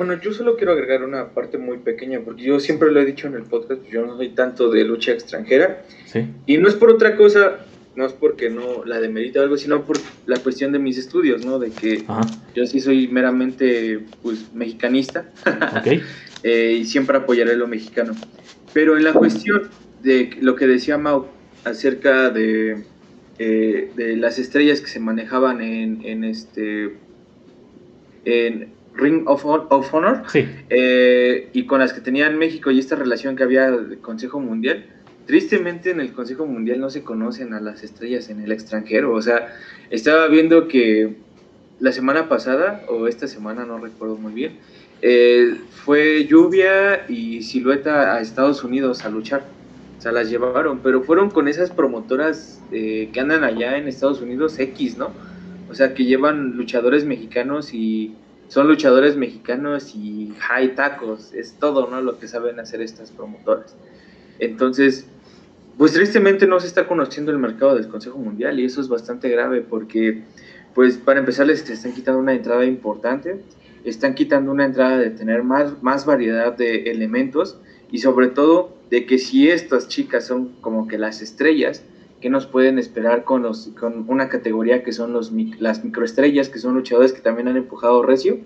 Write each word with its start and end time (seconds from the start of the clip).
bueno, 0.00 0.18
yo 0.18 0.32
solo 0.32 0.56
quiero 0.56 0.72
agregar 0.72 1.04
una 1.04 1.28
parte 1.34 1.58
muy 1.58 1.76
pequeña, 1.76 2.20
porque 2.24 2.42
yo 2.42 2.58
siempre 2.58 2.90
lo 2.90 3.02
he 3.02 3.04
dicho 3.04 3.26
en 3.26 3.34
el 3.34 3.42
podcast, 3.42 3.82
yo 3.92 4.06
no 4.06 4.16
soy 4.16 4.30
tanto 4.30 4.70
de 4.70 4.82
lucha 4.82 5.12
extranjera, 5.12 5.84
sí. 6.06 6.24
y 6.46 6.56
no 6.56 6.68
es 6.68 6.74
por 6.74 6.88
otra 6.88 7.16
cosa, 7.16 7.66
no 7.96 8.06
es 8.06 8.14
porque 8.14 8.48
no 8.48 8.82
la 8.86 8.98
demerita 8.98 9.40
o 9.40 9.42
algo, 9.42 9.58
sino 9.58 9.84
por 9.84 9.98
la 10.24 10.38
cuestión 10.38 10.72
de 10.72 10.78
mis 10.78 10.96
estudios, 10.96 11.44
¿no? 11.44 11.58
De 11.58 11.70
que 11.70 12.04
Ajá. 12.08 12.22
yo 12.54 12.66
sí 12.66 12.80
soy 12.80 13.08
meramente, 13.08 14.00
pues, 14.22 14.54
mexicanista, 14.54 15.30
Ok. 15.78 16.00
eh, 16.44 16.78
y 16.80 16.86
siempre 16.86 17.18
apoyaré 17.18 17.54
lo 17.54 17.68
mexicano. 17.68 18.14
Pero 18.72 18.96
en 18.96 19.04
la 19.04 19.12
cuestión 19.12 19.68
de 20.02 20.30
lo 20.40 20.56
que 20.56 20.66
decía 20.66 20.96
Mau 20.96 21.26
acerca 21.64 22.30
de, 22.30 22.84
eh, 23.38 23.90
de 23.94 24.16
las 24.16 24.38
estrellas 24.38 24.80
que 24.80 24.88
se 24.88 24.98
manejaban 24.98 25.60
en, 25.60 26.00
en 26.06 26.24
este 26.24 26.96
en 28.24 28.79
Ring 28.94 29.22
of, 29.26 29.44
of 29.44 29.94
Honor 29.94 30.22
Sí. 30.28 30.46
eh, 30.68 31.48
y 31.52 31.66
con 31.66 31.80
las 31.80 31.92
que 31.92 32.00
tenían 32.00 32.38
México 32.38 32.70
y 32.70 32.78
esta 32.78 32.96
relación 32.96 33.36
que 33.36 33.42
había 33.44 33.70
del 33.70 33.98
Consejo 33.98 34.40
Mundial, 34.40 34.84
tristemente 35.26 35.90
en 35.90 36.00
el 36.00 36.12
Consejo 36.12 36.46
Mundial 36.46 36.80
no 36.80 36.90
se 36.90 37.02
conocen 37.02 37.54
a 37.54 37.60
las 37.60 37.82
estrellas 37.82 38.30
en 38.30 38.40
el 38.40 38.52
extranjero. 38.52 39.12
O 39.14 39.22
sea, 39.22 39.54
estaba 39.90 40.26
viendo 40.28 40.68
que 40.68 41.14
la 41.78 41.92
semana 41.92 42.28
pasada, 42.28 42.82
o 42.88 43.06
esta 43.06 43.26
semana, 43.26 43.64
no 43.64 43.78
recuerdo 43.78 44.16
muy 44.16 44.32
bien, 44.32 44.58
eh, 45.02 45.54
fue 45.70 46.26
Lluvia 46.26 47.06
y 47.08 47.42
Silueta 47.42 48.14
a 48.14 48.20
Estados 48.20 48.64
Unidos 48.64 49.04
a 49.04 49.08
luchar. 49.08 49.44
O 49.98 50.02
sea, 50.02 50.12
las 50.12 50.30
llevaron, 50.30 50.80
pero 50.80 51.02
fueron 51.02 51.30
con 51.30 51.46
esas 51.46 51.70
promotoras 51.70 52.62
eh, 52.72 53.10
que 53.12 53.20
andan 53.20 53.44
allá 53.44 53.76
en 53.76 53.86
Estados 53.86 54.20
Unidos 54.20 54.58
X, 54.58 54.96
¿no? 54.98 55.10
O 55.70 55.74
sea, 55.74 55.94
que 55.94 56.04
llevan 56.04 56.56
luchadores 56.56 57.04
mexicanos 57.04 57.72
y 57.72 58.14
son 58.50 58.66
luchadores 58.66 59.16
mexicanos 59.16 59.94
y 59.94 60.34
hay 60.50 60.70
tacos, 60.70 61.32
es 61.32 61.52
todo, 61.52 61.88
¿no? 61.88 62.02
Lo 62.02 62.18
que 62.18 62.26
saben 62.26 62.58
hacer 62.58 62.82
estas 62.82 63.12
promotoras. 63.12 63.76
Entonces, 64.40 65.06
pues 65.78 65.92
tristemente 65.92 66.48
no 66.48 66.58
se 66.58 66.66
está 66.66 66.88
conociendo 66.88 67.30
el 67.30 67.38
mercado 67.38 67.76
del 67.76 67.86
Consejo 67.86 68.18
Mundial 68.18 68.58
y 68.58 68.64
eso 68.64 68.80
es 68.80 68.88
bastante 68.88 69.28
grave 69.28 69.60
porque, 69.60 70.24
pues 70.74 70.96
para 70.96 71.20
empezar, 71.20 71.46
les 71.46 71.70
están 71.70 71.92
quitando 71.92 72.18
una 72.18 72.34
entrada 72.34 72.64
importante, 72.64 73.40
están 73.84 74.16
quitando 74.16 74.50
una 74.50 74.64
entrada 74.64 74.98
de 74.98 75.10
tener 75.10 75.44
más, 75.44 75.80
más 75.80 76.04
variedad 76.04 76.52
de 76.52 76.90
elementos 76.90 77.56
y 77.92 77.98
sobre 77.98 78.26
todo 78.26 78.74
de 78.90 79.06
que 79.06 79.18
si 79.18 79.48
estas 79.48 79.86
chicas 79.86 80.26
son 80.26 80.56
como 80.60 80.88
que 80.88 80.98
las 80.98 81.22
estrellas, 81.22 81.84
que 82.20 82.28
nos 82.28 82.46
pueden 82.46 82.78
esperar 82.78 83.24
con, 83.24 83.42
los, 83.42 83.70
con 83.78 84.04
una 84.08 84.28
categoría 84.28 84.82
que 84.82 84.92
son 84.92 85.12
los, 85.12 85.32
las 85.58 85.84
microestrellas, 85.84 86.50
que 86.50 86.58
son 86.58 86.74
luchadores 86.74 87.12
que 87.12 87.20
también 87.20 87.48
han 87.48 87.56
empujado 87.56 88.02
recio 88.02 88.38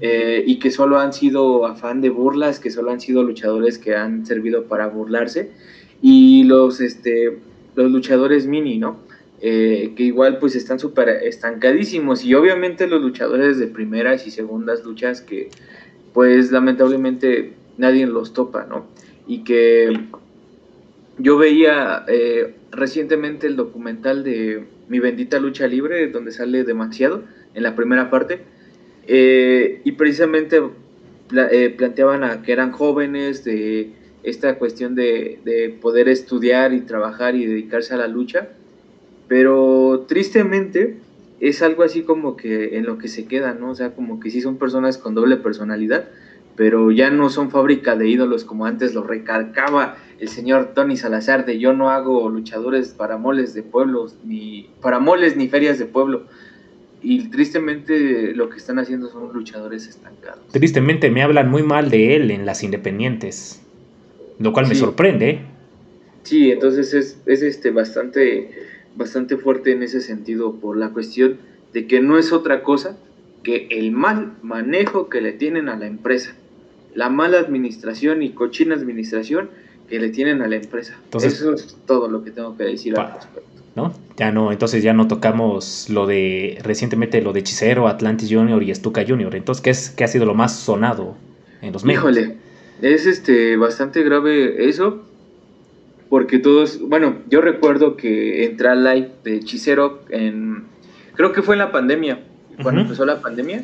eh, 0.00 0.44
y 0.46 0.58
que 0.58 0.70
solo 0.70 0.98
han 0.98 1.12
sido 1.12 1.66
afán 1.66 2.02
de 2.02 2.10
burlas, 2.10 2.60
que 2.60 2.70
solo 2.70 2.90
han 2.90 3.00
sido 3.00 3.22
luchadores 3.22 3.78
que 3.78 3.96
han 3.96 4.26
servido 4.26 4.64
para 4.64 4.88
burlarse, 4.88 5.50
y 6.02 6.44
los, 6.44 6.80
este, 6.80 7.38
los 7.74 7.90
luchadores 7.90 8.46
mini, 8.46 8.78
¿no? 8.78 8.98
Eh, 9.40 9.92
que 9.96 10.02
igual 10.02 10.38
pues 10.38 10.54
están 10.54 10.78
súper 10.78 11.08
estancadísimos, 11.08 12.22
y 12.22 12.34
obviamente 12.34 12.86
los 12.86 13.00
luchadores 13.00 13.58
de 13.58 13.66
primeras 13.66 14.26
y 14.26 14.30
segundas 14.30 14.84
luchas 14.84 15.22
que 15.22 15.48
pues 16.12 16.52
lamentablemente 16.52 17.54
nadie 17.78 18.06
los 18.06 18.34
topa, 18.34 18.66
¿no? 18.68 18.86
Y 19.26 19.38
que 19.38 19.92
yo 21.18 21.38
veía 21.38 22.04
eh, 22.08 22.54
recientemente 22.76 23.46
el 23.46 23.56
documental 23.56 24.22
de 24.22 24.64
Mi 24.88 25.00
bendita 25.00 25.38
lucha 25.38 25.66
libre, 25.66 26.08
donde 26.08 26.30
sale 26.30 26.64
demasiado 26.64 27.24
en 27.54 27.62
la 27.62 27.74
primera 27.74 28.10
parte, 28.10 28.40
eh, 29.06 29.80
y 29.84 29.92
precisamente 29.92 30.60
eh, 31.50 31.74
planteaban 31.76 32.42
que 32.42 32.52
eran 32.52 32.72
jóvenes 32.72 33.44
de 33.44 33.92
esta 34.22 34.58
cuestión 34.58 34.94
de, 34.94 35.38
de 35.44 35.70
poder 35.70 36.08
estudiar 36.08 36.72
y 36.72 36.80
trabajar 36.80 37.34
y 37.34 37.46
dedicarse 37.46 37.94
a 37.94 37.96
la 37.96 38.08
lucha, 38.08 38.48
pero 39.28 40.04
tristemente 40.08 40.96
es 41.40 41.62
algo 41.62 41.82
así 41.82 42.02
como 42.02 42.36
que 42.36 42.76
en 42.76 42.86
lo 42.86 42.98
que 42.98 43.08
se 43.08 43.26
queda, 43.26 43.54
¿no? 43.54 43.70
O 43.70 43.74
sea, 43.74 43.94
como 43.94 44.20
que 44.20 44.30
sí 44.30 44.40
son 44.40 44.56
personas 44.56 44.98
con 44.98 45.14
doble 45.14 45.36
personalidad, 45.36 46.08
pero 46.56 46.90
ya 46.90 47.10
no 47.10 47.28
son 47.28 47.50
fábrica 47.50 47.96
de 47.96 48.08
ídolos 48.08 48.44
como 48.44 48.66
antes 48.66 48.94
lo 48.94 49.02
recalcaba 49.02 49.96
el 50.18 50.28
señor 50.28 50.72
Tony 50.74 50.96
Salazar 50.96 51.44
de 51.44 51.58
yo 51.58 51.72
no 51.72 51.90
hago 51.90 52.28
luchadores 52.28 52.88
para 52.90 53.18
moles 53.18 53.54
de 53.54 53.62
pueblos, 53.62 54.16
ni 54.24 54.70
para 54.80 54.98
moles 54.98 55.36
ni 55.36 55.48
ferias 55.48 55.78
de 55.78 55.86
pueblo. 55.86 56.24
Y 57.02 57.28
tristemente 57.28 58.34
lo 58.34 58.48
que 58.48 58.56
están 58.56 58.78
haciendo 58.78 59.10
son 59.10 59.32
luchadores 59.32 59.86
estancados. 59.86 60.40
Tristemente 60.50 61.10
me 61.10 61.22
hablan 61.22 61.50
muy 61.50 61.62
mal 61.62 61.90
de 61.90 62.16
él 62.16 62.30
en 62.30 62.46
las 62.46 62.62
independientes, 62.62 63.62
lo 64.38 64.52
cual 64.52 64.66
me 64.66 64.74
sorprende. 64.74 65.40
Sí, 66.22 66.50
entonces 66.50 66.94
es, 66.94 67.20
es 67.26 67.42
este 67.42 67.70
bastante, 67.70 68.50
bastante 68.96 69.36
fuerte 69.36 69.72
en 69.72 69.82
ese 69.82 70.00
sentido 70.00 70.54
por 70.56 70.76
la 70.76 70.88
cuestión 70.88 71.36
de 71.72 71.86
que 71.86 72.00
no 72.00 72.18
es 72.18 72.32
otra 72.32 72.62
cosa 72.62 72.96
que 73.42 73.68
el 73.70 73.92
mal 73.92 74.32
manejo 74.42 75.08
que 75.08 75.20
le 75.20 75.32
tienen 75.32 75.68
a 75.68 75.76
la 75.76 75.86
empresa, 75.86 76.34
la 76.96 77.08
mala 77.08 77.38
administración 77.38 78.22
y 78.22 78.30
cochina 78.30 78.74
administración 78.74 79.50
que 79.88 80.00
le 80.00 80.08
tienen 80.08 80.42
a 80.42 80.48
la 80.48 80.56
empresa. 80.56 80.98
Entonces- 81.04 81.34
Eso 81.34 81.52
es 81.54 81.76
todo 81.86 82.08
lo 82.08 82.24
que 82.24 82.32
tengo 82.32 82.56
que 82.56 82.64
decir 82.64 82.94
Pa- 82.94 83.02
al 83.06 83.14
respecto. 83.14 83.50
¿no? 83.76 83.92
Ya 84.16 84.32
no, 84.32 84.50
entonces 84.52 84.82
ya 84.82 84.94
no 84.94 85.06
tocamos 85.06 85.88
lo 85.90 86.06
de 86.06 86.58
recientemente 86.62 87.20
lo 87.20 87.32
de 87.34 87.40
Hechicero, 87.40 87.86
Atlantis 87.86 88.28
Junior 88.32 88.62
y 88.62 88.74
Stuka 88.74 89.04
Junior. 89.06 89.34
Entonces, 89.36 89.62
¿qué, 89.62 89.70
es, 89.70 89.90
qué 89.90 90.02
ha 90.04 90.08
sido 90.08 90.24
lo 90.24 90.34
más 90.34 90.58
sonado 90.58 91.14
en 91.60 91.72
los 91.74 91.84
medios? 91.84 92.00
Híjole, 92.02 92.36
es 92.80 93.04
este 93.06 93.56
bastante 93.58 94.02
grave 94.02 94.66
eso, 94.68 95.02
porque 96.08 96.38
todos, 96.38 96.80
bueno, 96.80 97.16
yo 97.28 97.42
recuerdo 97.42 97.96
que 97.96 98.46
entré 98.46 98.68
al 98.68 98.82
live 98.82 99.10
de 99.24 99.36
Hechicero 99.36 100.00
en, 100.08 100.64
creo 101.14 101.32
que 101.32 101.42
fue 101.42 101.54
en 101.56 101.58
la 101.58 101.70
pandemia, 101.70 102.20
cuando 102.62 102.80
empezó 102.80 103.04
la 103.04 103.20
pandemia, 103.20 103.62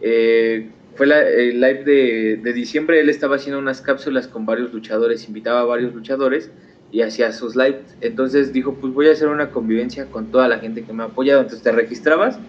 eh, 0.00 0.68
fue 0.94 1.06
la- 1.06 1.28
el 1.28 1.60
live 1.60 1.84
de, 1.84 2.36
de 2.42 2.52
diciembre, 2.52 3.00
él 3.00 3.08
estaba 3.08 3.36
haciendo 3.36 3.58
unas 3.58 3.80
cápsulas 3.82 4.28
con 4.28 4.46
varios 4.46 4.72
luchadores, 4.72 5.26
invitaba 5.28 5.60
a 5.60 5.64
varios 5.64 5.92
luchadores 5.94 6.52
y 6.90 7.02
hacía 7.02 7.32
sus 7.32 7.56
lives, 7.56 7.96
entonces 8.00 8.52
dijo, 8.52 8.78
pues 8.80 8.92
voy 8.92 9.08
a 9.08 9.12
hacer 9.12 9.28
una 9.28 9.50
convivencia 9.50 10.10
con 10.10 10.30
toda 10.30 10.48
la 10.48 10.58
gente 10.60 10.84
que 10.86 10.92
me 10.92 11.02
ha 11.02 11.06
apoyado, 11.06 11.40
entonces 11.40 11.62
te 11.64 11.72
registrabas 11.72 12.40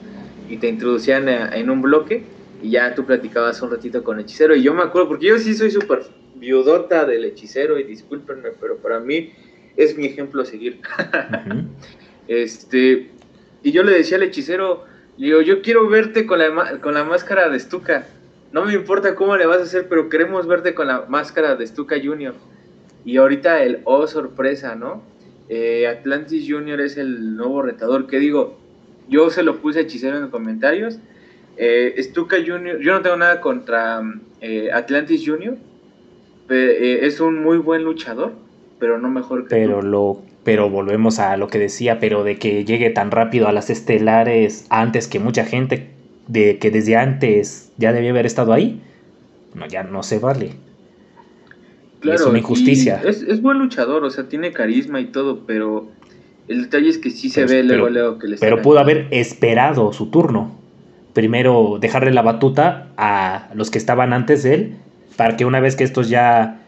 y 0.45 0.59
te 0.59 0.67
introducían 0.67 1.27
a- 1.29 1.49
en 1.55 1.69
un 1.69 1.81
bloque 1.81 2.35
y 2.59 2.71
ya 2.71 2.93
tú 2.95 3.05
platicabas 3.05 3.61
un 3.61 3.71
ratito 3.71 4.03
con 4.03 4.17
el 4.17 4.23
hechicero. 4.25 4.55
Y 4.55 4.63
yo 4.63 4.73
me 4.73 4.83
acuerdo, 4.83 5.07
porque 5.09 5.27
yo 5.27 5.37
sí 5.39 5.53
soy 5.55 5.71
súper 5.71 6.03
viudota 6.33 7.05
del 7.05 7.25
hechicero, 7.25 7.79
y 7.79 7.83
discúlpenme, 7.83 8.51
pero 8.59 8.79
para 8.81 8.99
mí 8.99 9.33
es 9.75 9.97
mi 9.97 10.05
ejemplo 10.05 10.41
a 10.41 10.45
seguir. 10.45 10.81
Este, 12.27 13.19
y 13.61 13.71
yo 13.71 13.83
le 13.83 13.91
decía 13.93 14.17
al 14.17 14.23
hechicero, 14.23 14.83
digo, 15.15 15.41
yo 15.41 15.61
quiero 15.61 15.87
verte 15.87 16.25
con 16.25 16.39
la, 16.39 16.79
con 16.81 16.93
la 16.93 17.03
máscara 17.03 17.49
de 17.49 17.59
Stuka. 17.59 18.14
No 18.55 18.63
me 18.63 18.73
importa 18.73 19.15
cómo 19.15 19.35
le 19.35 19.45
vas 19.45 19.59
a 19.59 19.63
hacer, 19.63 19.89
pero 19.89 20.07
queremos 20.07 20.47
verte 20.47 20.73
con 20.73 20.87
la 20.87 21.03
máscara 21.09 21.57
de 21.57 21.67
Stuka 21.67 21.97
Junior. 22.01 22.33
Y 23.03 23.17
ahorita 23.17 23.61
el 23.61 23.81
oh 23.83 24.07
sorpresa, 24.07 24.75
¿no? 24.75 25.03
Eh, 25.49 25.85
Atlantis 25.87 26.45
Junior 26.49 26.79
es 26.79 26.95
el 26.95 27.35
nuevo 27.35 27.61
retador. 27.61 28.07
Que 28.07 28.17
digo, 28.17 28.57
yo 29.09 29.29
se 29.29 29.43
lo 29.43 29.57
puse 29.57 29.79
a 29.79 29.81
hechicero 29.81 30.15
en 30.15 30.21
los 30.21 30.31
comentarios. 30.31 30.99
Eh, 31.57 31.95
Stuka 32.01 32.37
Junior, 32.37 32.79
yo 32.79 32.93
no 32.93 33.01
tengo 33.01 33.17
nada 33.17 33.41
contra 33.41 34.01
eh, 34.39 34.71
Atlantis 34.71 35.23
Junior. 35.25 35.57
eh, 36.49 36.99
es 37.01 37.19
un 37.19 37.43
muy 37.43 37.57
buen 37.57 37.83
luchador, 37.83 38.31
pero 38.79 38.97
no 38.99 39.09
mejor 39.09 39.43
que 39.43 39.49
Pero 39.49 39.81
tú. 39.81 39.87
lo 39.87 40.21
pero 40.45 40.69
volvemos 40.69 41.19
a 41.19 41.35
lo 41.35 41.49
que 41.49 41.59
decía, 41.59 41.99
pero 41.99 42.23
de 42.23 42.37
que 42.37 42.63
llegue 42.63 42.89
tan 42.91 43.11
rápido 43.11 43.49
a 43.49 43.51
las 43.51 43.69
estelares 43.69 44.65
antes 44.69 45.09
que 45.09 45.19
mucha 45.19 45.43
gente, 45.43 45.89
de 46.27 46.57
que 46.57 46.71
desde 46.71 46.95
antes 46.95 47.71
ya 47.77 47.93
debía 47.93 48.09
haber 48.11 48.25
estado 48.25 48.53
ahí, 48.53 48.81
no, 49.53 49.67
ya 49.67 49.83
no 49.83 50.03
se 50.03 50.19
vale. 50.19 50.51
Y 52.03 52.09
es 52.09 52.21
una 52.21 52.37
injusticia. 52.39 53.01
Es, 53.03 53.21
es 53.23 53.41
buen 53.41 53.57
luchador, 53.57 54.03
o 54.03 54.09
sea, 54.09 54.27
tiene 54.27 54.51
carisma 54.51 54.99
y 55.01 55.05
todo, 55.05 55.41
pero 55.47 55.87
el 56.47 56.63
detalle 56.63 56.89
es 56.89 56.97
que 56.97 57.09
sí 57.09 57.29
se 57.29 57.41
Pero- 57.45 57.53
ve 57.53 57.63
luego, 57.63 57.89
luego 57.89 58.19
que 58.19 58.27
le 58.27 58.37
Pero 58.37 58.61
pudo 58.61 58.79
haber 58.79 59.07
esperado 59.11 59.91
su 59.93 60.07
turno. 60.11 60.51
Primero 61.13 61.77
dejarle 61.79 62.11
la 62.11 62.21
batuta 62.21 62.89
a 62.97 63.49
los 63.55 63.71
que 63.71 63.77
estaban 63.77 64.11
antes 64.13 64.43
de 64.43 64.53
él, 64.53 64.75
para 65.15 65.37
que 65.37 65.45
una 65.45 65.61
vez 65.61 65.75
que 65.77 65.85
estos 65.85 66.09
ya, 66.09 66.59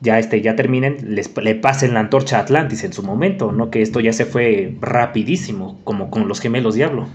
ya, 0.00 0.18
este, 0.18 0.42
ya 0.42 0.56
terminen, 0.56 1.14
les, 1.14 1.34
le 1.36 1.54
pasen 1.54 1.94
la 1.94 2.00
antorcha 2.00 2.38
a 2.38 2.40
Atlantis 2.40 2.82
en 2.84 2.92
su 2.92 3.02
momento, 3.04 3.52
no 3.52 3.70
que 3.70 3.80
esto 3.80 4.00
ya 4.00 4.12
se 4.12 4.24
fue 4.26 4.74
rapidísimo, 4.80 5.78
como 5.84 6.10
con 6.10 6.26
los 6.26 6.40
gemelos 6.40 6.74
Diablo. 6.74 7.06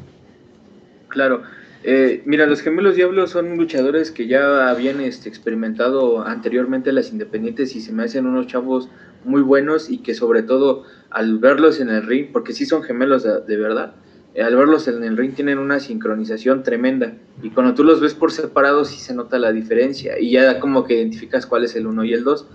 Claro. 1.16 1.44
Eh, 1.86 2.24
mira, 2.26 2.46
los 2.46 2.60
gemelos 2.60 2.98
diablos 2.98 3.30
son 3.30 3.56
luchadores 3.56 4.12
que 4.12 4.28
ya 4.28 4.70
habían 4.70 5.00
este, 5.00 5.30
experimentado 5.30 6.26
anteriormente 6.28 6.92
las 6.92 7.10
independientes 7.10 7.74
y 7.78 7.80
se 7.80 7.94
me 7.94 8.04
hacen 8.04 8.26
unos 8.26 8.48
chavos 8.48 8.90
muy 9.24 9.42
buenos 9.42 9.90
y 9.90 10.00
que 10.00 10.14
sobre 10.14 10.44
todo 10.44 10.84
al 11.10 11.40
verlos 11.40 11.80
en 11.80 11.88
el 11.88 12.06
ring, 12.06 12.34
porque 12.34 12.52
sí 12.52 12.66
son 12.66 12.84
gemelos 12.84 13.24
de, 13.24 13.56
verdad, 13.56 13.96
eh, 14.34 14.44
al 14.44 14.58
verlos 14.58 14.90
en 14.90 15.06
el 15.06 15.16
ring 15.16 15.36
tienen 15.36 15.58
una 15.58 15.80
sincronización 15.80 16.64
tremenda 16.64 17.14
Y 17.42 17.52
cuando 17.52 17.74
tú 17.76 17.86
los 17.86 18.02
ves 18.02 18.14
por 18.14 18.34
separado 18.34 18.84
sí 18.84 19.00
se 19.00 19.16
nota 19.16 19.40
la 19.40 19.54
diferencia 19.54 20.20
y 20.20 20.32
ya 20.32 20.60
como 20.60 20.84
que 20.84 20.96
identificas 20.96 21.46
cuál 21.46 21.64
es 21.64 21.78
el 21.78 21.88
uno 21.88 22.04
y 22.04 22.12
el 22.12 22.26
dos. 22.26 22.46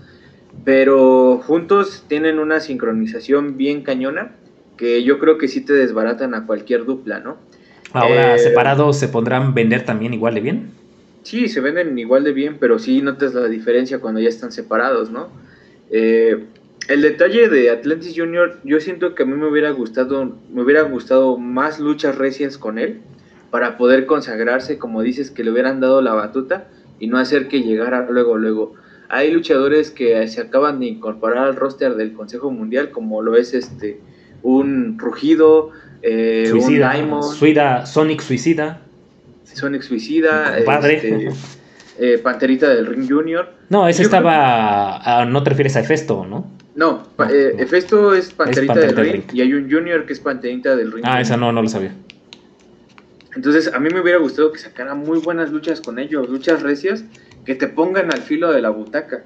Pero 0.63 1.41
juntos 1.47 2.05
tienen 2.07 2.37
una 2.37 2.59
sincronización 2.59 3.57
bien 3.57 3.81
cañona 3.81 4.35
que 4.77 5.03
yo 5.03 5.17
creo 5.17 5.39
que 5.39 5.47
sí 5.47 5.61
te 5.61 5.73
desbaratan 5.73 6.35
a 6.35 6.45
cualquier 6.45 6.85
dupla, 6.85 7.19
¿no? 7.19 7.37
Ahora, 7.93 8.35
eh, 8.35 8.39
separados 8.39 8.97
se 8.97 9.07
podrán 9.07 9.53
vender 9.53 9.85
también 9.85 10.13
igual 10.13 10.35
de 10.35 10.41
bien. 10.41 10.71
Sí, 11.23 11.47
se 11.47 11.61
venden 11.61 11.97
igual 11.97 12.23
de 12.23 12.31
bien, 12.31 12.57
pero 12.59 12.79
sí 12.79 13.01
notas 13.01 13.33
la 13.33 13.47
diferencia 13.47 13.99
cuando 13.99 14.19
ya 14.19 14.29
están 14.29 14.51
separados, 14.51 15.11
¿no? 15.11 15.29
Eh, 15.91 16.45
el 16.87 17.01
detalle 17.01 17.47
de 17.49 17.69
Atlantis 17.69 18.13
Junior, 18.15 18.59
yo 18.63 18.79
siento 18.79 19.13
que 19.13 19.23
a 19.23 19.25
mí 19.25 19.33
me 19.33 19.47
hubiera 19.47 19.69
gustado, 19.71 20.35
me 20.51 20.63
hubiera 20.63 20.81
gustado 20.81 21.37
más 21.37 21.79
luchas 21.79 22.17
recias 22.17 22.57
con 22.57 22.79
él 22.79 23.01
para 23.51 23.77
poder 23.77 24.05
consagrarse, 24.05 24.77
como 24.77 25.01
dices, 25.01 25.29
que 25.29 25.43
le 25.43 25.51
hubieran 25.51 25.79
dado 25.79 26.01
la 26.01 26.13
batuta 26.13 26.67
y 26.99 27.07
no 27.07 27.17
hacer 27.17 27.47
que 27.47 27.61
llegara 27.61 28.07
luego, 28.09 28.37
luego. 28.37 28.73
Hay 29.09 29.29
luchadores 29.31 29.91
que 29.91 30.25
se 30.27 30.41
acaban 30.41 30.79
de 30.79 30.87
incorporar 30.87 31.39
al 31.39 31.55
roster 31.55 31.95
del 31.95 32.13
Consejo 32.13 32.49
Mundial, 32.49 32.91
como 32.91 33.21
lo 33.21 33.35
es 33.35 33.53
este 33.53 33.99
un 34.41 34.97
Rugido, 34.97 35.71
eh, 36.01 36.47
Suicida, 36.49 36.97
un 36.97 37.23
Suida, 37.23 37.85
Sonic 37.85 38.21
Suicida. 38.21 38.81
Sonic 39.43 39.81
Suicida. 39.81 40.57
Padre. 40.65 40.95
Este, 40.95 41.29
eh, 41.99 42.17
Panterita 42.17 42.69
del 42.69 42.87
Ring 42.87 43.07
Junior. 43.09 43.49
No, 43.69 43.87
ese 43.87 44.03
estaba. 44.03 45.25
no 45.27 45.43
te 45.43 45.49
refieres 45.49 45.75
a 45.75 45.81
Efesto, 45.81 46.25
¿no? 46.25 46.47
No, 46.73 47.03
eh, 47.29 47.55
Efesto 47.59 48.13
es 48.13 48.31
Panterita, 48.31 48.73
del, 48.75 48.95
ring, 48.95 49.23
y 49.33 49.41
hay 49.41 49.53
un 49.53 49.69
Junior 49.69 50.05
que 50.05 50.13
es 50.13 50.19
Panterita 50.19 50.75
del 50.75 50.91
Ring. 50.91 51.05
Ah, 51.05 51.19
esa 51.19 51.35
no, 51.35 51.51
no 51.51 51.61
lo 51.61 51.67
sabía. 51.67 51.93
Entonces, 53.35 53.73
a 53.73 53.79
mí 53.79 53.89
me 53.93 54.01
hubiera 54.01 54.19
gustado 54.19 54.51
que 54.51 54.59
sacaran 54.59 54.99
muy 54.99 55.19
buenas 55.19 55.51
luchas 55.51 55.81
con 55.81 55.99
ellos, 55.99 56.29
luchas 56.29 56.61
recias 56.61 57.03
que 57.45 57.55
te 57.55 57.67
pongan 57.67 58.13
al 58.13 58.21
filo 58.21 58.51
de 58.51 58.61
la 58.61 58.69
butaca 58.69 59.23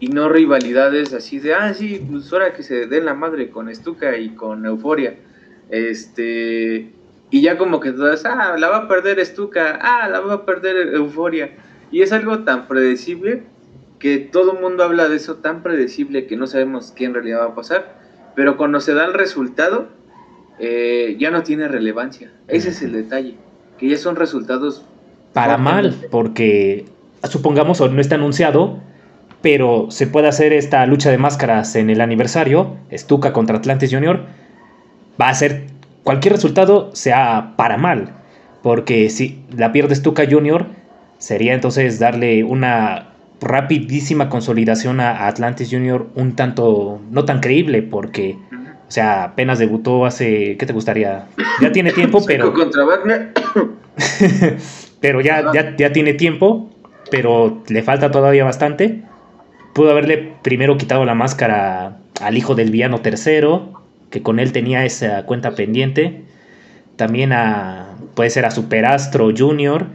y 0.00 0.08
no 0.08 0.28
rivalidades 0.28 1.12
así 1.12 1.38
de, 1.38 1.54
ah, 1.54 1.72
sí, 1.72 2.06
pues 2.10 2.30
ahora 2.32 2.52
que 2.52 2.62
se 2.62 2.86
den 2.86 3.06
la 3.06 3.14
madre 3.14 3.50
con 3.50 3.68
Estuca 3.68 4.16
y 4.16 4.30
con 4.30 4.64
Euforia. 4.66 5.16
Este, 5.70 6.90
y 7.30 7.42
ya 7.42 7.58
como 7.58 7.80
que 7.80 7.92
todas, 7.92 8.24
ah, 8.24 8.56
la 8.58 8.68
va 8.68 8.76
a 8.78 8.88
perder 8.88 9.18
Estuca, 9.18 9.78
ah, 9.80 10.08
la 10.08 10.20
va 10.20 10.34
a 10.34 10.46
perder 10.46 10.94
Euforia. 10.94 11.50
Y 11.90 12.02
es 12.02 12.12
algo 12.12 12.40
tan 12.40 12.66
predecible 12.68 13.42
que 13.98 14.18
todo 14.18 14.52
el 14.52 14.60
mundo 14.60 14.84
habla 14.84 15.08
de 15.08 15.16
eso, 15.16 15.36
tan 15.36 15.62
predecible 15.62 16.26
que 16.26 16.36
no 16.36 16.46
sabemos 16.46 16.92
qué 16.92 17.04
en 17.04 17.14
realidad 17.14 17.40
va 17.40 17.46
a 17.46 17.54
pasar. 17.54 17.96
Pero 18.34 18.56
cuando 18.56 18.80
se 18.80 18.94
da 18.94 19.06
el 19.06 19.14
resultado, 19.14 19.88
eh, 20.58 21.16
ya 21.18 21.30
no 21.30 21.42
tiene 21.42 21.68
relevancia. 21.68 22.30
Ese 22.48 22.70
es 22.70 22.82
el 22.82 22.92
detalle, 22.92 23.34
que 23.78 23.88
ya 23.88 23.96
son 23.96 24.16
resultados... 24.16 24.84
Para 25.32 25.58
mal, 25.58 25.94
porque 26.10 26.86
supongamos 27.24 27.80
no 27.80 28.00
está 28.00 28.14
anunciado, 28.14 28.80
pero 29.42 29.90
se 29.90 30.06
puede 30.06 30.28
hacer 30.28 30.54
esta 30.54 30.86
lucha 30.86 31.10
de 31.10 31.18
máscaras 31.18 31.76
en 31.76 31.90
el 31.90 32.00
aniversario, 32.00 32.76
Stuka 32.90 33.34
contra 33.34 33.58
Atlantis 33.58 33.92
Junior, 33.92 34.20
va 35.20 35.28
a 35.28 35.34
ser 35.34 35.64
cualquier 36.02 36.34
resultado 36.34 36.90
sea 36.94 37.54
para 37.56 37.76
mal, 37.76 38.14
porque 38.62 39.10
si 39.10 39.42
la 39.56 39.72
pierde 39.72 39.94
Stuka 39.94 40.24
Junior, 40.28 40.66
sería 41.18 41.54
entonces 41.54 41.98
darle 41.98 42.44
una 42.44 43.08
rapidísima 43.40 44.28
consolidación 44.28 45.00
a 45.00 45.26
Atlantis 45.26 45.68
Junior 45.70 46.08
un 46.14 46.36
tanto 46.36 47.00
no 47.10 47.24
tan 47.24 47.40
creíble, 47.40 47.82
porque 47.82 48.36
o 48.88 48.90
sea, 48.90 49.24
apenas 49.24 49.58
debutó 49.58 50.06
hace, 50.06 50.56
¿qué 50.56 50.66
te 50.66 50.72
gustaría? 50.72 51.26
Ya 51.60 51.72
tiene 51.72 51.92
tiempo, 51.92 52.22
pero... 52.26 52.52
contra 52.52 52.84
Wagner. 52.84 53.32
pero 55.00 55.20
ya, 55.20 55.52
ya, 55.52 55.76
ya 55.76 55.92
tiene 55.92 56.14
tiempo, 56.14 56.70
pero 57.10 57.62
le 57.68 57.82
falta 57.82 58.10
todavía 58.10 58.44
bastante 58.44 59.02
pudo 59.76 59.90
haberle 59.90 60.32
primero 60.42 60.78
quitado 60.78 61.04
la 61.04 61.14
máscara 61.14 61.98
al 62.22 62.36
hijo 62.38 62.54
del 62.54 62.70
villano 62.70 63.02
tercero, 63.02 63.85
que 64.16 64.22
con 64.22 64.38
él 64.38 64.52
tenía 64.52 64.82
esa 64.86 65.26
cuenta 65.26 65.50
pendiente. 65.50 66.22
También 66.96 67.34
a, 67.34 67.98
puede 68.14 68.30
ser 68.30 68.46
a 68.46 68.50
Superastro 68.50 69.28
Junior. 69.36 69.88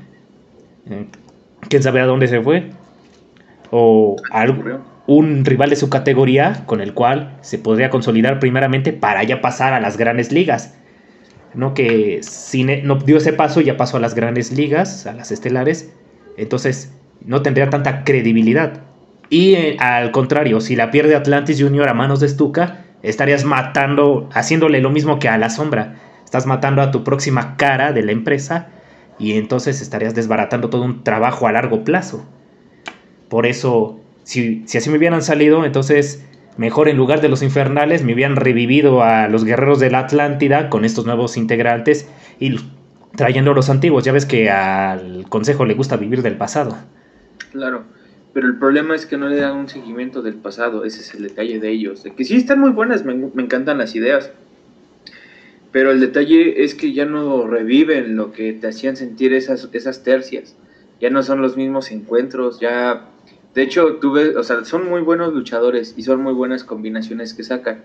Eh, 0.87 1.07
¿Quién 1.69 1.81
sabe 1.81 2.01
a 2.01 2.05
dónde 2.05 2.27
se 2.27 2.39
fue? 2.39 2.69
O 3.71 4.15
a 4.31 4.45
un 5.07 5.43
rival 5.43 5.71
de 5.71 5.75
su 5.75 5.89
categoría 5.89 6.65
con 6.67 6.81
el 6.81 6.93
cual 6.93 7.35
se 7.41 7.57
podría 7.57 7.89
consolidar 7.89 8.39
primeramente 8.39 8.93
para 8.93 9.23
ya 9.23 9.41
pasar 9.41 9.73
a 9.73 9.79
las 9.79 9.97
grandes 9.97 10.31
ligas. 10.31 10.75
¿no? 11.55 11.73
Que 11.73 12.19
si 12.21 12.63
no 12.63 12.97
dio 12.97 13.17
ese 13.17 13.33
paso, 13.33 13.59
ya 13.59 13.75
pasó 13.75 13.97
a 13.97 14.01
las 14.01 14.13
grandes 14.13 14.51
ligas, 14.51 15.07
a 15.07 15.13
las 15.13 15.31
estelares. 15.31 15.91
Entonces 16.37 16.93
no 17.25 17.41
tendría 17.41 17.71
tanta 17.71 18.03
credibilidad. 18.03 18.81
Y 19.31 19.55
eh, 19.55 19.77
al 19.79 20.11
contrario, 20.11 20.61
si 20.61 20.75
la 20.75 20.91
pierde 20.91 21.15
Atlantis 21.15 21.59
Junior 21.59 21.89
a 21.89 21.95
manos 21.95 22.19
de 22.19 22.29
Stuka, 22.29 22.85
estarías 23.03 23.45
matando, 23.45 24.29
haciéndole 24.33 24.81
lo 24.81 24.89
mismo 24.89 25.19
que 25.19 25.29
a 25.29 25.37
la 25.37 25.49
sombra. 25.49 25.95
Estás 26.23 26.45
matando 26.45 26.81
a 26.81 26.91
tu 26.91 27.03
próxima 27.03 27.57
cara 27.57 27.91
de 27.91 28.03
la 28.03 28.11
empresa 28.11 28.69
y 29.19 29.33
entonces 29.33 29.81
estarías 29.81 30.15
desbaratando 30.15 30.69
todo 30.69 30.83
un 30.83 31.03
trabajo 31.03 31.47
a 31.47 31.51
largo 31.51 31.83
plazo. 31.83 32.25
Por 33.29 33.45
eso, 33.45 33.99
si, 34.23 34.63
si 34.65 34.77
así 34.77 34.89
me 34.89 34.97
hubieran 34.97 35.21
salido, 35.21 35.65
entonces 35.65 36.25
mejor 36.57 36.89
en 36.89 36.97
lugar 36.97 37.21
de 37.21 37.29
los 37.29 37.41
infernales 37.43 38.03
me 38.03 38.13
hubieran 38.13 38.35
revivido 38.35 39.03
a 39.03 39.27
los 39.27 39.45
guerreros 39.45 39.79
de 39.79 39.89
la 39.89 39.99
Atlántida 39.99 40.69
con 40.69 40.85
estos 40.85 41.05
nuevos 41.05 41.37
integrantes 41.37 42.09
y 42.39 42.59
trayendo 43.15 43.51
a 43.51 43.53
los 43.53 43.69
antiguos. 43.69 44.03
Ya 44.03 44.11
ves 44.11 44.25
que 44.25 44.49
al 44.49 45.25
consejo 45.29 45.65
le 45.65 45.73
gusta 45.73 45.97
vivir 45.97 46.21
del 46.21 46.37
pasado. 46.37 46.77
Claro. 47.51 47.83
Pero 48.33 48.47
el 48.47 48.57
problema 48.57 48.95
es 48.95 49.05
que 49.05 49.17
no 49.17 49.27
le 49.27 49.37
dan 49.37 49.57
un 49.57 49.67
seguimiento 49.67 50.21
del 50.21 50.35
pasado, 50.35 50.85
ese 50.85 51.01
es 51.01 51.13
el 51.13 51.23
detalle 51.23 51.59
de 51.59 51.69
ellos. 51.69 52.03
De 52.03 52.13
que 52.13 52.23
sí 52.23 52.37
están 52.37 52.59
muy 52.59 52.71
buenas, 52.71 53.03
me, 53.03 53.13
encantan 53.13 53.77
las 53.77 53.95
ideas. 53.95 54.31
Pero 55.71 55.91
el 55.91 55.99
detalle 55.99 56.63
es 56.63 56.75
que 56.75 56.93
ya 56.93 57.05
no 57.05 57.47
reviven 57.47 58.15
lo 58.15 58.31
que 58.31 58.53
te 58.53 58.67
hacían 58.67 58.95
sentir 58.95 59.33
esas, 59.33 59.67
esas 59.73 60.03
tercias. 60.03 60.55
Ya 61.01 61.09
no 61.09 61.23
son 61.23 61.41
los 61.41 61.57
mismos 61.57 61.91
encuentros, 61.91 62.59
ya... 62.59 63.07
De 63.53 63.63
hecho, 63.63 63.95
tuve, 63.95 64.37
o 64.37 64.43
sea, 64.43 64.63
son 64.63 64.87
muy 64.87 65.01
buenos 65.01 65.33
luchadores 65.33 65.93
y 65.97 66.03
son 66.03 66.21
muy 66.21 66.31
buenas 66.31 66.63
combinaciones 66.63 67.33
que 67.33 67.43
sacan. 67.43 67.81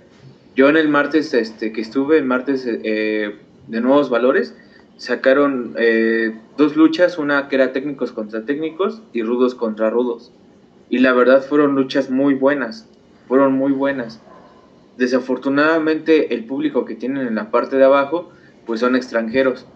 Yo 0.54 0.68
en 0.68 0.76
el 0.76 0.88
martes 0.88 1.34
este, 1.34 1.72
que 1.72 1.80
estuve, 1.80 2.18
el 2.18 2.24
martes 2.24 2.64
eh, 2.66 3.34
de 3.66 3.80
Nuevos 3.80 4.08
Valores, 4.08 4.54
sacaron 4.96 5.74
eh, 5.76 6.34
dos 6.56 6.76
luchas, 6.76 7.18
una 7.18 7.48
que 7.48 7.56
era 7.56 7.72
técnicos 7.72 8.12
contra 8.12 8.44
técnicos 8.44 9.02
y 9.12 9.22
rudos 9.22 9.54
contra 9.54 9.90
rudos. 9.90 10.32
Y 10.88 10.98
la 10.98 11.12
verdad 11.12 11.42
fueron 11.42 11.74
luchas 11.74 12.10
muy 12.10 12.34
buenas, 12.34 12.88
fueron 13.28 13.54
muy 13.54 13.72
buenas. 13.72 14.20
Desafortunadamente 14.96 16.34
el 16.34 16.44
público 16.44 16.84
que 16.84 16.94
tienen 16.94 17.26
en 17.26 17.34
la 17.34 17.50
parte 17.50 17.76
de 17.76 17.84
abajo 17.84 18.30
pues 18.66 18.80
son 18.80 18.96
extranjeros 18.96 19.66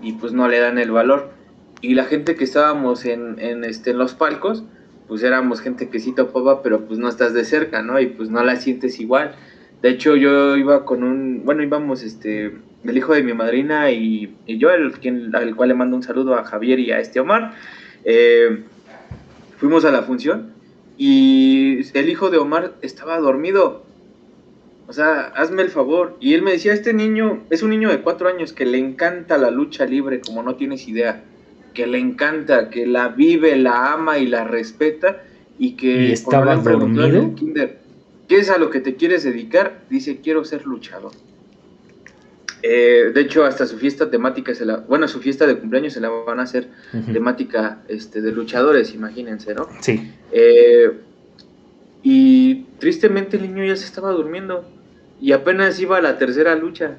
y 0.00 0.12
pues 0.12 0.32
no 0.32 0.48
le 0.48 0.58
dan 0.58 0.78
el 0.78 0.90
valor. 0.90 1.30
Y 1.80 1.94
la 1.94 2.04
gente 2.04 2.36
que 2.36 2.44
estábamos 2.44 3.04
en, 3.04 3.38
en, 3.38 3.64
este, 3.64 3.90
en 3.90 3.98
los 3.98 4.14
palcos 4.14 4.64
pues 5.08 5.22
éramos 5.22 5.60
gente 5.60 5.88
que 5.88 6.00
sí 6.00 6.14
topaba 6.14 6.62
pero 6.62 6.86
pues 6.86 6.98
no 6.98 7.08
estás 7.08 7.34
de 7.34 7.44
cerca, 7.44 7.82
¿no? 7.82 8.00
Y 8.00 8.06
pues 8.06 8.30
no 8.30 8.42
la 8.42 8.56
sientes 8.56 9.00
igual. 9.00 9.34
De 9.80 9.90
hecho 9.90 10.16
yo 10.16 10.56
iba 10.56 10.84
con 10.84 11.02
un, 11.02 11.42
bueno 11.44 11.62
íbamos 11.62 12.02
este 12.02 12.52
el 12.84 12.96
hijo 12.96 13.14
de 13.14 13.22
mi 13.22 13.32
madrina 13.32 13.90
y, 13.90 14.34
yo, 14.46 14.70
el, 14.70 14.92
quien, 14.98 15.34
al 15.34 15.54
cual 15.54 15.68
le 15.68 15.74
mando 15.74 15.96
un 15.96 16.02
saludo 16.02 16.34
a 16.34 16.44
Javier 16.44 16.80
y 16.80 16.90
a 16.90 16.98
este 16.98 17.20
Omar. 17.20 17.54
Eh, 18.04 18.64
fuimos 19.62 19.84
a 19.84 19.92
la 19.92 20.02
función 20.02 20.50
y 20.98 21.86
el 21.96 22.08
hijo 22.08 22.30
de 22.30 22.38
Omar 22.38 22.74
estaba 22.82 23.16
dormido. 23.20 23.84
O 24.88 24.92
sea, 24.92 25.28
hazme 25.36 25.62
el 25.62 25.68
favor. 25.68 26.16
Y 26.18 26.34
él 26.34 26.42
me 26.42 26.50
decía, 26.50 26.72
este 26.72 26.92
niño 26.92 27.44
es 27.48 27.62
un 27.62 27.70
niño 27.70 27.88
de 27.88 28.00
cuatro 28.00 28.28
años 28.28 28.52
que 28.52 28.66
le 28.66 28.78
encanta 28.78 29.38
la 29.38 29.52
lucha 29.52 29.86
libre, 29.86 30.20
como 30.20 30.42
no 30.42 30.56
tienes 30.56 30.88
idea. 30.88 31.22
Que 31.74 31.86
le 31.86 31.98
encanta, 31.98 32.70
que 32.70 32.88
la 32.88 33.10
vive, 33.10 33.54
la 33.54 33.92
ama 33.92 34.18
y 34.18 34.26
la 34.26 34.42
respeta. 34.42 35.22
Y 35.60 35.76
que... 35.76 36.08
¿Y 36.08 36.12
estaba 36.12 36.56
dormido? 36.56 37.32
¿Qué 38.26 38.38
es 38.38 38.50
a 38.50 38.58
lo 38.58 38.68
que 38.68 38.80
te 38.80 38.96
quieres 38.96 39.22
dedicar? 39.22 39.84
Dice, 39.90 40.18
quiero 40.24 40.44
ser 40.44 40.66
luchador. 40.66 41.12
Eh, 42.62 43.10
de 43.12 43.20
hecho, 43.20 43.44
hasta 43.44 43.66
su 43.66 43.76
fiesta 43.76 44.10
temática, 44.10 44.54
se 44.54 44.64
la, 44.64 44.76
bueno, 44.76 45.08
su 45.08 45.20
fiesta 45.20 45.46
de 45.46 45.58
cumpleaños 45.58 45.94
se 45.94 46.00
la 46.00 46.08
van 46.08 46.38
a 46.38 46.44
hacer 46.44 46.68
temática 47.12 47.82
este, 47.88 48.20
de 48.20 48.32
luchadores, 48.32 48.94
imagínense, 48.94 49.54
¿no? 49.54 49.68
Sí. 49.80 50.12
Eh, 50.30 50.92
y 52.02 52.64
tristemente 52.78 53.36
el 53.36 53.42
niño 53.42 53.64
ya 53.64 53.76
se 53.76 53.84
estaba 53.84 54.10
durmiendo 54.12 54.64
y 55.20 55.32
apenas 55.32 55.78
iba 55.80 55.98
a 55.98 56.00
la 56.00 56.18
tercera 56.18 56.54
lucha. 56.56 56.96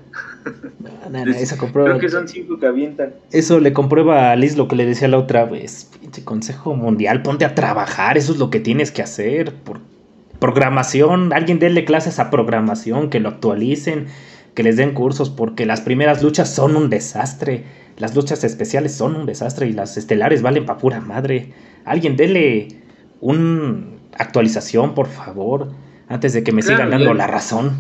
Creo 1.74 2.00
que 2.00 2.10
son 2.10 2.28
cinco 2.28 2.58
que 2.58 2.66
avientan. 2.66 3.14
Eso 3.32 3.60
le 3.60 3.74
comprueba 3.74 4.32
a 4.32 4.36
Liz 4.38 4.56
lo 4.56 4.70
que 4.70 4.78
le 4.78 4.86
decía 4.86 5.10
la 5.10 5.18
otra 5.18 5.44
vez. 5.44 5.90
Pinche 6.00 6.24
Consejo 6.24 6.74
Mundial, 6.74 7.22
ponte 7.22 7.44
a 7.44 7.54
trabajar, 7.54 8.18
eso 8.18 8.32
es 8.32 8.40
lo 8.40 8.50
que 8.50 8.62
tienes 8.62 8.92
que 8.92 9.02
hacer. 9.02 9.54
Por 9.54 9.80
programación, 10.40 11.34
alguien 11.34 11.60
déle 11.60 11.84
clases 11.84 12.20
a 12.20 12.30
programación, 12.30 13.10
que 13.10 13.20
lo 13.20 13.30
actualicen 13.30 14.08
que 14.54 14.64
les 14.64 14.78
den 14.78 14.94
cursos 14.94 15.30
porque 15.30 15.66
las 15.66 15.82
primeras 15.82 16.22
luchas 16.22 16.54
son 16.54 16.76
un 16.76 16.90
desastre. 16.90 17.64
las 17.98 18.16
luchas 18.16 18.44
especiales 18.44 18.94
son 18.94 19.16
un 19.16 19.26
desastre 19.26 19.68
y 19.68 19.74
las 19.74 19.98
estelares 19.98 20.42
valen 20.42 20.66
pa' 20.66 20.78
pura 20.78 21.00
madre. 21.00 21.54
Alguien 21.86 22.16
dele 22.16 22.68
un 23.22 24.00
actualización, 24.18 24.94
por 24.96 25.08
favor, 25.08 25.72
antes 26.08 26.34
de 26.34 26.44
que 26.44 26.52
me 26.52 26.62
sigan 26.62 26.90
dando 26.90 27.14
la 27.14 27.28
razón. 27.28 27.72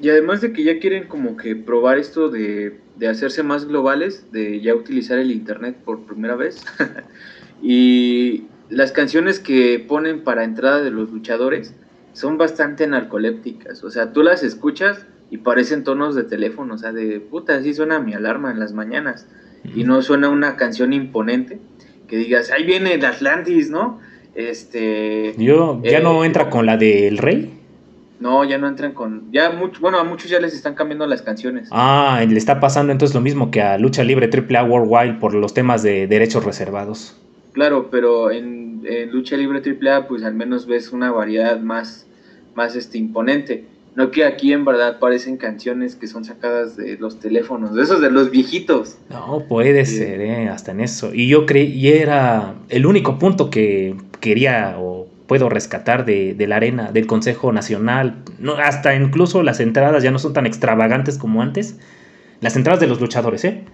Y 0.00 0.10
además 0.10 0.42
de 0.42 0.52
que 0.52 0.64
ya 0.64 0.78
quieren 0.78 1.04
como 1.08 1.36
que 1.36 1.56
probar 1.56 1.98
esto 1.98 2.28
de, 2.28 2.78
de 2.96 3.08
hacerse 3.08 3.42
más 3.42 3.64
globales, 3.64 4.30
de 4.32 4.60
ya 4.60 4.74
utilizar 4.74 5.18
el 5.18 5.30
internet 5.30 5.76
por 5.84 6.04
primera 6.04 6.36
vez. 6.36 6.62
y 7.62 8.44
las 8.68 8.92
canciones 8.92 9.40
que 9.40 9.84
ponen 9.86 10.22
para 10.22 10.44
entrada 10.44 10.82
de 10.82 10.90
los 10.90 11.10
luchadores 11.10 11.74
son 12.12 12.36
bastante 12.36 12.86
narcolépticas. 12.86 13.84
O 13.84 13.90
sea, 13.90 14.12
tú 14.12 14.22
las 14.22 14.42
escuchas 14.42 15.06
y 15.30 15.38
parecen 15.38 15.84
tonos 15.84 16.14
de 16.14 16.24
teléfono, 16.24 16.74
o 16.74 16.78
sea, 16.78 16.92
de 16.92 17.20
puta, 17.20 17.56
así 17.56 17.74
suena 17.74 17.98
mi 17.98 18.14
alarma 18.14 18.50
en 18.50 18.60
las 18.60 18.72
mañanas. 18.72 19.26
Y 19.74 19.82
no 19.82 20.00
suena 20.00 20.28
una 20.28 20.54
canción 20.54 20.92
imponente 20.92 21.58
que 22.06 22.16
digas, 22.16 22.50
ahí 22.50 22.64
viene 22.64 22.94
el 22.94 23.04
Atlantis, 23.04 23.70
¿no? 23.70 24.00
Este. 24.34 25.34
Yo, 25.38 25.80
¿ya 25.82 26.00
no 26.00 26.22
eh, 26.22 26.26
entra 26.26 26.50
con 26.50 26.66
la 26.66 26.76
del 26.76 27.18
Rey? 27.18 27.52
No, 28.20 28.44
ya 28.44 28.58
no 28.58 28.68
entran 28.68 28.92
con. 28.92 29.30
Ya 29.32 29.50
mucho, 29.50 29.80
bueno, 29.80 29.98
a 29.98 30.04
muchos 30.04 30.30
ya 30.30 30.40
les 30.40 30.54
están 30.54 30.74
cambiando 30.74 31.06
las 31.06 31.22
canciones. 31.22 31.68
Ah, 31.72 32.24
le 32.26 32.38
está 32.38 32.60
pasando 32.60 32.92
entonces 32.92 33.14
lo 33.14 33.20
mismo 33.20 33.50
que 33.50 33.60
a 33.60 33.76
Lucha 33.78 34.04
Libre 34.04 34.30
AAA 34.32 34.64
Worldwide 34.64 35.18
por 35.18 35.34
los 35.34 35.52
temas 35.52 35.82
de 35.82 36.06
derechos 36.06 36.44
reservados. 36.44 37.16
Claro, 37.52 37.88
pero 37.90 38.30
en, 38.30 38.82
en 38.84 39.10
Lucha 39.10 39.36
Libre 39.36 39.62
AAA, 39.64 40.08
pues 40.08 40.22
al 40.22 40.34
menos 40.34 40.66
ves 40.66 40.92
una 40.92 41.10
variedad 41.10 41.60
más, 41.60 42.06
más 42.54 42.76
este, 42.76 42.98
imponente. 42.98 43.64
No 43.96 44.10
que 44.10 44.26
aquí 44.26 44.52
en 44.52 44.66
verdad 44.66 44.98
parecen 44.98 45.38
canciones 45.38 45.96
que 45.96 46.06
son 46.06 46.22
sacadas 46.22 46.76
de 46.76 46.98
los 46.98 47.18
teléfonos, 47.18 47.74
de 47.74 47.82
esos 47.82 48.02
de 48.02 48.10
los 48.10 48.30
viejitos. 48.30 48.98
No, 49.08 49.44
puede 49.48 49.86
ser, 49.86 50.20
¿eh? 50.20 50.50
hasta 50.50 50.72
en 50.72 50.80
eso. 50.80 51.14
Y 51.14 51.28
yo 51.28 51.46
creí, 51.46 51.72
y 51.72 51.88
era 51.88 52.56
el 52.68 52.84
único 52.84 53.18
punto 53.18 53.48
que 53.48 53.96
quería 54.20 54.76
o 54.78 55.08
puedo 55.26 55.48
rescatar 55.48 56.04
de, 56.04 56.36
la 56.46 56.56
arena, 56.56 56.92
del 56.92 57.06
Consejo 57.06 57.52
Nacional. 57.52 58.22
No, 58.38 58.56
hasta 58.56 58.94
incluso 58.94 59.42
las 59.42 59.60
entradas 59.60 60.02
ya 60.02 60.10
no 60.10 60.18
son 60.18 60.34
tan 60.34 60.44
extravagantes 60.44 61.16
como 61.16 61.40
antes. 61.40 61.78
Las 62.42 62.54
entradas 62.54 62.80
de 62.80 62.88
los 62.88 63.00
luchadores, 63.00 63.46
¿eh? 63.46 63.64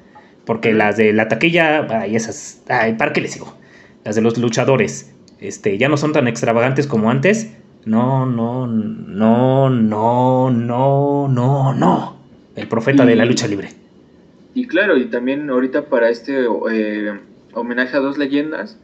Porque 0.45 0.73
las 0.73 0.97
de 0.97 1.13
la 1.13 1.27
taquilla, 1.27 1.89
ay, 1.91 2.15
esas, 2.15 2.63
ay, 2.69 2.95
¿para 2.95 3.13
qué 3.13 3.23
les 3.23 3.35
digo? 3.35 3.57
Las 4.05 4.15
de 4.15 4.23
los 4.23 4.39
luchadores, 4.39 5.13
este, 5.41 5.79
ya 5.79 5.89
no 5.89 5.97
son 5.97 6.13
tan 6.13 6.29
extravagantes 6.29 6.87
como 6.87 7.11
antes 7.11 7.51
no, 7.85 8.27
no, 8.27 8.67
no, 8.67 9.71
no, 9.71 10.51
no, 10.51 11.29
no, 11.29 11.75
no. 11.75 12.17
El 12.55 12.69
profeta 12.69 13.05
de 13.05 13.17
la 13.17 13.25
lucha 13.25 13.47
libre. 13.47 13.71
Y 14.55 14.67
claro, 14.67 14.97
y 14.97 15.07
también 15.07 15.49
ahorita 15.49 15.87
para 15.87 16.11
este 16.11 16.45
eh, 16.71 17.13
homenaje 17.55 17.97
a 17.97 18.01
dos 18.01 18.19
leyendas, 18.19 18.79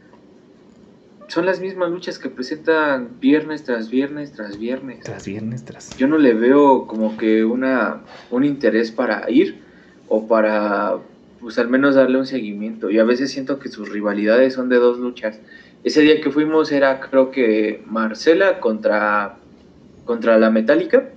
son 1.27 1.45
las 1.45 1.59
mismas 1.59 1.91
luchas 1.91 2.17
que 2.17 2.29
presentan 2.29 3.19
viernes 3.19 3.63
tras 3.63 3.89
viernes 3.89 4.31
tras 4.31 4.57
viernes. 4.57 5.01
Tras 5.01 5.25
viernes 5.25 5.63
tras. 5.63 5.95
Yo 5.97 6.07
no 6.07 6.17
le 6.17 6.33
veo 6.33 6.87
como 6.87 7.17
que 7.17 7.45
una 7.45 8.01
un 8.31 8.43
interés 8.43 8.91
para 8.91 9.29
ir 9.29 9.59
o 10.07 10.27
para 10.27 10.97
pues 11.39 11.57
al 11.59 11.69
menos 11.69 11.95
darle 11.95 12.17
un 12.17 12.25
seguimiento. 12.25 12.89
Y 12.89 12.99
a 12.99 13.03
veces 13.03 13.31
siento 13.31 13.59
que 13.59 13.69
sus 13.69 13.89
rivalidades 13.89 14.55
son 14.55 14.69
de 14.69 14.77
dos 14.77 14.97
luchas. 14.97 15.39
Ese 15.81 16.01
día 16.01 16.19
que 16.19 16.29
fuimos 16.29 16.73
era 16.73 16.99
creo 16.99 17.31
que 17.31 17.81
Marcela 17.85 18.59
contra, 18.59 19.37
contra 20.03 20.37
la 20.37 20.49
Metálica. 20.49 21.09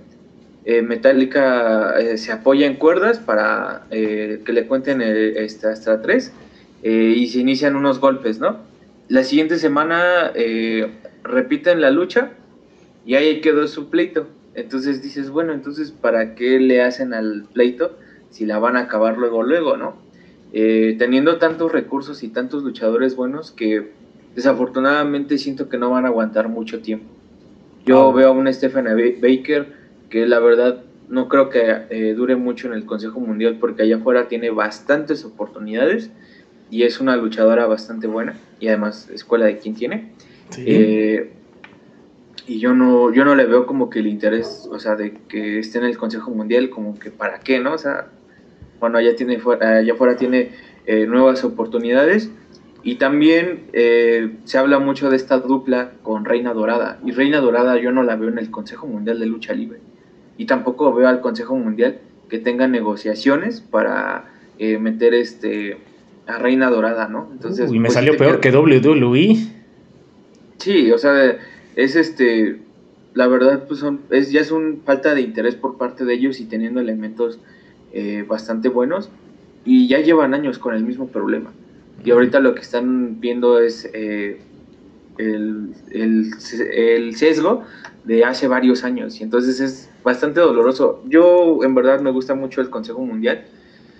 Eh, 0.63 0.81
Metallica 0.81 1.99
eh, 1.99 2.17
se 2.17 2.31
apoya 2.31 2.65
en 2.65 2.75
cuerdas 2.75 3.19
para 3.19 3.85
eh, 3.91 4.41
que 4.45 4.53
le 4.53 4.65
cuenten 4.65 5.01
este, 5.01 5.67
hasta 5.67 6.01
3 6.01 6.31
y 6.83 7.27
se 7.27 7.39
inician 7.39 7.75
unos 7.75 7.99
golpes, 7.99 8.39
¿no? 8.39 8.57
La 9.07 9.23
siguiente 9.23 9.57
semana 9.57 10.33
repiten 11.23 11.79
la 11.79 11.91
lucha 11.91 12.31
y 13.05 13.15
ahí 13.15 13.39
quedó 13.39 13.67
su 13.67 13.89
pleito. 13.89 14.27
Entonces 14.53 15.01
dices, 15.01 15.29
bueno, 15.29 15.53
entonces 15.53 15.91
¿para 15.91 16.35
qué 16.35 16.59
le 16.59 16.81
hacen 16.81 17.13
al 17.13 17.45
pleito 17.53 17.97
si 18.31 18.45
la 18.45 18.59
van 18.59 18.75
a 18.75 18.81
acabar 18.81 19.17
luego, 19.17 19.43
luego, 19.43 19.77
¿no? 19.77 20.01
teniendo 20.51 21.37
tantos 21.37 21.71
recursos 21.71 22.21
y 22.21 22.27
tantos 22.27 22.63
luchadores 22.63 23.15
buenos 23.15 23.51
que 23.51 23.91
desafortunadamente 24.35 25.37
siento 25.37 25.69
que 25.69 25.77
no 25.77 25.91
van 25.91 26.05
a 26.05 26.09
aguantar 26.09 26.49
mucho 26.49 26.81
tiempo. 26.81 27.05
Yo 27.85 28.09
ah. 28.09 28.13
veo 28.13 28.29
a 28.29 28.31
un 28.31 28.51
Stephen 28.53 28.85
Baker 29.21 29.67
que 30.09 30.25
la 30.25 30.39
verdad 30.39 30.83
no 31.09 31.27
creo 31.27 31.49
que 31.49 31.83
eh, 31.89 32.13
dure 32.15 32.35
mucho 32.35 32.67
en 32.67 32.73
el 32.73 32.85
Consejo 32.85 33.19
Mundial 33.19 33.57
porque 33.59 33.83
allá 33.83 33.97
afuera 33.97 34.27
tiene 34.27 34.49
bastantes 34.49 35.25
oportunidades 35.25 36.09
y 36.69 36.83
es 36.83 36.99
una 36.99 37.15
luchadora 37.15 37.67
bastante 37.67 38.07
buena 38.07 38.35
y 38.59 38.67
además 38.67 39.09
escuela 39.13 39.45
de 39.45 39.57
quien 39.57 39.75
tiene. 39.75 40.11
Eh, 40.57 41.31
y 42.47 42.59
yo 42.59 42.73
no, 42.73 43.13
yo 43.13 43.25
no 43.25 43.35
le 43.35 43.45
veo 43.45 43.65
como 43.65 43.89
que 43.89 43.99
el 43.99 44.07
interés, 44.07 44.67
o 44.71 44.79
sea, 44.79 44.95
de 44.95 45.13
que 45.27 45.59
esté 45.59 45.77
en 45.77 45.85
el 45.85 45.97
Consejo 45.97 46.31
Mundial, 46.31 46.69
como 46.69 46.97
que 46.99 47.09
para 47.11 47.39
qué, 47.39 47.59
¿no? 47.59 47.73
O 47.73 47.77
sea, 47.77 48.07
bueno, 48.79 48.97
allá, 48.97 49.15
tiene, 49.15 49.39
allá 49.61 49.93
afuera 49.93 50.15
tiene 50.15 50.51
eh, 50.85 51.05
nuevas 51.05 51.43
oportunidades 51.43 52.29
y 52.83 52.95
también 52.95 53.63
eh, 53.71 54.31
se 54.43 54.57
habla 54.57 54.77
mucho 54.77 55.09
de 55.09 55.15
esta 55.15 55.39
dupla 55.39 55.91
con 56.03 56.25
Reina 56.25 56.53
Dorada. 56.53 56.99
Y 57.05 57.11
Reina 57.11 57.39
Dorada 57.39 57.79
yo 57.79 57.93
no 57.93 58.03
la 58.03 58.17
veo 58.17 58.27
en 58.27 58.37
el 58.39 58.51
Consejo 58.51 58.87
Mundial 58.87 59.19
de 59.19 59.25
Lucha 59.25 59.53
Libre. 59.53 59.79
Y 60.37 60.45
tampoco 60.45 60.93
veo 60.93 61.07
al 61.07 61.21
Consejo 61.21 61.55
Mundial 61.55 61.99
que 62.29 62.39
tenga 62.39 62.67
negociaciones 62.67 63.61
para 63.61 64.25
eh, 64.59 64.77
meter 64.79 65.13
este 65.13 65.77
a 66.27 66.37
Reina 66.39 66.69
Dorada, 66.69 67.07
¿no? 67.07 67.29
Entonces, 67.31 67.71
y 67.71 67.79
me 67.79 67.87
pues, 67.87 67.93
salió 67.93 68.17
peor 68.17 68.39
que 68.39 68.51
WWE. 68.51 69.37
Sí, 70.57 70.91
o 70.91 70.97
sea, 70.97 71.37
es 71.75 71.95
este, 71.95 72.59
la 73.13 73.27
verdad, 73.27 73.65
pues 73.67 73.79
son, 73.79 74.01
es, 74.09 74.31
ya 74.31 74.41
es 74.41 74.51
un 74.51 74.81
falta 74.85 75.15
de 75.15 75.21
interés 75.21 75.55
por 75.55 75.77
parte 75.77 76.05
de 76.05 76.13
ellos 76.13 76.39
y 76.39 76.45
teniendo 76.45 76.79
elementos 76.79 77.39
eh, 77.93 78.25
bastante 78.27 78.69
buenos 78.69 79.09
y 79.65 79.87
ya 79.87 79.99
llevan 79.99 80.33
años 80.33 80.59
con 80.59 80.73
el 80.75 80.83
mismo 80.83 81.07
problema. 81.07 81.51
Y 82.03 82.11
ahorita 82.11 82.39
lo 82.39 82.53
que 82.53 82.61
están 82.61 83.19
viendo 83.19 83.59
es 83.59 83.89
eh, 83.93 84.39
el, 85.17 85.73
el, 85.91 87.15
sesgo 87.15 87.63
de 88.03 88.25
hace 88.25 88.47
varios 88.47 88.83
años. 88.83 89.19
Y 89.19 89.23
entonces 89.23 89.59
es 89.59 89.89
bastante 90.03 90.39
doloroso. 90.41 91.01
Yo 91.07 91.63
en 91.63 91.75
verdad 91.75 92.01
me 92.01 92.11
gusta 92.11 92.35
mucho 92.35 92.61
el 92.61 92.69
Consejo 92.69 93.01
Mundial. 93.01 93.45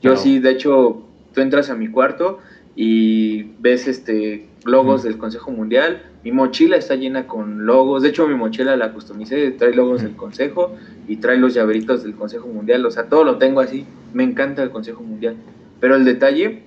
Yo 0.02 0.18
sí, 0.18 0.40
de 0.40 0.52
hecho, 0.52 1.02
tú 1.34 1.40
entras 1.40 1.70
a 1.70 1.76
mi 1.76 1.88
cuarto 1.88 2.40
y 2.76 3.44
ves 3.60 3.88
este 3.88 4.48
logos 4.66 5.04
del 5.04 5.18
Consejo 5.18 5.52
Mundial. 5.52 6.04
Mi 6.26 6.34
mochila 6.34 6.76
está 6.76 6.96
llena 6.96 7.26
con 7.26 7.66
logos. 7.66 8.04
De 8.04 8.10
hecho, 8.10 8.28
mi 8.28 8.36
mochila 8.36 8.76
la 8.76 8.92
customicé, 8.92 9.52
trae 9.52 9.74
logos 9.74 10.02
del 10.02 10.18
Consejo 10.18 10.76
y 11.08 11.18
trae 11.18 11.38
los 11.38 11.54
llaveritos 11.54 12.04
del 12.04 12.16
Consejo 12.16 12.48
Mundial. 12.48 12.86
O 12.86 12.92
sea, 12.92 13.08
todo 13.08 13.24
lo 13.24 13.38
tengo 13.38 13.62
así. 13.62 13.86
Me 14.14 14.24
encanta 14.24 14.62
el 14.62 14.72
Consejo 14.72 15.04
Mundial. 15.04 15.38
Pero 15.80 15.96
el 15.96 16.04
detalle 16.04 16.64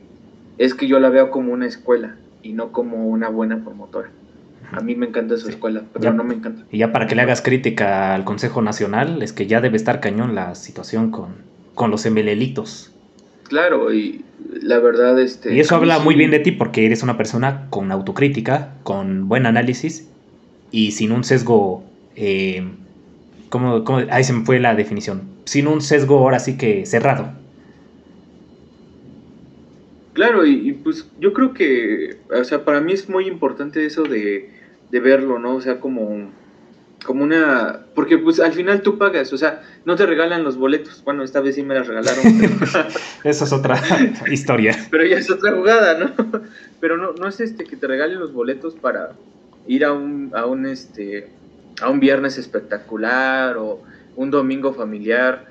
es 0.59 0.75
que 0.75 0.87
yo 0.87 0.99
la 0.99 1.11
veo 1.11 1.31
como 1.31 1.53
una 1.53 1.67
escuela 1.67 2.17
y 2.43 2.53
no 2.53 2.73
como 2.73 3.07
una 3.09 3.29
buena 3.29 3.63
promotora. 3.63 4.11
A 4.73 4.81
mí 4.81 4.97
me 4.97 5.07
encanta 5.07 5.37
su 5.37 5.49
escuela, 5.49 5.83
pero 5.93 6.13
no 6.13 6.25
me 6.25 6.35
encanta. 6.35 6.65
Y 6.73 6.79
ya 6.79 6.93
para 6.93 7.07
que 7.07 7.15
le 7.15 7.23
hagas 7.23 7.41
crítica 7.41 8.15
al 8.15 8.25
Consejo 8.25 8.63
Nacional, 8.63 9.23
es 9.23 9.33
que 9.33 9.47
ya 9.47 9.61
debe 9.61 9.77
estar 9.77 10.01
cañón 10.01 10.35
la 10.35 10.55
situación 10.55 11.11
con, 11.11 11.37
con 11.75 11.91
los 11.91 12.05
emelelitos. 12.05 12.93
Claro, 13.45 13.95
y 13.95 14.25
la 14.61 14.81
verdad, 14.81 15.21
este. 15.21 15.55
Y 15.55 15.61
eso 15.61 15.77
habla 15.77 16.01
muy 16.01 16.17
bien 16.17 16.33
de 16.33 16.41
ti 16.41 16.51
porque 16.51 16.85
eres 16.85 17.03
una 17.05 17.17
persona 17.17 17.69
con 17.71 17.93
autocrítica, 17.93 18.75
con 18.83 19.29
buen 19.29 19.47
análisis 19.47 20.09
y 20.73 20.93
sin 20.93 21.13
un 21.13 21.23
sesgo. 21.23 21.85
Eh, 22.17 22.67
¿cómo, 23.49 23.85
cómo? 23.85 24.01
Ahí 24.11 24.25
se 24.25 24.33
me 24.33 24.45
fue 24.45 24.59
la 24.59 24.75
definición. 24.75 25.23
Sin 25.45 25.69
un 25.69 25.81
sesgo 25.81 26.19
ahora 26.19 26.41
sí 26.41 26.57
que 26.57 26.87
cerrado. 26.87 27.31
Claro, 30.17 30.47
y, 30.47 30.73
pues 30.73 31.07
yo 31.21 31.35
creo 31.35 31.53
que, 31.53 32.17
o 32.31 32.43
sea, 32.43 32.65
para 32.65 32.81
mí 32.81 32.95
es 32.95 33.07
muy 33.07 33.27
importante 33.27 33.85
eso 33.85 34.03
de, 34.05 34.49
verlo, 34.91 35.39
¿no? 35.39 35.57
O 35.57 35.61
sea, 35.61 35.79
como, 35.79 36.33
como 37.05 37.23
una... 37.23 37.81
Porque 37.95 38.17
pues 38.17 38.41
al 38.41 38.55
final 38.55 38.81
tú 38.81 38.97
pagas, 38.97 39.31
o 39.35 39.37
sea, 39.37 39.63
no 39.85 39.95
te 39.95 40.07
regalan 40.07 40.43
los 40.43 40.57
boletos. 40.57 41.05
Bueno, 41.05 41.23
esta 41.23 41.43
vez 41.43 41.57
sí 41.57 41.63
me 41.63 41.75
las 41.75 41.87
regalaron. 41.87 42.25
Eso 43.25 43.45
es 43.45 43.53
otra 43.53 43.79
historia. 44.31 44.75
Pero 44.91 45.05
ya 45.05 45.19
es 45.19 45.31
otra 45.31 45.53
jugada, 45.53 45.99
¿no? 45.99 46.15
Pero 46.81 46.97
no, 46.97 47.13
no 47.13 47.29
es 47.29 47.39
este 47.41 47.65
que 47.65 47.77
te 47.77 47.87
regalen 47.87 48.19
los 48.19 48.33
boletos 48.33 48.75
para 48.75 49.11
ir 49.67 49.85
a 49.85 49.93
un, 49.93 50.31
a 50.35 50.47
un, 50.47 50.65
este, 50.65 51.29
a 51.83 51.91
un 51.91 52.01
viernes 52.01 52.39
espectacular 52.39 53.59
o 53.59 53.83
un 54.17 54.31
domingo 54.31 54.73
familiar. 54.73 55.45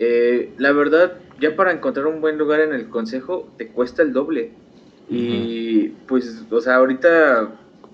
Eh, 0.00 0.50
la 0.58 0.72
verdad, 0.72 1.12
ya 1.40 1.56
para 1.56 1.72
encontrar 1.72 2.06
un 2.06 2.20
buen 2.20 2.38
lugar 2.38 2.60
en 2.60 2.72
el 2.72 2.88
consejo 2.88 3.48
te 3.56 3.68
cuesta 3.68 4.02
el 4.02 4.12
doble. 4.12 4.52
Y 5.10 5.88
pues, 6.06 6.44
o 6.50 6.60
sea, 6.60 6.76
ahorita 6.76 7.50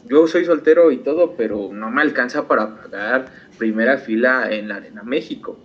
yo 0.08 0.26
soy 0.26 0.44
soltero 0.44 0.90
y 0.90 0.98
todo, 0.98 1.34
pero 1.36 1.70
no 1.72 1.90
me 1.90 2.02
alcanza 2.02 2.48
para 2.48 2.76
pagar 2.76 3.26
primera 3.58 3.98
fila 3.98 4.50
en 4.50 4.68
la 4.68 4.76
Arena 4.76 5.02
México. 5.02 5.56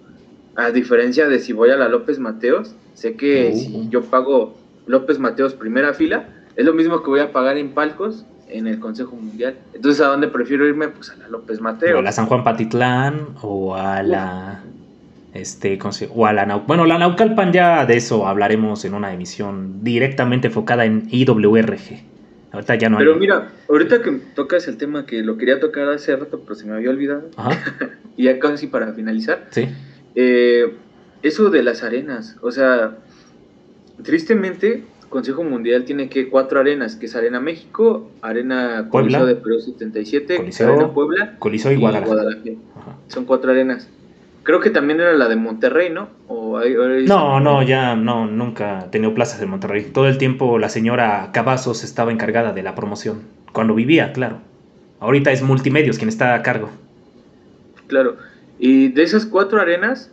A 0.55 0.71
diferencia 0.71 1.27
de 1.27 1.39
si 1.39 1.53
voy 1.53 1.71
a 1.71 1.77
la 1.77 1.87
López 1.87 2.19
Mateos, 2.19 2.75
sé 2.93 3.15
que 3.15 3.53
si 3.55 3.87
yo 3.89 4.03
pago 4.03 4.55
López 4.85 5.19
Mateos 5.19 5.53
primera 5.53 5.93
fila, 5.93 6.29
es 6.55 6.65
lo 6.65 6.73
mismo 6.73 7.01
que 7.01 7.09
voy 7.09 7.19
a 7.21 7.31
pagar 7.31 7.57
en 7.57 7.71
palcos 7.71 8.25
en 8.49 8.67
el 8.67 8.79
Consejo 8.79 9.15
Mundial. 9.15 9.55
Entonces, 9.73 10.01
¿a 10.01 10.07
dónde 10.07 10.27
prefiero 10.27 10.67
irme? 10.67 10.89
Pues 10.89 11.09
a 11.09 11.15
la 11.15 11.27
López 11.27 11.61
Mateos. 11.61 11.95
O 11.95 11.99
a 11.99 12.01
la 12.01 12.11
San 12.11 12.25
Juan 12.25 12.43
Patitlán, 12.43 13.27
o 13.41 13.75
a 13.75 14.03
la... 14.03 14.63
Este, 15.33 15.77
o 16.13 16.25
a 16.25 16.33
la 16.33 16.45
Nau 16.45 16.63
Bueno, 16.65 16.85
la 16.85 16.97
Naucalpan 16.97 17.53
ya 17.53 17.85
de 17.85 17.97
eso 17.97 18.27
hablaremos 18.27 18.83
en 18.85 18.95
una 18.95 19.13
emisión 19.13 19.83
directamente 19.83 20.47
enfocada 20.47 20.85
en 20.85 21.07
IWRG. 21.09 22.01
Ahorita 22.51 22.75
ya 22.75 22.89
no 22.89 22.97
Pero 22.97 23.15
mira, 23.15 23.51
ahorita 23.69 24.01
que 24.01 24.11
tocas 24.33 24.67
el 24.67 24.77
tema 24.77 25.05
que 25.05 25.21
lo 25.21 25.37
quería 25.37 25.59
tocar 25.59 25.87
hace 25.89 26.15
rato, 26.15 26.41
pero 26.43 26.55
se 26.55 26.65
me 26.65 26.73
había 26.73 26.89
olvidado. 26.89 27.29
y 28.17 28.23
ya 28.23 28.39
casi 28.39 28.67
para 28.67 28.93
finalizar. 28.93 29.47
Sí. 29.51 29.67
Eh, 30.15 30.73
eso 31.21 31.49
de 31.51 31.61
las 31.61 31.83
arenas, 31.83 32.37
o 32.41 32.51
sea, 32.51 32.97
tristemente, 34.03 34.83
Consejo 35.09 35.43
Mundial 35.43 35.85
tiene 35.85 36.09
que 36.09 36.29
cuatro 36.29 36.59
arenas, 36.59 36.95
que 36.95 37.05
es 37.07 37.15
Arena 37.15 37.39
México, 37.39 38.09
Arena 38.21 38.87
Coliseo 38.89 39.25
de 39.25 39.35
Perú 39.35 39.59
77, 39.59 40.51
Arena 40.59 40.93
Puebla 40.93 41.35
Coliseo 41.39 41.71
y, 41.71 41.75
Guadalajara. 41.75 42.37
Son 43.07 43.25
cuatro 43.25 43.51
arenas. 43.51 43.89
Creo 44.43 44.61
que 44.61 44.69
también 44.69 44.99
era 44.99 45.13
la 45.13 45.27
de 45.27 45.35
Monterrey, 45.35 45.89
¿no? 45.89 46.09
no, 46.29 47.39
no, 47.39 47.63
ya 47.63 47.95
no, 47.95 48.25
nunca 48.25 48.85
he 48.85 48.89
tenido 48.89 49.13
plazas 49.13 49.41
en 49.41 49.49
Monterrey. 49.49 49.83
Todo 49.93 50.07
el 50.07 50.17
tiempo 50.17 50.57
la 50.57 50.69
señora 50.69 51.29
Cavazos 51.33 51.83
estaba 51.83 52.11
encargada 52.11 52.53
de 52.53 52.63
la 52.63 52.75
promoción. 52.75 53.21
Cuando 53.51 53.75
vivía, 53.75 54.13
claro. 54.13 54.39
Ahorita 54.99 55.31
es 55.31 55.41
Multimedios 55.41 55.97
quien 55.97 56.09
está 56.09 56.35
a 56.35 56.41
cargo. 56.41 56.69
Claro. 57.87 58.17
Y 58.59 58.89
de 58.89 59.03
esas 59.03 59.25
cuatro 59.25 59.59
arenas, 59.59 60.11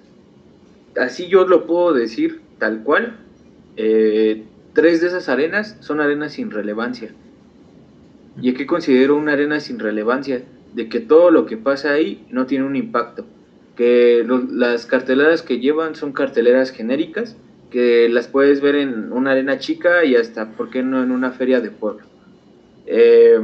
así 1.00 1.28
yo 1.28 1.46
lo 1.46 1.66
puedo 1.66 1.92
decir 1.92 2.40
tal 2.58 2.82
cual, 2.82 3.16
eh, 3.76 4.44
tres 4.72 5.00
de 5.00 5.08
esas 5.08 5.28
arenas 5.28 5.76
son 5.80 6.00
arenas 6.00 6.32
sin 6.32 6.50
relevancia. 6.50 7.10
¿Y 8.40 8.52
qué 8.54 8.66
considero 8.66 9.16
una 9.16 9.32
arena 9.32 9.60
sin 9.60 9.78
relevancia? 9.78 10.42
De 10.74 10.88
que 10.88 11.00
todo 11.00 11.30
lo 11.30 11.46
que 11.46 11.56
pasa 11.56 11.92
ahí 11.92 12.26
no 12.30 12.46
tiene 12.46 12.64
un 12.64 12.76
impacto 12.76 13.24
que 13.76 14.26
las 14.50 14.86
carteleras 14.86 15.42
que 15.42 15.60
llevan 15.60 15.94
son 15.94 16.12
carteleras 16.12 16.70
genéricas, 16.70 17.36
que 17.70 18.08
las 18.08 18.26
puedes 18.26 18.60
ver 18.60 18.74
en 18.76 19.12
una 19.12 19.32
arena 19.32 19.58
chica 19.58 20.04
y 20.04 20.16
hasta, 20.16 20.52
¿por 20.52 20.70
qué 20.70 20.82
no 20.82 21.02
en 21.02 21.10
una 21.10 21.32
feria 21.32 21.60
de 21.60 21.70
pueblo? 21.70 22.06
Eh, 22.86 23.38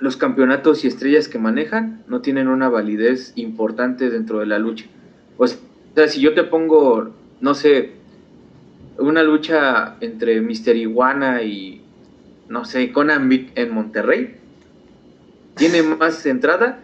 los 0.00 0.16
campeonatos 0.16 0.84
y 0.84 0.88
estrellas 0.88 1.28
que 1.28 1.38
manejan 1.38 2.04
no 2.06 2.20
tienen 2.22 2.48
una 2.48 2.68
validez 2.68 3.32
importante 3.36 4.10
dentro 4.10 4.38
de 4.38 4.46
la 4.46 4.58
lucha. 4.58 4.86
O 5.36 5.46
sea, 5.46 5.58
si 6.08 6.20
yo 6.20 6.34
te 6.34 6.44
pongo, 6.44 7.10
no 7.40 7.54
sé, 7.54 7.92
una 8.96 9.22
lucha 9.22 9.96
entre 10.00 10.40
Mister 10.40 10.76
Iguana 10.76 11.42
y, 11.42 11.82
no 12.48 12.64
sé, 12.64 12.92
Conan 12.92 13.28
Vic 13.28 13.50
en 13.56 13.74
Monterrey, 13.74 14.36
tiene 15.56 15.82
más 15.82 16.24
entrada 16.26 16.80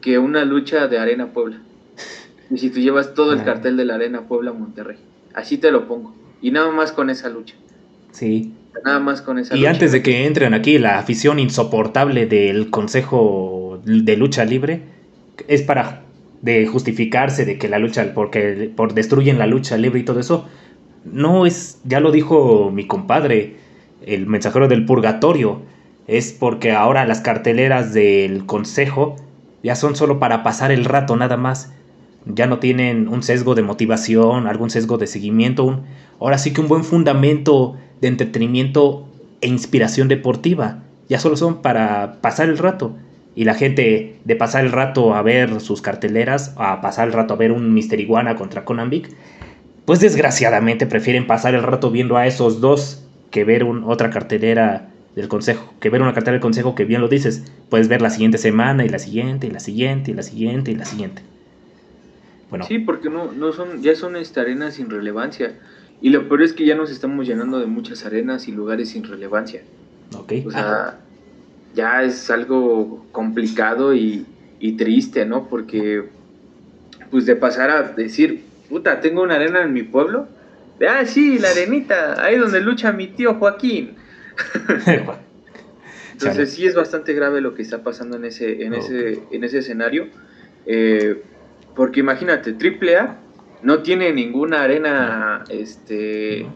que 0.00 0.18
una 0.18 0.44
lucha 0.44 0.88
de 0.88 0.98
Arena 0.98 1.32
Puebla. 1.32 1.60
Y 2.48 2.58
si 2.58 2.70
tú 2.70 2.78
llevas 2.78 3.14
todo 3.14 3.32
el 3.32 3.42
cartel 3.42 3.76
de 3.76 3.84
la 3.84 3.96
Arena 3.96 4.28
Puebla 4.28 4.52
Monterrey. 4.52 4.98
Así 5.34 5.58
te 5.58 5.72
lo 5.72 5.88
pongo. 5.88 6.14
Y 6.40 6.52
nada 6.52 6.70
más 6.70 6.92
con 6.92 7.10
esa 7.10 7.28
lucha. 7.28 7.56
Sí. 8.12 8.52
Nada 8.84 9.00
más 9.00 9.20
con 9.20 9.40
esa 9.40 9.54
y 9.54 9.58
lucha. 9.58 9.68
Y 9.68 9.72
antes 9.74 9.90
de 9.90 10.00
que 10.00 10.26
entren 10.26 10.54
aquí, 10.54 10.78
la 10.78 10.98
afición 11.00 11.40
insoportable 11.40 12.26
del 12.26 12.70
Consejo 12.70 13.80
de 13.84 14.16
Lucha 14.16 14.44
Libre 14.44 14.82
es 15.48 15.62
para 15.62 16.02
de 16.42 16.66
justificarse 16.66 17.44
de 17.44 17.58
que 17.58 17.68
la 17.68 17.78
lucha, 17.78 18.12
porque 18.14 18.70
por 18.74 18.94
destruyen 18.94 19.38
la 19.38 19.46
lucha 19.46 19.76
libre 19.76 20.00
y 20.00 20.04
todo 20.04 20.20
eso. 20.20 20.48
No 21.04 21.46
es, 21.46 21.80
ya 21.84 22.00
lo 22.00 22.12
dijo 22.12 22.70
mi 22.72 22.86
compadre, 22.86 23.56
el 24.04 24.26
mensajero 24.26 24.68
del 24.68 24.84
purgatorio, 24.84 25.62
es 26.06 26.32
porque 26.32 26.72
ahora 26.72 27.04
las 27.04 27.20
carteleras 27.20 27.92
del 27.92 28.46
consejo 28.46 29.16
ya 29.62 29.74
son 29.74 29.96
solo 29.96 30.18
para 30.18 30.42
pasar 30.42 30.70
el 30.70 30.84
rato 30.84 31.16
nada 31.16 31.36
más 31.36 31.72
ya 32.26 32.46
no 32.46 32.58
tienen 32.58 33.08
un 33.08 33.22
sesgo 33.22 33.54
de 33.54 33.62
motivación, 33.62 34.46
algún 34.46 34.70
sesgo 34.70 34.98
de 34.98 35.06
seguimiento, 35.06 35.80
ahora 36.20 36.38
sí 36.38 36.52
que 36.52 36.60
un 36.60 36.68
buen 36.68 36.84
fundamento 36.84 37.76
de 38.00 38.08
entretenimiento 38.08 39.06
e 39.40 39.48
inspiración 39.48 40.08
deportiva. 40.08 40.82
Ya 41.08 41.20
solo 41.20 41.36
son 41.36 41.62
para 41.62 42.20
pasar 42.20 42.48
el 42.48 42.58
rato. 42.58 42.96
Y 43.36 43.44
la 43.44 43.54
gente 43.54 44.16
de 44.24 44.36
pasar 44.36 44.64
el 44.64 44.72
rato 44.72 45.14
a 45.14 45.22
ver 45.22 45.60
sus 45.60 45.82
carteleras, 45.82 46.54
a 46.56 46.80
pasar 46.80 47.06
el 47.08 47.12
rato 47.12 47.34
a 47.34 47.36
ver 47.36 47.52
un 47.52 47.74
Mister 47.74 48.00
Iguana 48.00 48.34
contra 48.34 48.64
Conan 48.64 48.90
pues 49.84 50.00
desgraciadamente 50.00 50.86
prefieren 50.86 51.28
pasar 51.28 51.54
el 51.54 51.62
rato 51.62 51.92
viendo 51.92 52.16
a 52.16 52.26
esos 52.26 52.60
dos 52.60 53.04
que 53.30 53.44
ver 53.44 53.62
un, 53.62 53.84
otra 53.84 54.10
cartelera 54.10 54.88
del 55.14 55.28
consejo, 55.28 55.72
que 55.80 55.90
ver 55.90 56.02
una 56.02 56.12
cartelera 56.12 56.32
del 56.32 56.40
consejo 56.40 56.74
que 56.74 56.84
bien 56.84 57.00
lo 57.00 57.08
dices, 57.08 57.44
puedes 57.68 57.86
ver 57.86 58.02
la 58.02 58.10
siguiente 58.10 58.38
semana 58.38 58.84
y 58.84 58.88
la 58.88 58.98
siguiente 58.98 59.46
y 59.46 59.50
la 59.50 59.60
siguiente 59.60 60.10
y 60.10 60.14
la 60.14 60.22
siguiente 60.22 60.72
y 60.72 60.74
la 60.74 60.84
siguiente. 60.84 61.22
Sí, 62.66 62.78
porque 62.78 63.10
no, 63.10 63.32
no 63.32 63.52
son, 63.52 63.82
ya 63.82 63.94
son 63.94 64.16
esta, 64.16 64.42
arenas 64.42 64.74
sin 64.74 64.88
relevancia. 64.88 65.54
Y 66.00 66.10
lo 66.10 66.28
peor 66.28 66.42
es 66.42 66.52
que 66.52 66.64
ya 66.64 66.74
nos 66.74 66.90
estamos 66.90 67.26
llenando 67.26 67.58
de 67.58 67.66
muchas 67.66 68.04
arenas 68.04 68.48
y 68.48 68.52
lugares 68.52 68.90
sin 68.90 69.04
relevancia. 69.04 69.62
Ok. 70.16 70.32
O 70.46 70.50
sea, 70.50 70.98
ya 71.74 72.02
es 72.02 72.30
algo 72.30 73.06
complicado 73.12 73.94
y, 73.94 74.26
triste, 74.78 75.24
¿no? 75.24 75.48
Porque, 75.48 76.08
pues 77.10 77.24
de 77.26 77.36
pasar 77.36 77.70
a 77.70 77.82
decir, 77.82 78.42
puta, 78.68 79.00
tengo 79.00 79.22
una 79.22 79.36
arena 79.36 79.62
en 79.62 79.72
mi 79.72 79.82
pueblo. 79.82 80.26
Ah, 80.88 81.04
sí, 81.06 81.38
la 81.38 81.50
arenita, 81.50 82.22
ahí 82.22 82.36
donde 82.36 82.60
lucha 82.60 82.92
mi 82.92 83.06
tío 83.06 83.34
Joaquín. 83.34 83.94
Entonces 86.12 86.52
sí 86.52 86.66
es 86.66 86.74
bastante 86.74 87.12
grave 87.12 87.40
lo 87.40 87.54
que 87.54 87.62
está 87.62 87.82
pasando 87.82 88.16
en 88.16 88.24
ese, 88.24 88.64
en 88.64 88.74
ese, 88.74 89.20
en 89.30 89.44
ese 89.44 89.58
escenario. 89.58 90.08
Eh, 90.66 91.22
porque 91.76 92.00
imagínate, 92.00 92.54
AAA 92.54 93.18
no 93.62 93.82
tiene 93.82 94.12
ninguna 94.12 94.62
arena 94.62 95.44
este, 95.48 96.46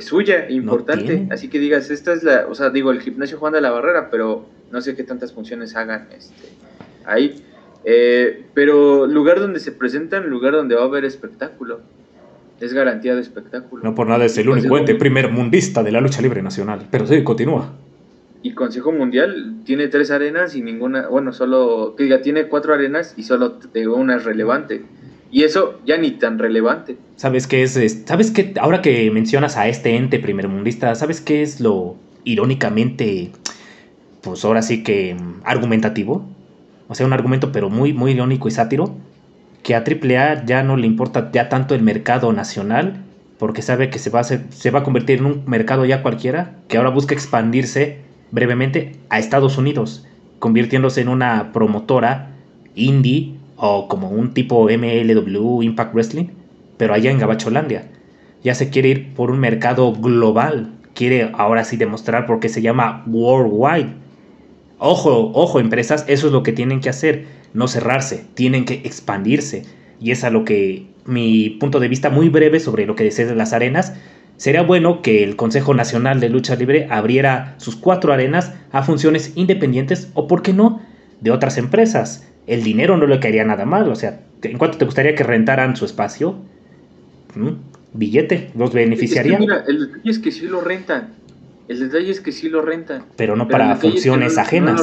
suya 0.00 0.50
importante. 0.50 1.28
así 1.30 1.48
que 1.48 1.58
digas, 1.58 1.90
esta 1.90 2.12
es 2.12 2.24
la, 2.24 2.46
o 2.48 2.54
sea, 2.54 2.70
digo, 2.70 2.90
el 2.90 3.00
gimnasio 3.00 3.38
Juan 3.38 3.52
de 3.52 3.60
la 3.60 3.70
Barrera, 3.70 4.10
pero 4.10 4.46
no 4.72 4.80
sé 4.80 4.96
qué 4.96 5.04
tantas 5.04 5.32
funciones 5.32 5.76
hagan 5.76 6.08
este, 6.14 6.48
ahí. 7.06 7.42
Eh, 7.84 8.44
pero 8.54 9.06
lugar 9.06 9.40
donde 9.40 9.60
se 9.60 9.70
presentan, 9.70 10.28
lugar 10.28 10.54
donde 10.54 10.74
va 10.74 10.82
a 10.82 10.86
haber 10.86 11.04
espectáculo. 11.04 11.80
Es 12.60 12.72
garantía 12.72 13.14
de 13.14 13.20
espectáculo. 13.20 13.82
No 13.82 13.94
por 13.94 14.06
nada 14.06 14.24
es 14.24 14.38
el 14.38 14.48
único 14.48 14.78
ente 14.78 14.94
primer 14.94 15.30
mundista 15.30 15.82
de 15.82 15.92
la 15.92 16.00
lucha 16.00 16.22
libre 16.22 16.40
nacional. 16.40 16.86
Pero 16.90 17.06
sí, 17.06 17.22
continúa 17.22 17.72
y 18.44 18.52
Consejo 18.52 18.92
Mundial 18.92 19.54
tiene 19.64 19.88
tres 19.88 20.10
arenas 20.10 20.54
y 20.54 20.60
ninguna, 20.60 21.08
bueno, 21.08 21.32
solo, 21.32 21.94
que 21.96 22.04
diga, 22.04 22.20
tiene 22.20 22.44
cuatro 22.48 22.74
arenas 22.74 23.14
y 23.16 23.22
solo 23.22 23.58
una 23.96 24.16
es 24.16 24.24
relevante. 24.24 24.84
Y 25.30 25.44
eso 25.44 25.80
ya 25.86 25.96
ni 25.96 26.10
tan 26.10 26.38
relevante. 26.38 26.98
¿Sabes 27.16 27.46
qué 27.46 27.62
es? 27.62 28.02
¿Sabes 28.04 28.30
qué? 28.30 28.52
Ahora 28.60 28.82
que 28.82 29.10
mencionas 29.10 29.56
a 29.56 29.66
este 29.66 29.96
ente 29.96 30.18
primermundista, 30.18 30.94
¿sabes 30.94 31.22
qué 31.22 31.40
es 31.40 31.58
lo 31.60 31.96
irónicamente, 32.24 33.30
pues 34.20 34.44
ahora 34.44 34.60
sí 34.60 34.82
que 34.82 35.14
mm, 35.14 35.40
argumentativo? 35.44 36.28
O 36.88 36.94
sea, 36.94 37.06
un 37.06 37.14
argumento 37.14 37.50
pero 37.50 37.70
muy, 37.70 37.94
muy 37.94 38.12
irónico 38.12 38.46
y 38.48 38.50
sátiro. 38.50 38.94
Que 39.62 39.74
a 39.74 39.78
AAA 39.78 40.44
ya 40.44 40.62
no 40.62 40.76
le 40.76 40.86
importa 40.86 41.30
ya 41.32 41.48
tanto 41.48 41.74
el 41.74 41.80
mercado 41.80 42.30
nacional, 42.34 43.02
porque 43.38 43.62
sabe 43.62 43.88
que 43.88 43.98
se 43.98 44.10
va 44.10 44.20
a, 44.20 44.24
se 44.24 44.70
va 44.70 44.80
a 44.80 44.82
convertir 44.82 45.20
en 45.20 45.24
un 45.24 45.44
mercado 45.46 45.86
ya 45.86 46.02
cualquiera, 46.02 46.56
que 46.68 46.76
ahora 46.76 46.90
busca 46.90 47.14
expandirse 47.14 48.04
brevemente 48.34 48.96
a 49.10 49.20
Estados 49.20 49.56
Unidos, 49.58 50.04
convirtiéndose 50.40 51.00
en 51.00 51.08
una 51.08 51.52
promotora 51.52 52.32
indie 52.74 53.34
o 53.56 53.86
como 53.86 54.10
un 54.10 54.34
tipo 54.34 54.68
MLW 54.68 55.62
Impact 55.62 55.94
Wrestling, 55.94 56.26
pero 56.76 56.94
allá 56.94 57.12
en 57.12 57.20
Gabacholandia. 57.20 57.86
Ya 58.42 58.56
se 58.56 58.70
quiere 58.70 58.88
ir 58.88 59.14
por 59.14 59.30
un 59.30 59.38
mercado 59.38 59.92
global, 59.92 60.72
quiere 60.94 61.30
ahora 61.34 61.64
sí 61.64 61.76
demostrar 61.76 62.26
por 62.26 62.40
qué 62.40 62.48
se 62.48 62.60
llama 62.60 63.04
worldwide. 63.06 63.92
Ojo, 64.78 65.30
ojo, 65.32 65.60
empresas, 65.60 66.04
eso 66.08 66.26
es 66.26 66.32
lo 66.32 66.42
que 66.42 66.52
tienen 66.52 66.80
que 66.80 66.90
hacer, 66.90 67.26
no 67.54 67.68
cerrarse, 67.68 68.24
tienen 68.34 68.64
que 68.64 68.82
expandirse. 68.84 69.62
Y 70.00 70.10
es 70.10 70.24
a 70.24 70.30
lo 70.30 70.44
que 70.44 70.86
mi 71.06 71.50
punto 71.50 71.78
de 71.78 71.86
vista 71.86 72.10
muy 72.10 72.28
breve 72.30 72.58
sobre 72.58 72.84
lo 72.84 72.96
que 72.96 73.08
de 73.08 73.34
las 73.36 73.52
arenas 73.52 73.94
Sería 74.36 74.62
bueno 74.62 75.00
que 75.00 75.22
el 75.22 75.36
Consejo 75.36 75.74
Nacional 75.74 76.20
de 76.20 76.28
Lucha 76.28 76.56
Libre 76.56 76.88
abriera 76.90 77.54
sus 77.58 77.76
cuatro 77.76 78.12
arenas 78.12 78.52
a 78.72 78.82
funciones 78.82 79.32
independientes 79.36 80.10
o, 80.14 80.26
por 80.26 80.42
qué 80.42 80.52
no, 80.52 80.82
de 81.20 81.30
otras 81.30 81.56
empresas. 81.56 82.28
El 82.46 82.62
dinero 82.62 82.96
no 82.96 83.06
le 83.06 83.20
caería 83.20 83.44
nada 83.44 83.64
mal, 83.64 83.88
o 83.88 83.94
sea, 83.94 84.20
¿en 84.42 84.58
cuánto 84.58 84.78
te 84.78 84.84
gustaría 84.84 85.14
que 85.14 85.22
rentaran 85.22 85.76
su 85.76 85.84
espacio? 85.84 86.36
¿Mm? 87.34 87.50
Billete, 87.94 88.50
los 88.56 88.72
beneficiaría. 88.72 89.38
mira, 89.38 89.64
el 89.68 89.86
detalle 89.86 90.10
es 90.10 90.18
que 90.18 90.32
sí 90.32 90.46
lo 90.46 90.60
rentan. 90.60 91.10
El 91.68 91.78
detalle 91.78 92.10
es 92.10 92.20
que 92.20 92.32
sí 92.32 92.48
lo 92.48 92.60
rentan. 92.60 93.04
Pero 93.16 93.36
no 93.36 93.48
para 93.48 93.76
funciones 93.76 94.36
ajenas. 94.36 94.82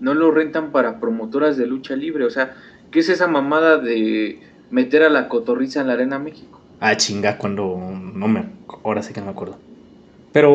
no 0.00 0.14
lo 0.14 0.30
rentan 0.30 0.72
para 0.72 1.00
promotoras 1.00 1.56
de 1.56 1.66
lucha 1.66 1.94
libre. 1.94 2.24
O 2.24 2.30
sea, 2.30 2.54
¿qué 2.90 3.00
es 3.00 3.10
esa 3.10 3.28
mamada 3.28 3.78
de 3.78 4.40
meter 4.70 5.02
a 5.02 5.10
la 5.10 5.28
cotorriza 5.28 5.82
en 5.82 5.88
la 5.88 5.92
Arena 5.92 6.18
México? 6.18 6.63
Ah, 6.86 6.98
chinga, 6.98 7.38
cuando. 7.38 7.80
No 8.14 8.28
me. 8.28 8.44
Ahora 8.84 9.02
sí 9.02 9.14
que 9.14 9.20
no 9.20 9.26
me 9.26 9.32
acuerdo. 9.32 9.56
Pero 10.32 10.52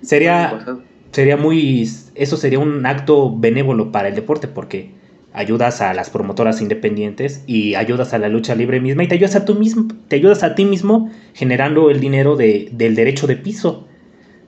sería, 0.00 0.64
sería 1.10 1.36
muy... 1.36 1.90
Eso 2.14 2.36
sería 2.36 2.60
un 2.60 2.86
acto 2.86 3.36
benévolo 3.36 3.90
para 3.90 4.06
el 4.06 4.14
deporte 4.14 4.46
porque 4.46 4.92
ayudas 5.32 5.80
a 5.80 5.92
las 5.92 6.08
promotoras 6.08 6.60
independientes 6.60 7.42
y 7.48 7.74
ayudas 7.74 8.14
a 8.14 8.18
la 8.18 8.28
lucha 8.28 8.54
libre 8.54 8.80
misma 8.80 9.02
y 9.02 9.08
te 9.08 9.16
ayudas 9.16 9.34
a, 9.34 9.44
tú 9.44 9.56
mismo, 9.56 9.88
te 10.06 10.14
ayudas 10.14 10.44
a 10.44 10.54
ti 10.54 10.64
mismo 10.64 11.10
generando 11.34 11.90
el 11.90 11.98
dinero 11.98 12.36
de, 12.36 12.68
del 12.70 12.94
derecho 12.94 13.26
de 13.26 13.34
piso. 13.34 13.88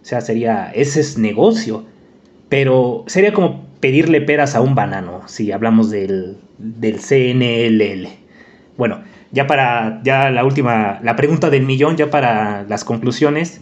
O 0.01 0.05
sea, 0.05 0.21
sería, 0.21 0.71
ese 0.73 1.01
es 1.01 1.19
negocio. 1.19 1.85
Pero 2.49 3.03
sería 3.09 3.33
como 3.33 3.67
pedirle 3.81 4.21
peras 4.21 4.55
a 4.55 4.61
un 4.61 4.77
banano, 4.77 5.23
si 5.27 5.51
hablamos 5.51 5.91
del, 5.91 6.37
del 6.59 7.01
CNLL. 7.01 8.09
Bueno, 8.77 9.03
ya 9.33 9.47
para 9.47 10.01
ya 10.03 10.31
la 10.31 10.45
última, 10.45 11.01
la 11.03 11.17
pregunta 11.17 11.51
del 11.51 11.65
millón, 11.65 11.97
ya 11.97 12.11
para 12.11 12.65
las 12.65 12.85
conclusiones. 12.85 13.61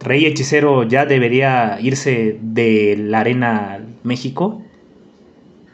Rey 0.00 0.26
Hechicero 0.26 0.84
ya 0.84 1.06
debería 1.06 1.78
irse 1.80 2.38
de 2.40 2.96
la 2.98 3.20
Arena 3.20 3.80
México 4.04 4.62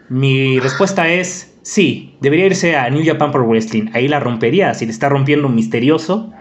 mi 0.08 0.60
respuesta 0.60 1.08
es 1.08 1.54
sí, 1.62 2.14
debería 2.20 2.46
irse 2.46 2.76
a 2.76 2.90
New 2.90 3.04
Japan 3.04 3.32
Pro 3.32 3.46
Wrestling. 3.46 3.88
Ahí 3.94 4.06
la 4.06 4.20
rompería. 4.20 4.74
Si 4.74 4.84
le 4.84 4.92
está 4.92 5.08
rompiendo 5.08 5.48
misterioso, 5.48 6.32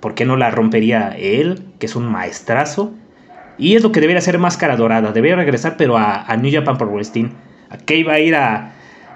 ¿por 0.00 0.14
qué 0.14 0.24
no 0.24 0.36
la 0.36 0.50
rompería 0.50 1.10
él, 1.18 1.62
que 1.78 1.86
es 1.86 1.96
un 1.96 2.10
maestrazo? 2.10 2.94
Y 3.58 3.76
es 3.76 3.82
lo 3.82 3.92
que 3.92 4.00
debería 4.00 4.22
ser 4.22 4.38
Máscara 4.38 4.76
Dorada. 4.76 5.12
Debería 5.12 5.36
regresar, 5.36 5.76
pero 5.76 5.98
a, 5.98 6.34
New 6.38 6.50
Japan 6.50 6.78
Pro 6.78 6.88
Wrestling. 6.88 7.28
¿A 7.68 7.76
qué 7.76 7.96
iba 7.98 8.14
a 8.14 8.20
ir 8.20 8.34
a, 8.34 8.72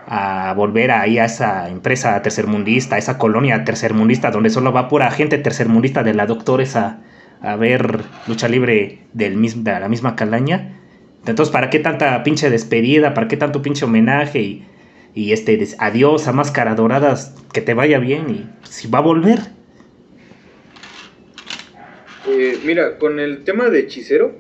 a 0.07 0.53
volver 0.55 0.91
ahí 0.91 1.19
a 1.19 1.25
esa 1.25 1.69
empresa 1.69 2.21
tercermundista, 2.23 2.97
a 2.97 2.99
esa 2.99 3.19
colonia 3.19 3.65
tercermundista, 3.65 4.31
donde 4.31 4.51
solo 4.51 4.73
va 4.73 4.89
pura 4.89 5.11
gente 5.11 5.39
tercermundista 5.39 6.03
de 6.03 6.15
la 6.15 6.27
doctores 6.27 6.77
a, 6.77 7.01
a 7.41 7.57
ver 7.57 8.01
lucha 8.27 8.49
libre 8.49 9.01
del 9.13 9.41
de 9.65 9.81
la 9.81 9.89
misma 9.89 10.17
calaña? 10.17 10.81
Entonces, 11.27 11.53
¿para 11.53 11.71
qué 11.71 11.79
tanta 11.79 12.23
pinche 12.23 12.51
despedida? 12.51 13.15
¿Para 13.15 13.29
qué 13.29 13.37
tanto 13.37 13.63
pinche 13.63 13.85
homenaje? 13.85 14.63
Y, 15.15 15.33
este, 15.33 15.67
adiós 15.79 16.27
a 16.29 16.33
máscara 16.33 16.75
doradas, 16.75 17.35
que 17.53 17.61
te 17.61 17.73
vaya 17.73 17.99
bien 17.99 18.29
y 18.31 18.69
si 18.69 18.89
va 18.89 18.99
a 18.99 19.03
volver. 19.03 19.39
Eh, 22.27 22.59
mira, 22.65 22.99
con 22.99 23.21
el 23.21 23.45
tema 23.45 23.71
de 23.71 23.81
hechicero, 23.81 24.39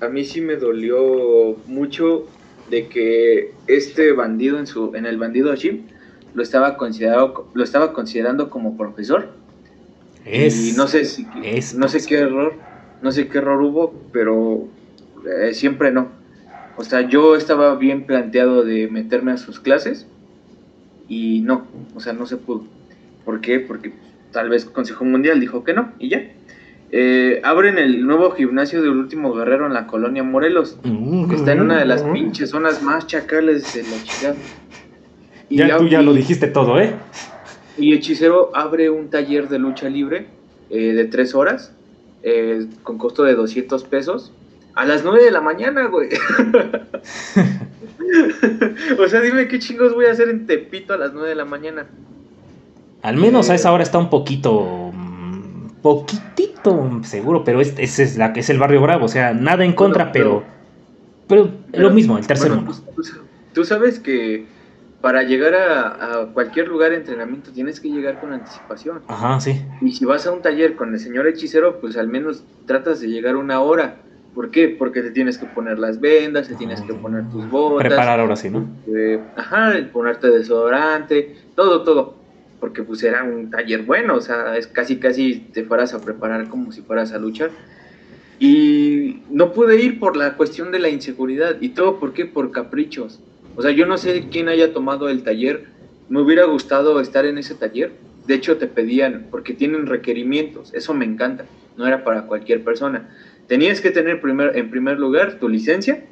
a 0.00 0.08
mí 0.08 0.24
sí 0.24 0.40
me 0.40 0.56
dolió 0.56 1.56
mucho 1.66 2.28
de 2.70 2.88
que 2.88 3.52
este 3.66 4.12
bandido 4.12 4.58
en 4.58 4.66
su 4.66 4.94
en 4.94 5.06
el 5.06 5.18
bandido 5.18 5.54
Jim 5.54 5.82
lo 6.34 6.42
estaba 6.42 6.76
considerado 6.76 7.48
lo 7.54 7.64
estaba 7.64 7.92
considerando 7.92 8.50
como 8.50 8.76
profesor 8.76 9.30
y 10.24 10.72
no 10.76 10.86
sé 10.86 11.04
si 11.04 11.26
no 11.76 11.88
sé 11.88 12.06
qué 12.06 12.18
error 12.18 12.54
no 13.02 13.12
sé 13.12 13.28
qué 13.28 13.38
error 13.38 13.60
hubo 13.60 13.92
pero 14.12 14.68
eh, 15.26 15.52
siempre 15.54 15.90
no 15.92 16.22
o 16.76 16.84
sea, 16.84 17.08
yo 17.08 17.36
estaba 17.36 17.74
bien 17.76 18.06
planteado 18.06 18.64
de 18.64 18.88
meterme 18.88 19.32
a 19.32 19.36
sus 19.36 19.60
clases 19.60 20.06
y 21.08 21.40
no, 21.40 21.66
o 21.94 22.00
sea, 22.00 22.12
no 22.12 22.26
se 22.26 22.38
pudo. 22.38 22.64
¿Por 23.24 23.40
qué? 23.40 23.60
Porque 23.60 23.92
tal 24.32 24.48
vez 24.48 24.64
Consejo 24.64 25.04
Mundial 25.04 25.40
dijo 25.40 25.64
que 25.64 25.74
no 25.74 25.92
y 25.98 26.08
ya. 26.08 26.32
Eh, 26.94 27.40
abren 27.42 27.78
el 27.78 28.06
nuevo 28.06 28.32
gimnasio 28.32 28.82
del 28.82 28.90
último 28.90 29.32
guerrero 29.32 29.66
en 29.66 29.72
la 29.72 29.86
colonia 29.86 30.22
Morelos, 30.22 30.76
que 30.82 31.34
está 31.34 31.52
en 31.52 31.62
una 31.62 31.78
de 31.78 31.86
las 31.86 32.02
pinches 32.02 32.50
zonas 32.50 32.82
más 32.82 33.06
chacales 33.06 33.72
de 33.72 33.82
la 33.82 33.96
ciudad. 33.96 34.34
Y 35.48 35.56
ya, 35.56 35.78
tú 35.78 35.88
ya 35.88 36.02
lo 36.02 36.12
dijiste 36.12 36.48
todo, 36.48 36.78
¿eh? 36.78 36.94
Y 37.78 37.94
Hechicero 37.94 38.54
abre 38.54 38.90
un 38.90 39.08
taller 39.08 39.48
de 39.48 39.58
lucha 39.58 39.88
libre 39.88 40.26
eh, 40.68 40.92
de 40.92 41.06
tres 41.06 41.34
horas, 41.34 41.72
eh, 42.22 42.66
con 42.82 42.98
costo 42.98 43.22
de 43.22 43.36
200 43.36 43.84
pesos, 43.84 44.30
a 44.74 44.84
las 44.84 45.02
9 45.02 45.24
de 45.24 45.30
la 45.30 45.40
mañana, 45.40 45.86
güey. 45.86 46.10
o 48.98 49.08
sea, 49.08 49.22
dime 49.22 49.48
qué 49.48 49.58
chingos 49.58 49.94
voy 49.94 50.04
a 50.06 50.12
hacer 50.12 50.28
en 50.28 50.46
Tepito 50.46 50.92
a 50.92 50.98
las 50.98 51.14
9 51.14 51.30
de 51.30 51.34
la 51.34 51.46
mañana. 51.46 51.86
Al 53.00 53.16
menos 53.16 53.48
a 53.48 53.54
esa 53.54 53.72
hora 53.72 53.82
está 53.82 53.96
un 53.98 54.10
poquito. 54.10 54.90
Mm, 54.92 55.68
seguro, 57.02 57.44
pero 57.44 57.60
ese 57.60 57.82
es, 57.82 58.16
la, 58.16 58.26
es 58.26 58.50
el 58.50 58.58
barrio 58.58 58.80
bravo. 58.80 59.04
O 59.06 59.08
sea, 59.08 59.34
nada 59.34 59.64
en 59.64 59.72
contra, 59.72 60.12
pero, 60.12 60.44
pero. 61.28 61.50
lo 61.72 61.90
mismo, 61.90 62.18
el 62.18 62.26
tercer 62.26 62.50
mundo. 62.50 62.72
Pues, 62.94 63.12
tú 63.52 63.64
sabes 63.64 64.00
que 64.00 64.46
para 65.00 65.22
llegar 65.22 65.54
a, 65.54 66.22
a, 66.22 66.26
cualquier 66.32 66.68
lugar 66.68 66.90
de 66.90 66.98
entrenamiento 66.98 67.50
tienes 67.52 67.80
que 67.80 67.88
llegar 67.88 68.20
con 68.20 68.32
anticipación. 68.32 69.02
Ajá, 69.08 69.40
sí. 69.40 69.62
Y 69.80 69.92
si 69.92 70.04
vas 70.04 70.26
a 70.26 70.32
un 70.32 70.42
taller 70.42 70.76
con 70.76 70.92
el 70.92 71.00
señor 71.00 71.26
hechicero, 71.26 71.80
pues 71.80 71.96
al 71.96 72.08
menos 72.08 72.44
tratas 72.66 73.00
de 73.00 73.08
llegar 73.08 73.36
una 73.36 73.60
hora 73.60 73.96
¿Por 74.34 74.50
qué? 74.50 74.68
Porque 74.68 75.02
te 75.02 75.10
tienes 75.10 75.36
que 75.36 75.46
poner 75.46 75.78
las 75.78 76.00
vendas, 76.00 76.48
te 76.48 76.54
tienes 76.54 76.80
que 76.80 76.94
poner 76.94 77.28
tus 77.28 77.48
botas. 77.50 77.86
Preparar 77.86 78.18
ahora 78.18 78.34
sí, 78.34 78.48
¿no? 78.48 78.66
Eh, 78.86 79.20
ajá, 79.36 79.74
ponerte 79.92 80.28
desodorante, 80.28 81.36
todo, 81.54 81.82
todo. 81.82 82.14
Porque 82.62 82.84
pues 82.84 83.02
era 83.02 83.24
un 83.24 83.50
taller 83.50 83.82
bueno, 83.82 84.14
o 84.14 84.20
sea, 84.20 84.56
es 84.56 84.68
casi, 84.68 84.98
casi 84.98 85.48
te 85.52 85.64
fueras 85.64 85.94
a 85.94 86.00
preparar 86.00 86.48
como 86.48 86.70
si 86.70 86.80
fueras 86.80 87.12
a 87.12 87.18
luchar. 87.18 87.50
Y 88.38 89.22
no 89.28 89.52
pude 89.52 89.82
ir 89.82 89.98
por 89.98 90.16
la 90.16 90.36
cuestión 90.36 90.70
de 90.70 90.78
la 90.78 90.88
inseguridad. 90.88 91.56
¿Y 91.60 91.70
todo 91.70 91.98
por 91.98 92.12
qué? 92.12 92.24
Por 92.24 92.52
caprichos. 92.52 93.18
O 93.56 93.62
sea, 93.62 93.72
yo 93.72 93.84
no 93.84 93.98
sé 93.98 94.28
quién 94.30 94.48
haya 94.48 94.72
tomado 94.72 95.08
el 95.08 95.24
taller. 95.24 95.64
Me 96.08 96.20
hubiera 96.20 96.44
gustado 96.44 97.00
estar 97.00 97.26
en 97.26 97.36
ese 97.36 97.56
taller. 97.56 97.90
De 98.28 98.34
hecho, 98.34 98.56
te 98.58 98.68
pedían, 98.68 99.26
porque 99.32 99.54
tienen 99.54 99.88
requerimientos. 99.88 100.72
Eso 100.72 100.94
me 100.94 101.04
encanta. 101.04 101.46
No 101.76 101.84
era 101.84 102.04
para 102.04 102.26
cualquier 102.26 102.62
persona 102.62 103.08
Tenías 103.48 103.80
que 103.80 103.90
tener 103.90 104.20
primer, 104.20 104.56
en 104.56 104.70
primer 104.70 105.00
lugar 105.00 105.40
tu 105.40 105.48
licencia, 105.48 106.04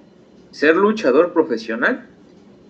ser 0.50 0.74
luchador 0.74 1.32
profesional, 1.32 2.08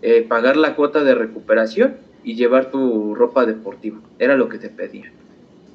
eh, 0.02 0.20
pagar 0.28 0.58
la 0.58 0.76
cuota 0.76 1.02
de 1.02 1.14
recuperación 1.14 2.09
y 2.24 2.34
llevar 2.34 2.70
tu 2.70 3.14
ropa 3.14 3.46
deportiva. 3.46 3.98
Era 4.18 4.36
lo 4.36 4.48
que 4.48 4.58
te 4.58 4.68
pedían. 4.68 5.12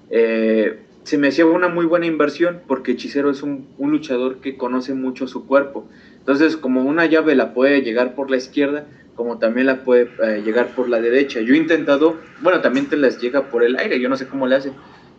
Eh, 0.10 0.80
se 1.04 1.18
me 1.18 1.28
hacía 1.28 1.46
una 1.46 1.68
muy 1.68 1.86
buena 1.86 2.06
inversión 2.06 2.62
porque 2.68 2.94
Hechicero 2.94 3.30
es 3.30 3.44
un, 3.44 3.68
luchador 3.80 4.38
que 4.38 4.58
conoce 4.58 4.94
mucho 4.94 5.28
su 5.28 5.46
cuerpo. 5.46 5.88
Entonces, 6.18 6.58
como 6.58 6.84
una 6.84 7.06
llave 7.06 7.36
la 7.36 7.54
puede 7.54 7.82
llegar 7.82 8.16
por 8.16 8.32
la 8.32 8.38
izquierda, 8.38 8.88
como 9.16 9.38
también 9.38 9.68
la 9.68 9.84
puede 9.84 10.10
eh, 10.24 10.42
llegar 10.44 10.76
por 10.76 10.90
la 10.90 11.00
derecha. 11.00 11.42
Yo 11.42 11.54
he 11.54 11.58
intentado, 11.58 12.18
bueno, 12.42 12.62
también 12.62 12.88
te 12.88 12.98
las 12.98 13.22
llega 13.22 13.50
por 13.50 13.64
el 13.64 13.78
aire, 13.78 14.00
yo 14.00 14.10
no 14.10 14.18
sé 14.18 14.28
cómo 14.28 14.48
le 14.48 14.56
hacen 14.56 14.74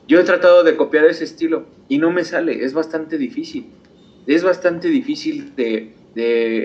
yo 0.08 0.20
he 0.20 0.24
tratado 0.24 0.62
de 0.62 0.76
copiar 0.76 1.04
ese 1.06 1.24
estilo 1.24 1.66
y 1.88 1.98
no 1.98 2.10
me 2.10 2.24
sale, 2.24 2.64
es 2.64 2.72
bastante 2.72 3.18
difícil. 3.18 3.66
Es 4.26 4.44
bastante 4.44 4.88
difícil 4.88 5.54
de, 5.56 5.94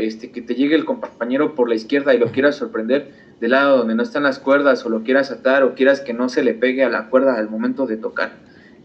este, 0.06 0.32
que 0.32 0.42
te 0.42 0.56
llegue 0.56 0.76
el 0.76 0.86
compañero 0.86 1.56
por 1.56 1.68
la 1.68 1.76
izquierda 1.76 2.14
y 2.14 2.20
lo 2.20 2.32
quieras 2.32 2.56
sorprender 2.56 3.12
del 3.42 3.52
lado 3.52 3.80
donde 3.80 3.96
no 3.96 4.04
están 4.04 4.22
las 4.24 4.38
cuerdas 4.38 4.86
o 4.86 4.90
lo 4.90 5.02
quieras 5.02 5.32
atar 5.32 5.64
o 5.64 5.74
quieras 5.74 6.00
que 6.00 6.14
no 6.14 6.30
se 6.30 6.44
le 6.44 6.54
pegue 6.54 6.84
a 6.86 6.90
la 6.90 7.10
cuerda 7.10 7.36
al 7.38 7.50
momento 7.50 7.88
de 7.88 7.98
tocar 7.98 8.34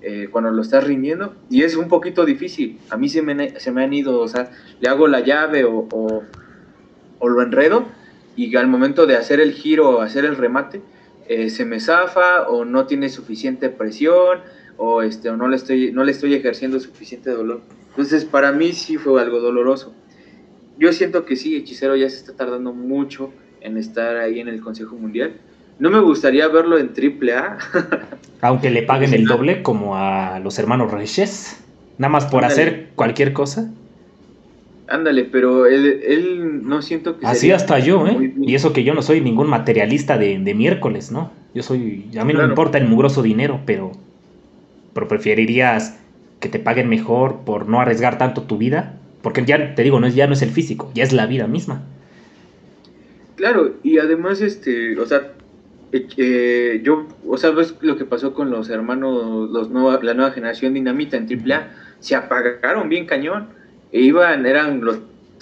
eh, 0.00 0.28
cuando 0.30 0.50
lo 0.50 0.62
estás 0.62 0.82
rindiendo 0.82 1.34
y 1.50 1.62
es 1.62 1.76
un 1.76 1.88
poquito 1.88 2.24
difícil. 2.24 2.78
A 2.88 2.96
mí 2.96 3.10
se 3.10 3.20
me, 3.20 3.60
se 3.60 3.70
me 3.70 3.84
han 3.84 3.92
ido, 3.92 4.18
o 4.18 4.28
sea, 4.28 4.50
le 4.80 4.88
hago 4.88 5.08
la 5.08 5.20
llave 5.20 5.64
o, 5.64 5.86
o, 5.90 7.28
lo 7.28 7.42
enredo 7.42 7.86
y 8.34 8.56
al 8.56 8.66
momento 8.66 9.06
de 9.06 9.16
hacer 9.16 9.40
el 9.40 9.52
giro 9.52 9.90
o 9.90 10.00
hacer 10.00 10.24
el 10.24 10.36
remate 10.36 10.80
eh, 11.28 11.50
se 11.50 11.66
me 11.66 11.78
zafa 11.78 12.48
o 12.48 12.64
no 12.64 12.86
tiene 12.86 13.10
suficiente 13.10 13.68
presión 13.68 14.40
o, 14.78 15.02
este, 15.02 15.28
o 15.28 15.36
no, 15.36 15.48
le 15.48 15.56
estoy, 15.56 15.92
no 15.92 16.02
le 16.02 16.12
estoy 16.12 16.32
ejerciendo 16.32 16.80
suficiente 16.80 17.28
dolor. 17.30 17.60
Entonces 17.90 18.24
para 18.24 18.52
mí 18.52 18.72
sí 18.72 18.96
fue 18.96 19.20
algo 19.20 19.40
doloroso. 19.40 19.92
Yo 20.78 20.92
siento 20.94 21.26
que 21.26 21.36
sí, 21.36 21.56
Hechicero 21.56 21.94
ya 21.94 22.08
se 22.08 22.16
está 22.16 22.32
tardando 22.34 22.72
mucho 22.72 23.32
en 23.66 23.76
estar 23.76 24.16
ahí 24.16 24.40
en 24.40 24.48
el 24.48 24.60
Consejo 24.60 24.96
Mundial. 24.96 25.34
No 25.78 25.90
me 25.90 26.00
gustaría 26.00 26.48
verlo 26.48 26.78
en 26.78 26.92
AAA. 26.96 27.58
Aunque 28.40 28.70
le 28.70 28.82
paguen 28.82 29.12
el 29.12 29.26
doble 29.26 29.62
como 29.62 29.96
a 29.96 30.38
los 30.38 30.58
hermanos 30.58 30.90
Reyes. 30.90 31.62
Nada 31.98 32.10
más 32.10 32.26
por 32.26 32.44
hacer 32.44 32.90
cualquier 32.94 33.32
cosa. 33.32 33.70
Ándale, 34.88 35.24
pero 35.24 35.66
él, 35.66 36.60
no 36.62 36.80
siento 36.80 37.18
que... 37.18 37.26
Así 37.26 37.50
hasta 37.50 37.80
yo, 37.80 38.06
¿eh? 38.06 38.34
Y 38.40 38.54
eso 38.54 38.72
que 38.72 38.84
yo 38.84 38.94
no 38.94 39.02
soy 39.02 39.20
ningún 39.20 39.48
materialista 39.48 40.16
de, 40.16 40.38
miércoles, 40.54 41.10
¿no? 41.10 41.32
Yo 41.54 41.62
soy... 41.62 42.08
A 42.18 42.24
mí 42.24 42.32
no 42.32 42.38
me 42.38 42.48
importa 42.48 42.78
el 42.78 42.86
mugroso 42.86 43.22
dinero, 43.22 43.60
pero... 43.66 43.92
Pero 44.94 45.08
preferirías 45.08 45.98
que 46.38 46.48
te 46.48 46.58
paguen 46.58 46.88
mejor 46.88 47.40
por 47.44 47.68
no 47.68 47.80
arriesgar 47.80 48.16
tanto 48.16 48.42
tu 48.42 48.58
vida. 48.58 48.94
Porque 49.22 49.44
ya 49.44 49.74
te 49.74 49.82
digo, 49.82 49.98
no 49.98 50.06
es, 50.06 50.14
ya 50.14 50.28
no 50.28 50.34
es 50.34 50.42
el 50.42 50.50
físico, 50.50 50.90
ya 50.94 51.02
es 51.02 51.12
la 51.12 51.26
vida 51.26 51.48
misma. 51.48 51.82
Claro, 53.36 53.76
y 53.82 53.98
además, 53.98 54.40
este, 54.40 54.98
o 54.98 55.06
sea, 55.06 55.32
eh, 55.92 56.06
eh, 56.16 56.80
yo, 56.82 57.06
o 57.26 57.36
sea, 57.36 57.50
ves 57.50 57.74
lo 57.80 57.96
que 57.96 58.04
pasó 58.04 58.34
con 58.34 58.50
los 58.50 58.68
hermanos, 58.70 59.50
los 59.50 59.70
nueva, 59.70 60.00
la 60.02 60.14
nueva 60.14 60.32
generación 60.32 60.74
Dinamita 60.74 61.16
en 61.16 61.28
AAA, 61.28 61.70
se 62.00 62.14
apagaron 62.14 62.88
bien 62.88 63.06
cañón 63.06 63.48
e 63.92 64.00
iban, 64.00 64.46
eran 64.46 64.84
los 64.84 64.98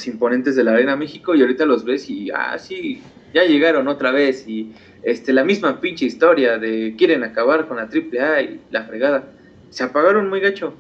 imponentes 0.07 0.57
de 0.57 0.65
la 0.65 0.73
Arena 0.73 0.97
México 0.97 1.35
y 1.35 1.41
ahorita 1.41 1.67
los 1.67 1.85
ves 1.85 2.11
y, 2.11 2.31
ah, 2.31 2.59
sí, 2.59 3.01
ya 3.33 3.45
llegaron 3.45 3.89
otra 3.89 4.11
vez 4.11 4.47
y 4.47 4.73
este, 5.03 5.33
la 5.33 5.45
misma 5.45 5.81
pinche 5.81 6.05
historia 6.07 6.59
de 6.59 6.95
quieren 6.97 7.25
acabar 7.25 7.69
con 7.69 7.77
la 7.77 7.85
AAA 7.85 8.43
y 8.43 8.61
la 8.71 8.85
fregada. 8.85 9.25
Se 9.71 9.85
apagaron 9.85 10.29
muy 10.29 10.41
gacho. 10.41 10.75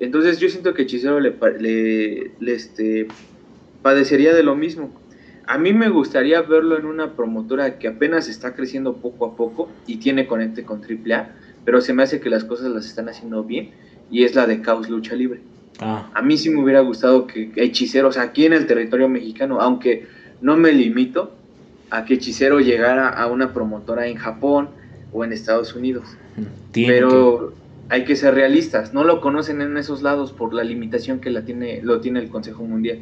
Entonces 0.00 0.38
yo 0.38 0.48
siento 0.48 0.74
que 0.74 0.82
Hechicero 0.82 1.20
le, 1.20 1.34
le, 1.58 2.52
este, 2.52 3.08
padecería 3.82 4.34
de 4.34 4.42
lo 4.42 4.54
mismo. 4.54 4.92
A 5.48 5.56
mí 5.56 5.72
me 5.72 5.88
gustaría 5.88 6.42
verlo 6.42 6.78
en 6.78 6.84
una 6.84 7.14
promotora 7.16 7.78
que 7.78 7.88
apenas 7.88 8.28
está 8.28 8.54
creciendo 8.54 8.96
poco 8.96 9.24
a 9.24 9.34
poco 9.34 9.70
y 9.86 9.96
tiene 9.96 10.26
conecte 10.26 10.62
con 10.62 10.82
AAA, 10.82 11.30
pero 11.64 11.80
se 11.80 11.94
me 11.94 12.02
hace 12.02 12.20
que 12.20 12.28
las 12.28 12.44
cosas 12.44 12.70
las 12.70 12.84
están 12.84 13.08
haciendo 13.08 13.42
bien 13.44 13.70
y 14.10 14.24
es 14.24 14.34
la 14.34 14.46
de 14.46 14.60
Caos 14.60 14.90
Lucha 14.90 15.14
Libre. 15.14 15.40
Ah. 15.80 16.10
A 16.12 16.20
mí 16.20 16.36
sí 16.36 16.50
me 16.50 16.62
hubiera 16.62 16.80
gustado 16.80 17.26
que 17.26 17.50
Hechiceros 17.56 18.18
aquí 18.18 18.44
en 18.44 18.52
el 18.52 18.66
territorio 18.66 19.08
mexicano, 19.08 19.58
aunque 19.62 20.06
no 20.42 20.58
me 20.58 20.70
limito 20.70 21.32
a 21.88 22.04
que 22.04 22.14
Hechicero 22.14 22.60
llegara 22.60 23.08
a 23.08 23.26
una 23.28 23.54
promotora 23.54 24.06
en 24.06 24.16
Japón 24.16 24.68
o 25.14 25.24
en 25.24 25.32
Estados 25.32 25.74
Unidos. 25.74 26.04
pero 26.74 27.54
hay 27.88 28.04
que 28.04 28.16
ser 28.16 28.34
realistas, 28.34 28.92
no 28.92 29.02
lo 29.02 29.22
conocen 29.22 29.62
en 29.62 29.78
esos 29.78 30.02
lados 30.02 30.32
por 30.32 30.52
la 30.52 30.62
limitación 30.62 31.20
que 31.20 31.30
la 31.30 31.46
tiene, 31.46 31.80
lo 31.82 32.00
tiene 32.00 32.20
el 32.20 32.28
Consejo 32.28 32.64
Mundial. 32.64 32.98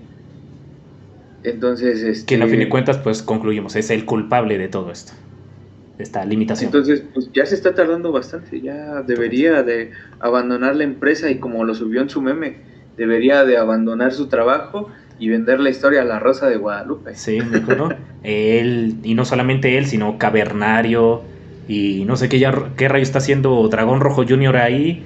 Entonces, 1.47 2.03
este... 2.03 2.27
que 2.27 2.35
en 2.35 2.43
a 2.43 2.49
fin 2.49 2.59
de 2.59 2.69
cuentas, 2.69 2.99
pues 2.99 3.23
concluimos, 3.23 3.77
es 3.77 3.91
el 3.91 4.05
culpable 4.05 4.59
de 4.59 4.67
todo 4.67 4.91
esto, 4.91 5.13
esta 5.99 6.25
limitación. 6.25 6.69
Entonces, 6.69 7.05
pues 7.15 7.31
ya 7.33 7.47
se 7.47 7.55
está 7.55 7.73
tardando 7.73 8.11
bastante, 8.11 8.61
ya 8.61 9.03
debería 9.03 9.63
de 9.63 9.93
abandonar 10.19 10.75
la 10.75 10.83
empresa 10.83 11.31
y 11.31 11.39
como 11.39 11.65
lo 11.65 11.75
subió 11.75 12.03
en 12.03 12.11
su 12.11 12.21
meme, 12.21 12.57
debería 12.97 13.45
de 13.45 13.59
abandonar 13.59 14.13
su 14.13 14.27
trabajo 14.27 14.91
y 15.21 15.29
vender 15.29 15.61
la 15.61 15.71
historia 15.71 16.03
a 16.03 16.05
la 16.05 16.19
Rosa 16.19 16.49
de 16.49 16.57
Guadalupe. 16.57 17.15
Sí, 17.15 17.39
me 17.41 17.59
acuerdo. 17.59 17.91
él, 18.25 18.97
y 19.05 19.15
no 19.15 19.25
solamente 19.25 19.79
él, 19.79 19.87
sino 19.87 20.19
Cavernario, 20.19 21.23
y 21.69 22.05
no 22.07 22.17
sé 22.17 22.29
qué, 22.29 22.41
ya, 22.41 22.73
qué 22.77 22.89
rayo 22.89 23.05
está 23.05 23.19
haciendo 23.19 23.69
Dragón 23.69 24.01
Rojo 24.01 24.25
Junior 24.29 24.57
ahí, 24.57 25.05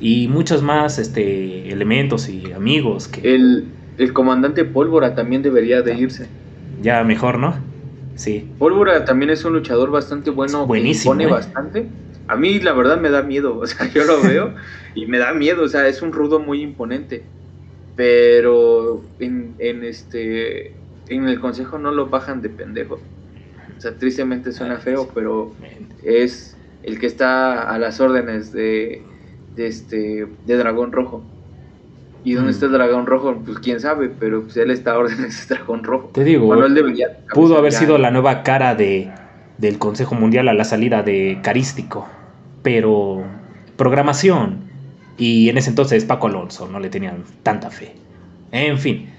y 0.00 0.28
muchos 0.28 0.62
más 0.62 1.00
este, 1.00 1.72
elementos 1.72 2.28
y 2.28 2.52
amigos. 2.52 3.08
Que... 3.08 3.34
El, 3.34 3.64
el 4.00 4.12
comandante 4.12 4.64
Pólvora 4.64 5.14
también 5.14 5.42
debería 5.42 5.82
de 5.82 5.94
irse. 5.94 6.26
Ya 6.82 7.04
mejor, 7.04 7.38
¿no? 7.38 7.54
Sí. 8.16 8.50
Pólvora 8.58 9.04
también 9.04 9.30
es 9.30 9.44
un 9.44 9.52
luchador 9.52 9.90
bastante 9.90 10.30
bueno. 10.30 10.66
Buenísimo. 10.66 11.12
pone 11.12 11.24
¿eh? 11.24 11.28
bastante. 11.28 11.86
A 12.26 12.36
mí 12.36 12.58
la 12.60 12.72
verdad 12.72 13.00
me 13.00 13.10
da 13.10 13.22
miedo, 13.22 13.58
o 13.60 13.66
sea, 13.66 13.86
yo 13.92 14.04
lo 14.04 14.20
veo 14.22 14.54
y 14.94 15.06
me 15.06 15.18
da 15.18 15.32
miedo, 15.32 15.62
o 15.62 15.68
sea, 15.68 15.86
es 15.86 16.02
un 16.02 16.12
rudo 16.12 16.40
muy 16.40 16.62
imponente 16.62 17.22
pero 18.00 19.02
en, 19.18 19.56
este 19.60 20.74
en 21.08 21.28
el 21.28 21.38
consejo 21.38 21.78
no 21.78 21.92
lo 21.92 22.06
bajan 22.08 22.40
de 22.40 22.48
pendejo. 22.48 22.98
O 23.76 23.80
sea, 23.80 23.94
tristemente 23.96 24.52
suena 24.52 24.78
feo, 24.78 25.10
pero 25.14 25.52
es 26.02 26.56
el 26.82 26.98
que 26.98 27.04
está 27.04 27.60
a 27.60 27.78
las 27.78 28.00
órdenes 28.00 28.52
de, 28.52 29.02
este 29.58 30.26
de 30.46 30.56
Dragón 30.56 30.92
Rojo. 30.92 31.22
¿Y 32.24 32.34
dónde 32.34 32.50
mm. 32.50 32.54
está 32.54 32.66
el 32.66 32.72
dragón 32.72 33.06
rojo? 33.06 33.34
Pues 33.44 33.58
quién 33.58 33.80
sabe, 33.80 34.08
pero 34.08 34.42
pues 34.42 34.56
él 34.56 34.70
está 34.70 34.92
a 34.94 35.02
de 35.02 35.28
dragón 35.48 35.84
rojo. 35.84 36.10
Te 36.12 36.24
digo, 36.24 36.52
pudo 37.32 37.56
haber 37.56 37.72
sido 37.72 37.98
la 37.98 38.10
nueva 38.10 38.42
cara 38.42 38.74
de, 38.74 39.10
del 39.58 39.78
Consejo 39.78 40.14
Mundial 40.14 40.48
a 40.48 40.54
la 40.54 40.64
salida 40.64 41.02
de 41.02 41.38
Carístico, 41.42 42.08
pero 42.62 43.24
programación, 43.76 44.70
y 45.16 45.48
en 45.48 45.58
ese 45.58 45.70
entonces 45.70 46.04
Paco 46.04 46.26
Alonso 46.26 46.68
no 46.68 46.80
le 46.80 46.90
tenían 46.90 47.24
tanta 47.42 47.70
fe. 47.70 47.94
En 48.52 48.78
fin, 48.78 49.10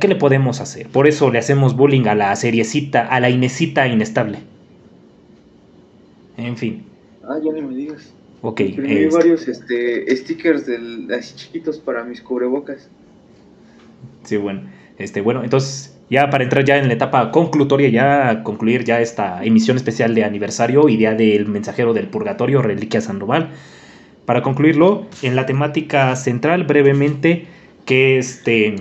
¿qué 0.00 0.08
le 0.08 0.16
podemos 0.16 0.60
hacer? 0.60 0.88
Por 0.88 1.06
eso 1.06 1.30
le 1.30 1.38
hacemos 1.38 1.76
bullying 1.76 2.06
a 2.06 2.14
la 2.14 2.34
seriecita, 2.36 3.06
a 3.06 3.20
la 3.20 3.30
Inesita 3.30 3.86
inestable. 3.86 4.38
En 6.36 6.56
fin. 6.56 6.84
Ah, 7.24 7.36
ya 7.44 7.52
ni 7.52 7.62
me 7.62 7.74
digas. 7.74 8.14
Ok. 8.42 8.60
Imprimí 8.60 8.94
este. 8.94 9.16
varios 9.16 9.48
este, 9.48 10.16
stickers 10.16 10.66
de, 10.66 11.14
así 11.14 11.34
chiquitos 11.36 11.78
para 11.78 12.04
mis 12.04 12.20
cubrebocas. 12.20 12.88
Sí, 14.24 14.36
bueno. 14.36 14.62
Este, 14.98 15.20
bueno, 15.20 15.44
entonces 15.44 15.96
ya 16.10 16.28
para 16.30 16.42
entrar 16.44 16.64
ya 16.64 16.78
en 16.78 16.88
la 16.88 16.94
etapa 16.94 17.30
conclutoria, 17.30 17.88
ya 17.88 18.42
concluir 18.42 18.84
ya 18.84 19.00
esta 19.00 19.44
emisión 19.44 19.76
especial 19.76 20.14
de 20.14 20.24
aniversario, 20.24 20.88
idea 20.88 21.14
del 21.14 21.46
mensajero 21.46 21.94
del 21.94 22.08
purgatorio, 22.08 22.62
Reliquia 22.62 23.00
Sandoval 23.00 23.50
para 24.28 24.42
concluirlo, 24.42 25.06
en 25.22 25.36
la 25.36 25.46
temática 25.46 26.14
central, 26.14 26.64
brevemente, 26.64 27.46
que 27.86 28.18
este. 28.18 28.74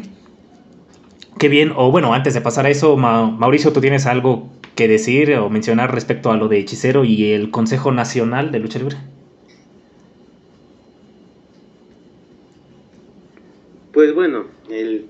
Qué 1.39 1.47
bien, 1.47 1.71
o 1.73 1.89
bueno, 1.89 2.13
antes 2.13 2.33
de 2.33 2.41
pasar 2.41 2.65
a 2.65 2.69
eso, 2.69 2.97
Mauricio, 2.97 3.71
¿tú 3.71 3.79
tienes 3.79 4.07
algo 4.07 4.49
que 4.75 4.89
decir 4.89 5.33
o 5.35 5.49
mencionar 5.49 5.93
respecto 5.93 6.33
a 6.33 6.35
lo 6.35 6.49
de 6.49 6.59
Hechicero 6.59 7.05
y 7.05 7.31
el 7.31 7.49
Consejo 7.49 7.93
Nacional 7.93 8.51
de 8.51 8.59
Lucha 8.59 8.79
Libre? 8.79 8.97
Pues 13.97 14.13
bueno, 14.13 14.45
el 14.69 15.07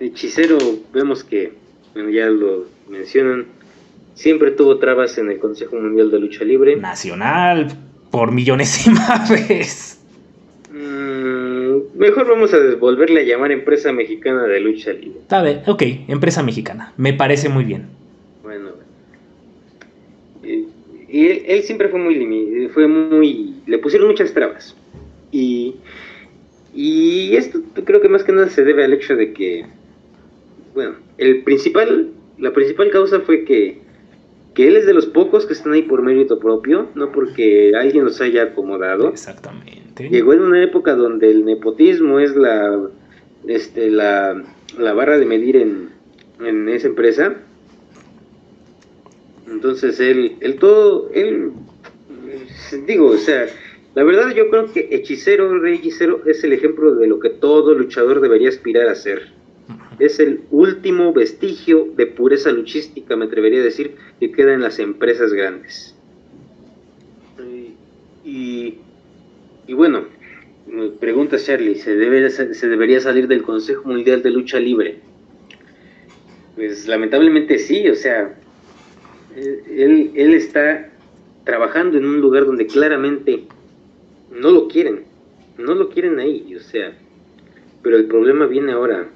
hechicero 0.00 0.58
vemos 0.92 1.22
que, 1.22 1.52
ya 1.94 2.26
lo 2.26 2.66
mencionan, 2.88 3.46
siempre 4.14 4.50
tuvo 4.50 4.78
trabas 4.78 5.16
en 5.18 5.30
el 5.30 5.38
Consejo 5.38 5.76
Mundial 5.76 6.10
de 6.10 6.18
Lucha 6.18 6.42
Libre. 6.42 6.74
Nacional, 6.74 7.68
por 8.10 8.32
millonésima 8.32 9.24
vez. 9.30 10.00
Mm, 10.72 11.96
mejor 11.96 12.26
vamos 12.26 12.52
a 12.52 12.58
volverle 12.80 13.20
a 13.20 13.22
llamar 13.22 13.52
Empresa 13.52 13.92
Mexicana 13.92 14.42
de 14.42 14.58
Lucha 14.58 14.92
Libre. 14.92 15.20
Está 15.20 15.44
bien, 15.44 15.62
ok, 15.68 15.82
Empresa 16.08 16.42
Mexicana. 16.42 16.92
Me 16.96 17.12
parece 17.12 17.48
muy 17.48 17.62
bien. 17.62 17.90
Bueno, 18.42 18.70
y, 20.42 21.26
él, 21.28 21.62
siempre 21.62 21.88
fue 21.90 22.00
muy 22.00 22.68
fue 22.74 22.88
muy 22.88 23.54
le 23.66 23.78
pusieron 23.78 24.08
muchas 24.08 24.34
trabas 24.34 24.74
y 25.30 25.76
y 26.74 27.36
esto 27.36 27.60
creo 27.84 28.00
que 28.00 28.08
más 28.08 28.24
que 28.24 28.32
nada 28.32 28.48
se 28.48 28.64
debe 28.64 28.84
al 28.84 28.92
hecho 28.92 29.16
de 29.16 29.32
que 29.32 29.66
bueno 30.74 30.94
el 31.18 31.42
principal 31.42 32.10
la 32.38 32.52
principal 32.52 32.90
causa 32.90 33.20
fue 33.20 33.44
que 33.44 33.80
que 34.54 34.66
él 34.66 34.76
es 34.76 34.86
de 34.86 34.94
los 34.94 35.06
pocos 35.06 35.46
que 35.46 35.52
están 35.52 35.72
ahí 35.72 35.82
por 35.82 36.02
mérito 36.02 36.38
propio, 36.38 36.88
no 36.94 37.12
porque 37.12 37.72
alguien 37.76 38.04
los 38.04 38.20
haya 38.20 38.42
acomodado. 38.42 39.08
Exactamente. 39.08 40.08
Llegó 40.08 40.32
en 40.32 40.40
una 40.40 40.62
época 40.62 40.94
donde 40.94 41.30
el 41.30 41.44
nepotismo 41.44 42.18
es 42.18 42.34
la, 42.34 42.80
este, 43.46 43.90
la, 43.90 44.42
la 44.78 44.92
barra 44.92 45.18
de 45.18 45.26
medir 45.26 45.56
en, 45.56 45.90
en 46.44 46.68
esa 46.68 46.88
empresa. 46.88 47.36
Entonces 49.48 50.00
él, 50.00 50.36
él 50.40 50.56
todo, 50.56 51.10
él, 51.12 51.52
digo, 52.86 53.06
o 53.06 53.16
sea, 53.18 53.46
la 53.94 54.04
verdad 54.04 54.34
yo 54.34 54.48
creo 54.50 54.72
que 54.72 54.88
Hechicero, 54.90 55.58
Rey 55.58 55.76
Hechicero 55.76 56.22
es 56.26 56.44
el 56.44 56.52
ejemplo 56.52 56.94
de 56.94 57.06
lo 57.06 57.18
que 57.18 57.30
todo 57.30 57.74
luchador 57.74 58.20
debería 58.20 58.48
aspirar 58.48 58.88
a 58.88 58.94
ser 58.94 59.40
es 60.00 60.18
el 60.18 60.40
último 60.50 61.12
vestigio 61.12 61.88
de 61.94 62.06
pureza 62.06 62.50
luchística, 62.50 63.16
me 63.16 63.26
atrevería 63.26 63.60
a 63.60 63.64
decir, 63.64 63.96
que 64.18 64.32
queda 64.32 64.54
en 64.54 64.62
las 64.62 64.78
empresas 64.78 65.32
grandes. 65.32 65.94
Y, 68.24 68.78
y 69.66 69.74
bueno, 69.74 70.04
pregunta 71.00 71.36
Charlie, 71.38 71.74
¿se, 71.74 71.96
debe, 71.96 72.30
¿se 72.30 72.68
debería 72.68 73.00
salir 73.00 73.28
del 73.28 73.42
Consejo 73.42 73.88
Mundial 73.88 74.22
de 74.22 74.30
Lucha 74.30 74.58
Libre? 74.58 75.00
Pues 76.56 76.86
lamentablemente 76.88 77.58
sí, 77.58 77.88
o 77.88 77.94
sea, 77.94 78.34
él, 79.36 80.12
él 80.14 80.34
está 80.34 80.90
trabajando 81.44 81.98
en 81.98 82.06
un 82.06 82.20
lugar 82.20 82.46
donde 82.46 82.66
claramente 82.66 83.44
no 84.30 84.50
lo 84.50 84.68
quieren, 84.68 85.04
no 85.58 85.74
lo 85.74 85.88
quieren 85.88 86.18
ahí, 86.18 86.54
o 86.56 86.60
sea, 86.60 86.92
pero 87.82 87.96
el 87.96 88.06
problema 88.06 88.46
viene 88.46 88.72
ahora 88.72 89.08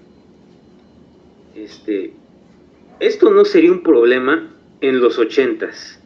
este, 1.55 2.13
esto 3.01 3.31
no 3.31 3.45
sería 3.45 3.71
un 3.71 3.83
problema 3.83 4.51
en 4.81 5.01
los 5.01 5.19
ochentas. 5.19 6.01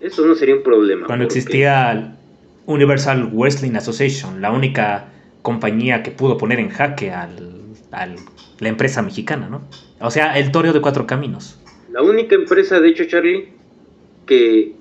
Esto 0.00 0.26
no 0.26 0.34
sería 0.34 0.56
un 0.56 0.62
problema. 0.62 1.06
Cuando 1.06 1.24
existía 1.24 2.16
Universal 2.66 3.30
Wrestling 3.32 3.76
Association, 3.76 4.40
la 4.40 4.50
única 4.50 5.08
compañía 5.42 6.02
que 6.02 6.10
pudo 6.10 6.38
poner 6.38 6.58
en 6.58 6.70
jaque 6.70 7.10
a 7.10 7.28
la 8.60 8.68
empresa 8.68 9.02
mexicana, 9.02 9.48
¿no? 9.48 9.62
O 10.00 10.10
sea, 10.10 10.38
el 10.38 10.50
Torio 10.50 10.72
de 10.72 10.80
Cuatro 10.80 11.06
Caminos. 11.06 11.60
La 11.92 12.02
única 12.02 12.34
empresa, 12.34 12.80
de 12.80 12.88
hecho, 12.88 13.04
Charlie, 13.04 13.48
que, 14.26 14.72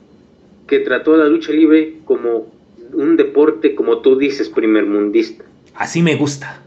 que 0.67 0.79
trató 0.79 1.15
a 1.15 1.17
la 1.17 1.25
lucha 1.25 1.51
libre 1.51 1.97
como 2.05 2.51
un 2.93 3.17
deporte, 3.17 3.75
como 3.75 3.99
tú 3.99 4.17
dices, 4.17 4.49
primer 4.49 4.85
mundista. 4.85 5.43
Así 5.75 6.01
me 6.01 6.15
gusta. 6.15 6.61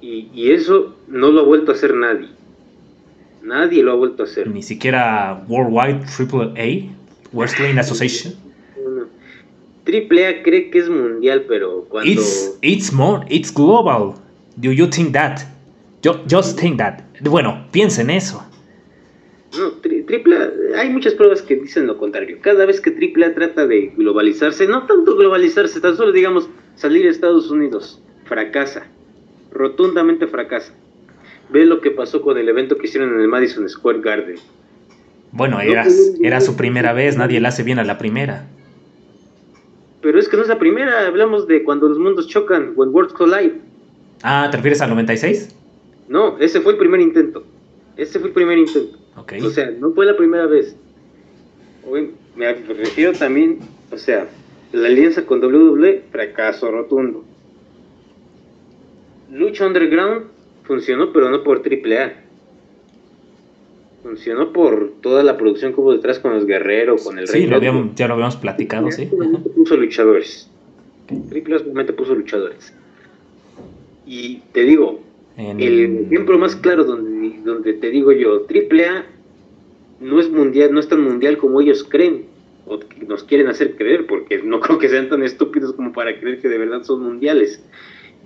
Y, 0.00 0.50
eso 0.50 0.96
no 1.08 1.30
lo 1.30 1.40
ha 1.40 1.44
vuelto 1.44 1.72
a 1.72 1.74
hacer 1.74 1.94
nadie. 1.94 2.28
Nadie 3.42 3.82
lo 3.82 3.92
ha 3.92 3.94
vuelto 3.94 4.22
a 4.22 4.26
hacer. 4.26 4.48
Ni 4.48 4.62
siquiera 4.62 5.44
Worldwide 5.48 6.04
AAA, 6.06 6.92
Wrestling 7.32 7.78
Association. 7.78 8.34
Triple 9.84 10.26
A 10.26 10.42
cree 10.42 10.70
que 10.70 10.78
es 10.78 10.88
mundial, 10.88 11.44
pero 11.48 11.86
cuando... 11.88 12.10
It's, 12.10 12.58
it's 12.62 12.92
more, 12.92 13.24
it's 13.28 13.52
global. 13.52 14.14
Do 14.56 14.72
you 14.72 14.86
think 14.86 15.12
that? 15.12 15.40
just 16.26 16.58
think 16.58 16.78
that. 16.78 17.02
Bueno, 17.20 17.66
piensa 17.70 18.02
en 18.02 18.10
eso. 18.10 18.42
No, 19.58 19.72
triple 19.72 20.36
A, 20.36 20.80
hay 20.80 20.90
muchas 20.90 21.14
pruebas 21.14 21.42
que 21.42 21.56
dicen 21.56 21.86
lo 21.86 21.98
contrario. 21.98 22.38
Cada 22.40 22.66
vez 22.66 22.80
que 22.80 22.92
Triple 22.92 23.26
A 23.26 23.34
trata 23.34 23.66
de 23.66 23.92
globalizarse, 23.96 24.66
no 24.68 24.86
tanto 24.86 25.16
globalizarse, 25.16 25.80
tan 25.80 25.96
solo 25.96 26.12
digamos 26.12 26.48
salir 26.76 27.06
a 27.06 27.10
Estados 27.10 27.50
Unidos 27.50 28.00
fracasa, 28.24 28.86
rotundamente 29.50 30.28
fracasa. 30.28 30.72
Ve 31.48 31.66
lo 31.66 31.80
que 31.80 31.90
pasó 31.90 32.22
con 32.22 32.38
el 32.38 32.48
evento 32.48 32.76
que 32.76 32.86
hicieron 32.86 33.12
en 33.14 33.20
el 33.20 33.28
Madison 33.28 33.68
Square 33.68 34.00
Garden. 34.00 34.36
Bueno, 35.32 35.60
era, 35.60 35.84
era 36.22 36.40
su 36.40 36.56
primera 36.56 36.92
vez, 36.92 37.16
nadie 37.16 37.40
la 37.40 37.48
hace 37.48 37.64
bien 37.64 37.80
a 37.80 37.84
la 37.84 37.98
primera. 37.98 38.46
Pero 40.00 40.18
es 40.18 40.28
que 40.28 40.36
no 40.36 40.42
es 40.42 40.48
la 40.48 40.58
primera, 40.60 41.06
hablamos 41.06 41.48
de 41.48 41.64
cuando 41.64 41.88
los 41.88 41.98
mundos 41.98 42.28
chocan, 42.28 42.72
When 42.76 42.90
Worlds 42.90 43.14
Collide. 43.14 43.54
Ah, 44.22 44.48
¿te 44.50 44.56
refieres 44.56 44.80
al 44.80 44.90
96? 44.90 45.56
No, 46.08 46.38
ese 46.38 46.60
fue 46.60 46.72
el 46.72 46.78
primer 46.78 47.00
intento. 47.00 47.44
Ese 47.96 48.18
fue 48.18 48.28
el 48.28 48.34
primer 48.34 48.58
intento. 48.58 48.99
O 49.42 49.50
sea, 49.50 49.70
no 49.70 49.92
fue 49.92 50.06
la 50.06 50.16
primera 50.16 50.46
vez. 50.46 50.76
Me 52.36 52.52
refiero 52.52 53.12
también, 53.12 53.58
o 53.92 53.96
sea, 53.98 54.28
la 54.72 54.86
alianza 54.88 55.26
con 55.26 55.42
WWE, 55.42 56.04
fracaso 56.10 56.70
rotundo. 56.70 57.24
Lucha 59.32 59.66
Underground 59.66 60.26
funcionó, 60.64 61.12
pero 61.12 61.30
no 61.30 61.42
por 61.42 61.62
AAA. 61.62 62.14
Funcionó 64.02 64.52
por 64.52 64.92
toda 65.02 65.22
la 65.22 65.36
producción 65.36 65.74
que 65.74 65.80
hubo 65.80 65.92
detrás 65.92 66.18
con 66.18 66.32
los 66.34 66.46
guerreros, 66.46 67.04
con 67.04 67.18
el 67.18 67.26
Sí, 67.28 67.34
Rey 67.40 67.46
lo 67.46 67.56
habíamos- 67.56 67.94
ya 67.94 68.08
lo 68.08 68.14
habíamos 68.14 68.36
platicado, 68.36 68.90
sí. 68.90 69.10
Puso 69.54 69.76
luchadores. 69.76 70.48
AAA 71.08 71.58
solamente 71.58 71.92
puso 71.92 72.14
luchadores. 72.14 72.72
Y 74.06 74.38
te 74.52 74.62
digo, 74.62 75.00
En- 75.40 75.60
el 75.60 76.06
ejemplo 76.06 76.38
más 76.38 76.54
claro 76.56 76.84
donde, 76.84 77.40
donde 77.44 77.72
te 77.74 77.90
digo 77.90 78.12
yo, 78.12 78.46
AAA 78.46 79.06
no 80.00 80.20
es 80.20 80.30
mundial, 80.30 80.72
no 80.72 80.80
es 80.80 80.88
tan 80.88 81.00
mundial 81.02 81.38
como 81.38 81.60
ellos 81.60 81.84
creen, 81.84 82.24
o 82.66 82.78
que 82.78 83.04
nos 83.06 83.24
quieren 83.24 83.48
hacer 83.48 83.76
creer, 83.76 84.06
porque 84.06 84.42
no 84.42 84.60
creo 84.60 84.78
que 84.78 84.88
sean 84.88 85.08
tan 85.08 85.22
estúpidos 85.22 85.72
como 85.74 85.92
para 85.92 86.18
creer 86.18 86.40
que 86.40 86.48
de 86.48 86.58
verdad 86.58 86.82
son 86.82 87.02
mundiales. 87.02 87.62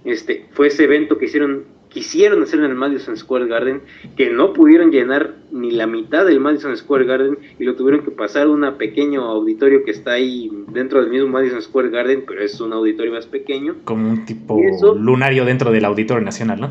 Este, 0.05 0.45
fue 0.53 0.67
ese 0.67 0.85
evento 0.85 1.17
que 1.17 1.25
hicieron, 1.25 1.65
quisieron 1.89 2.43
hacer 2.43 2.59
en 2.59 2.67
el 2.67 2.75
Madison 2.75 3.17
Square 3.17 3.47
Garden, 3.47 3.81
que 4.19 4.29
no 4.29 4.53
pudieron 4.53 4.91
llenar 4.91 5.35
ni 5.51 5.71
la 5.71 5.87
mitad 5.87 6.27
del 6.27 6.41
Madison 6.41 6.77
Square 6.77 7.07
Garden 7.07 7.39
y 7.59 7.65
lo 7.65 7.75
tuvieron 7.75 8.05
que 8.05 8.11
pasar 8.11 8.47
a 8.47 8.51
un 8.51 8.71
pequeño 8.77 9.23
auditorio 9.23 9.83
que 9.83 9.93
está 9.93 10.13
ahí 10.13 10.51
dentro 10.73 11.01
del 11.01 11.11
mismo 11.11 11.29
Madison 11.29 11.63
Square 11.63 11.89
Garden, 11.89 12.25
pero 12.27 12.43
es 12.43 12.61
un 12.61 12.75
auditorio 12.75 13.13
más 13.13 13.27
pequeño. 13.27 13.77
Como 13.85 14.11
un 14.11 14.27
tipo 14.27 14.61
lunario 14.99 15.47
dentro 15.47 15.71
del 15.73 15.87
Auditorio 15.87 16.23
Nacional, 16.23 16.61
¿no? 16.61 16.71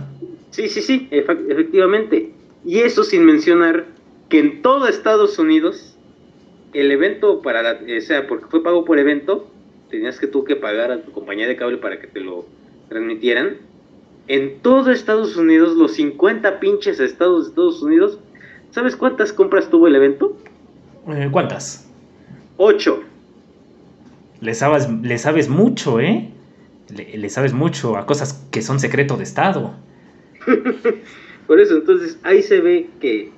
Sí, 0.54 0.70
sí, 0.70 0.84
sí, 0.84 1.08
efectivamente. 1.10 2.32
Y 2.63 2.80
eso 2.82 3.04
sin 3.04 3.26
mencionar 3.26 3.88
que 4.30 4.38
en 4.38 4.62
todo 4.62 4.88
Estados 4.88 5.39
Unidos, 5.39 5.98
el 6.74 6.92
evento 6.92 7.42
para 7.42 7.63
la, 7.63 7.80
o 7.98 8.02
sea, 8.02 8.28
porque 8.28 8.46
fue 8.46 8.62
pago 8.62 8.86
por 8.86 9.00
evento, 9.00 9.48
tenías 9.89 10.20
que 10.20 10.28
tú 10.28 10.44
que 10.44 10.56
pagar 10.56 10.92
a 10.92 11.02
tu 11.02 11.12
compañía 11.12 11.48
de 11.48 11.56
cable 11.56 11.78
para 11.78 12.00
que 12.00 12.06
te 12.06 12.20
lo 12.20 12.46
transmitieran. 12.88 13.58
En 14.28 14.60
todo 14.60 14.92
Estados 14.92 15.36
Unidos, 15.38 15.76
los 15.76 15.94
50 15.94 16.60
pinches 16.60 17.00
estados 17.00 17.46
de 17.46 17.50
Estados 17.50 17.82
Unidos, 17.82 18.20
¿sabes 18.70 18.96
cuántas 18.96 19.34
compras 19.34 19.72
tuvo 19.72 19.88
el 19.88 19.96
evento? 19.96 20.38
Eh, 21.08 21.30
¿Cuántas? 21.32 21.89
8. 22.58 23.04
Le 24.39 24.54
sabes, 24.54 24.88
le 25.02 25.18
sabes 25.18 25.50
mucho, 25.50 26.00
¿eh? 26.00 26.30
Le, 26.96 27.18
le 27.18 27.30
sabes 27.32 27.54
mucho 27.54 27.98
a 27.98 28.06
cosas 28.06 28.46
que 28.52 28.62
son 28.62 28.80
secreto 28.80 29.18
de 29.18 29.24
Estado. 29.24 29.74
Por 31.47 31.60
eso, 31.60 31.75
entonces, 31.75 32.19
ahí 32.23 32.41
se 32.41 32.62
ve 32.62 32.88
que 32.99 33.29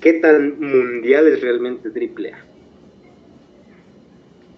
qué 0.00 0.14
tan 0.14 0.60
mundial 0.60 1.26
es 1.28 1.40
realmente 1.40 1.88
AAA. 1.88 2.38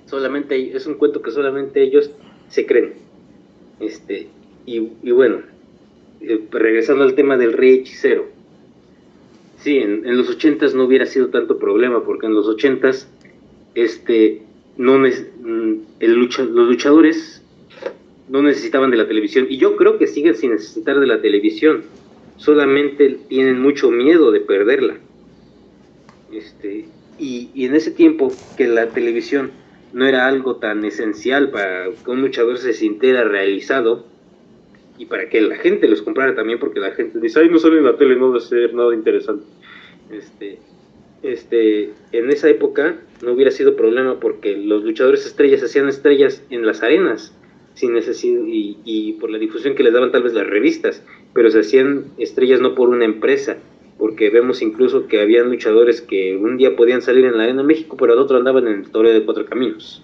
Solamente 0.06 0.76
es 0.76 0.86
un 0.86 0.94
cuento 0.94 1.22
que 1.22 1.30
solamente 1.30 1.82
ellos 1.82 2.10
se 2.48 2.64
creen. 2.64 2.94
Este, 3.80 4.28
y, 4.64 4.80
bueno, 5.10 5.40
eh, 6.20 6.46
regresando 6.50 7.04
al 7.04 7.14
tema 7.14 7.36
del 7.36 7.52
rey 7.52 7.74
hechicero. 7.74 8.26
Sí, 9.58 9.78
en, 9.78 10.06
en 10.06 10.16
los 10.16 10.30
ochentas 10.30 10.74
no 10.74 10.84
hubiera 10.84 11.06
sido 11.06 11.28
tanto 11.28 11.58
problema, 11.58 12.04
porque 12.04 12.26
en 12.26 12.34
los 12.34 12.46
ochentas, 12.46 13.08
este, 13.74 14.42
no 14.76 14.98
mm, 14.98 15.74
el 16.00 16.14
los 16.14 16.68
luchadores 16.68 17.35
no 18.28 18.42
necesitaban 18.42 18.90
de 18.90 18.96
la 18.96 19.06
televisión. 19.06 19.46
Y 19.48 19.58
yo 19.58 19.76
creo 19.76 19.98
que 19.98 20.06
siguen 20.06 20.34
sin 20.34 20.52
necesitar 20.52 20.98
de 20.98 21.06
la 21.06 21.20
televisión. 21.20 21.84
Solamente 22.36 23.18
tienen 23.28 23.60
mucho 23.60 23.90
miedo 23.90 24.30
de 24.32 24.40
perderla. 24.40 24.98
Este, 26.32 26.86
y, 27.18 27.50
y 27.54 27.64
en 27.66 27.74
ese 27.74 27.90
tiempo 27.90 28.32
que 28.56 28.66
la 28.66 28.88
televisión 28.88 29.52
no 29.92 30.06
era 30.06 30.26
algo 30.26 30.56
tan 30.56 30.84
esencial 30.84 31.50
para 31.50 31.86
que 32.04 32.10
un 32.10 32.20
luchador 32.20 32.58
se 32.58 32.74
sintiera 32.74 33.24
realizado 33.24 34.04
y 34.98 35.06
para 35.06 35.28
que 35.28 35.40
la 35.40 35.56
gente 35.56 35.88
los 35.88 36.02
comprara 36.02 36.34
también, 36.34 36.58
porque 36.58 36.80
la 36.80 36.90
gente 36.92 37.20
dice, 37.20 37.40
ay, 37.40 37.48
no 37.48 37.58
sale 37.58 37.78
en 37.78 37.84
la 37.84 37.96
tele, 37.96 38.16
no 38.16 38.30
va 38.30 38.38
a 38.38 38.40
ser 38.40 38.74
nada 38.74 38.94
interesante. 38.94 39.44
Este, 40.10 40.58
este, 41.22 41.90
en 42.12 42.30
esa 42.30 42.48
época 42.48 42.96
no 43.22 43.32
hubiera 43.32 43.50
sido 43.50 43.76
problema 43.76 44.20
porque 44.20 44.56
los 44.56 44.84
luchadores 44.84 45.26
estrellas 45.26 45.62
hacían 45.62 45.88
estrellas 45.88 46.42
en 46.50 46.66
las 46.66 46.82
arenas 46.82 47.35
sin 47.76 47.92
necesidad 47.92 48.42
y, 48.46 48.78
y 48.84 49.12
por 49.14 49.30
la 49.30 49.38
difusión 49.38 49.74
que 49.74 49.84
les 49.84 49.92
daban 49.92 50.10
tal 50.10 50.24
vez 50.24 50.32
las 50.32 50.46
revistas, 50.46 51.04
pero 51.32 51.50
se 51.50 51.60
hacían 51.60 52.06
estrellas 52.18 52.60
no 52.60 52.74
por 52.74 52.88
una 52.88 53.04
empresa, 53.04 53.58
porque 53.98 54.30
vemos 54.30 54.62
incluso 54.62 55.06
que 55.06 55.20
habían 55.20 55.50
luchadores 55.50 56.00
que 56.00 56.36
un 56.36 56.56
día 56.56 56.74
podían 56.74 57.02
salir 57.02 57.26
en 57.26 57.36
la 57.36 57.44
Arena 57.44 57.62
México, 57.62 57.96
pero 57.96 58.14
al 58.14 58.18
otro 58.18 58.38
andaban 58.38 58.66
en 58.66 58.80
el 58.80 58.90
Toreo 58.90 59.12
de 59.12 59.24
Cuatro 59.24 59.46
Caminos. 59.46 60.02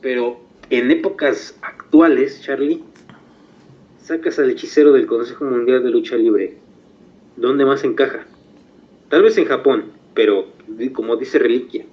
Pero 0.00 0.40
en 0.70 0.90
épocas 0.90 1.58
actuales, 1.62 2.42
Charlie, 2.42 2.82
sacas 3.98 4.38
al 4.38 4.50
hechicero 4.50 4.92
del 4.92 5.06
Consejo 5.06 5.44
Mundial 5.44 5.82
de 5.82 5.90
Lucha 5.90 6.16
Libre. 6.16 6.56
¿Dónde 7.36 7.64
más 7.64 7.84
encaja? 7.84 8.26
Tal 9.08 9.22
vez 9.22 9.36
en 9.38 9.46
Japón, 9.46 9.86
pero 10.14 10.46
como 10.92 11.16
dice 11.16 11.38
Reliquia, 11.38 11.84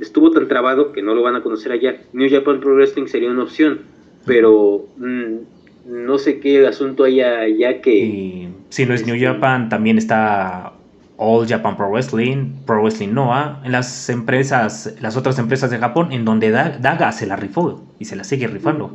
estuvo 0.00 0.30
tan 0.30 0.48
trabado 0.48 0.92
que 0.92 1.02
no 1.02 1.14
lo 1.14 1.22
van 1.22 1.36
a 1.36 1.42
conocer 1.42 1.72
allá. 1.72 1.96
New 2.12 2.28
Japan 2.30 2.60
Pro 2.60 2.74
Wrestling 2.74 3.06
sería 3.06 3.30
una 3.30 3.42
opción, 3.44 3.80
pero 4.24 4.86
mm, 4.98 5.34
no 6.04 6.18
sé 6.18 6.40
qué 6.40 6.66
asunto 6.66 7.04
haya 7.04 7.40
allá 7.40 7.80
que... 7.80 7.94
Y 7.94 8.48
si 8.70 8.86
no 8.86 8.94
es 8.94 9.06
New 9.06 9.14
Este- 9.14 9.26
Japan, 9.26 9.68
también 9.68 9.98
está 9.98 10.72
All 11.16 11.46
Japan 11.46 11.76
Pro 11.76 11.90
Wrestling, 11.90 12.52
Pro 12.66 12.82
Wrestling 12.82 13.12
Noah, 13.14 13.62
en 13.64 13.72
las 13.72 14.08
empresas, 14.10 14.96
las 15.00 15.16
otras 15.16 15.38
empresas 15.38 15.70
de 15.70 15.78
Japón, 15.78 16.12
en 16.12 16.24
donde 16.24 16.50
Da- 16.50 16.76
Daga 16.80 17.12
se 17.12 17.26
la 17.26 17.36
rifó 17.36 17.82
y 17.98 18.04
se 18.04 18.16
la 18.16 18.24
sigue 18.24 18.46
rifando. 18.48 18.90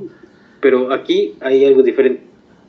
Pero 0.59 0.91
aquí 0.93 1.33
hay 1.41 1.65
algo 1.65 1.81
diferente. 1.81 2.21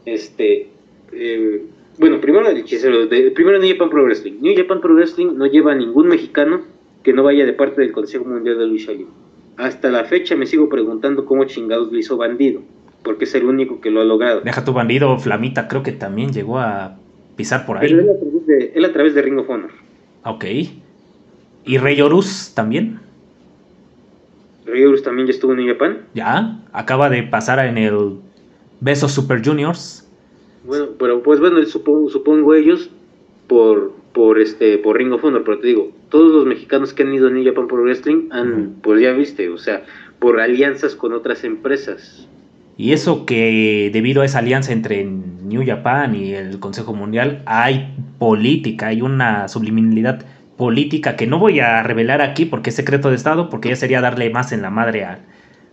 Este, 0.07 0.69
eh, 1.13 1.63
bueno, 1.99 2.21
primero 2.21 2.49
el 2.49 2.57
hechicero, 2.57 3.07
de- 3.07 3.31
primero 3.33 3.59
New 3.59 3.71
Japan 3.71 3.91
Pro 3.91 4.05
Wrestling. 4.05 4.35
New 4.41 4.55
Japan 4.57 4.81
Pro 4.81 4.95
Wrestling 4.95 5.35
no 5.37 5.47
lleva 5.47 5.73
a 5.73 5.75
ningún 5.75 6.09
mexicano 6.09 6.63
que 7.03 7.13
no 7.13 7.23
vaya 7.23 7.45
de 7.45 7.53
parte 7.53 7.81
del 7.81 7.93
Consejo 7.93 8.25
Mundial 8.25 8.59
de 8.59 8.67
Lucha 8.67 8.93
Libre. 8.93 9.13
Hasta 9.57 9.91
la 9.91 10.05
fecha 10.05 10.35
me 10.37 10.47
sigo 10.47 10.69
preguntando 10.69 11.25
cómo 11.25 11.45
chingados 11.45 11.93
lo 11.93 11.99
hizo 11.99 12.17
Bandido, 12.17 12.63
porque 13.03 13.25
es 13.25 13.35
el 13.35 13.45
único 13.45 13.81
que 13.81 13.91
lo 13.91 14.01
ha 14.01 14.05
logrado. 14.05 14.41
Deja 14.41 14.65
tu 14.65 14.73
bandido, 14.73 15.19
Flamita, 15.19 15.69
creo 15.69 15.83
que 15.83 15.93
también 15.93 16.33
llegó 16.33 16.59
a 16.59 16.97
pisar 17.37 17.67
por 17.67 17.79
ahí. 17.79 17.89
Pero 17.89 18.01
él 18.01 18.11
a, 18.11 18.19
través 18.19 18.47
de, 18.47 18.73
él 18.75 18.85
a 18.85 18.93
través 18.93 19.15
de 19.15 19.23
Ring 19.23 19.39
of 19.39 19.51
Honor. 19.51 19.71
Ok. 20.25 20.45
¿Y 21.65 21.79
Rey 21.79 22.01
Horus 22.01 22.53
también? 22.55 23.01
Ryurus 24.65 25.03
también 25.03 25.27
ya 25.27 25.33
estuvo 25.33 25.53
en 25.53 25.59
New 25.59 25.73
Japan. 25.73 25.99
Ya, 26.15 26.61
acaba 26.73 27.11
de 27.11 27.23
pasar 27.23 27.65
en 27.65 27.79
el 27.79 28.19
Besos 28.81 29.13
Super 29.13 29.45
Juniors. 29.45 30.09
Bueno, 30.65 30.89
pero 30.99 31.23
pues 31.23 31.41
bueno, 31.41 31.63
supongo 31.65 32.55
ellos 32.55 32.91
por 33.49 33.93
por 34.13 34.41
este 34.41 34.79
por 34.79 34.99
Ring 34.99 35.13
of 35.13 35.25
Honor, 35.25 35.43
pero 35.45 35.59
te 35.59 35.69
digo, 35.69 35.91
todos 36.09 36.33
los 36.33 36.47
mexicanos 36.47 36.93
que 36.93 37.03
han 37.03 37.15
ido 37.15 37.29
a 37.29 37.31
New 37.31 37.45
Japan 37.45 37.67
Pro 37.67 37.83
Wrestling 37.83 38.29
han, 38.31 38.77
pues 38.83 39.01
ya 39.01 39.13
viste, 39.13 39.49
o 39.49 39.59
sea, 39.59 39.85
por 40.19 40.41
alianzas 40.41 40.95
con 40.95 41.13
otras 41.13 41.45
empresas. 41.45 42.29
Y 42.77 42.93
eso 42.93 43.27
que 43.27 43.91
debido 43.93 44.23
a 44.23 44.25
esa 44.25 44.39
alianza 44.39 44.73
entre 44.73 45.05
New 45.05 45.63
Japan 45.67 46.15
y 46.15 46.35
el 46.35 46.59
Consejo 46.59 46.95
Mundial 46.95 47.43
hay 47.47 47.95
política, 48.19 48.89
hay 48.89 49.03
una 49.03 49.49
subliminalidad 49.49 50.25
política 50.57 51.17
que 51.17 51.27
no 51.27 51.39
voy 51.39 51.61
a 51.61 51.83
revelar 51.83 52.23
aquí 52.23 52.45
porque 52.45 52.71
es 52.71 52.77
secreto 52.77 53.11
de 53.11 53.17
Estado, 53.17 53.51
porque 53.51 53.71
ya 53.71 53.77
sería 53.77 54.01
darle 54.01 54.31
más 54.31 54.53
en 54.53 54.63
la 54.63 54.71
madre 54.71 55.05
a, 55.05 55.19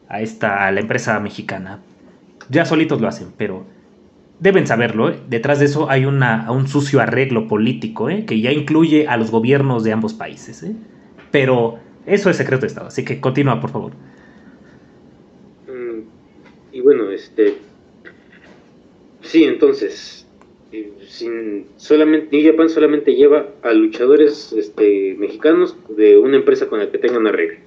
a 0.08 0.22
esta 0.22 0.66
a 0.66 0.72
la 0.72 0.80
empresa 0.80 1.20
mexicana. 1.20 1.80
Ya 2.50 2.66
solitos 2.66 3.00
lo 3.00 3.08
hacen, 3.08 3.28
pero 3.38 3.66
deben 4.40 4.68
saberlo. 4.68 5.10
¿eh? 5.10 5.20
Detrás 5.28 5.60
de 5.60 5.66
eso 5.66 5.90
hay 5.90 6.06
una, 6.06 6.52
un 6.52 6.68
sucio 6.68 7.00
arreglo 7.02 7.48
político 7.48 8.10
¿eh? 8.10 8.26
que 8.26 8.40
ya 8.42 8.52
incluye 8.52 9.08
a 9.08 9.18
los 9.18 9.32
gobiernos 9.32 9.84
de 9.84 9.92
ambos 9.92 10.14
países. 10.14 10.64
¿eh? 10.64 10.76
Pero 11.32 11.80
eso 12.06 12.30
es 12.30 12.38
secreto 12.38 12.62
de 12.62 12.68
Estado, 12.68 12.88
así 12.88 13.04
que 13.06 13.20
continúa, 13.20 13.60
por 13.62 13.72
favor. 13.72 13.94
Mm, 15.68 16.02
Y 16.72 16.82
bueno, 16.82 17.10
este 17.12 17.56
sí, 19.22 19.44
entonces 19.44 20.28
eh, 20.72 20.92
sin 21.08 21.68
solamente 21.78 22.36
New 22.36 22.52
Japan 22.52 22.70
solamente 22.70 23.16
lleva 23.16 23.48
a 23.64 23.74
luchadores 23.74 24.54
este 24.54 25.16
mexicanos 25.20 25.76
de 25.90 26.18
una 26.18 26.38
empresa 26.38 26.68
con 26.68 26.80
la 26.80 26.92
que 26.92 26.98
tengan 27.00 27.28
arreglo. 27.28 27.60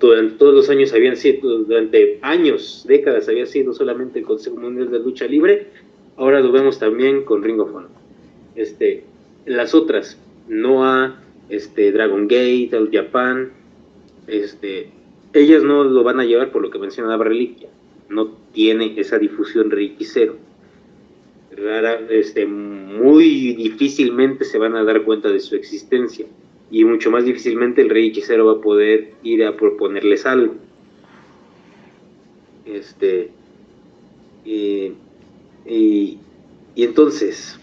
durante 0.00 0.36
todos 0.38 0.54
los 0.54 0.70
años 0.70 0.92
habían 0.92 1.16
sido, 1.16 1.64
durante 1.64 2.18
años, 2.22 2.84
décadas 2.88 3.28
había 3.28 3.46
sido 3.46 3.72
solamente 3.72 4.20
el 4.20 4.24
Consejo 4.24 4.56
Mundial 4.56 4.90
de 4.90 4.98
Lucha 5.00 5.26
Libre, 5.26 5.68
ahora 6.16 6.40
lo 6.40 6.52
vemos 6.52 6.78
también 6.78 7.24
con 7.24 7.42
Ring 7.42 7.60
of. 7.60 7.70
Este, 8.54 9.04
las 9.44 9.74
otras, 9.74 10.18
Noah, 10.48 11.20
este, 11.48 11.92
Dragon 11.92 12.26
Gate, 12.26 12.70
All 12.72 12.90
Japan, 12.92 13.52
este, 14.26 14.90
ellas 15.32 15.62
no 15.62 15.84
lo 15.84 16.02
van 16.02 16.20
a 16.20 16.24
llevar 16.24 16.50
por 16.50 16.62
lo 16.62 16.70
que 16.70 16.78
mencionaba 16.78 17.24
Reliquia, 17.24 17.68
no 18.08 18.32
tiene 18.52 18.98
esa 18.98 19.18
difusión 19.18 19.72
cero. 20.00 20.36
Rara, 21.56 22.00
este, 22.10 22.46
muy 22.46 23.54
difícilmente 23.54 24.44
se 24.44 24.58
van 24.58 24.76
a 24.76 24.84
dar 24.84 25.02
cuenta 25.04 25.30
de 25.30 25.40
su 25.40 25.56
existencia 25.56 26.26
y 26.70 26.84
mucho 26.84 27.10
más 27.10 27.24
difícilmente 27.24 27.80
el 27.80 27.90
rey 27.90 28.08
hechicero 28.08 28.46
va 28.46 28.52
a 28.54 28.60
poder 28.60 29.12
ir 29.22 29.44
a 29.44 29.56
proponerles 29.56 30.26
algo. 30.26 30.54
Este, 32.66 33.30
y, 35.66 36.18
y, 36.74 36.84
entonces, 36.84 37.58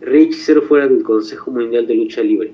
rey 0.00 0.24
hechicero 0.24 0.62
fuera 0.62 0.88
del 0.88 1.02
Consejo 1.02 1.50
Mundial 1.50 1.86
de 1.86 1.94
Lucha 1.94 2.22
Libre. 2.22 2.52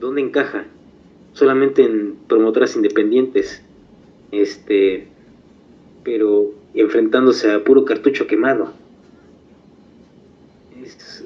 ¿Dónde 0.00 0.20
encaja? 0.20 0.66
Solamente 1.32 1.82
en 1.82 2.16
promotoras 2.28 2.76
independientes. 2.76 3.62
Este, 4.30 5.06
pero 6.04 6.52
enfrentándose 6.74 7.50
a 7.50 7.64
puro 7.64 7.84
cartucho 7.84 8.26
quemado 8.26 8.72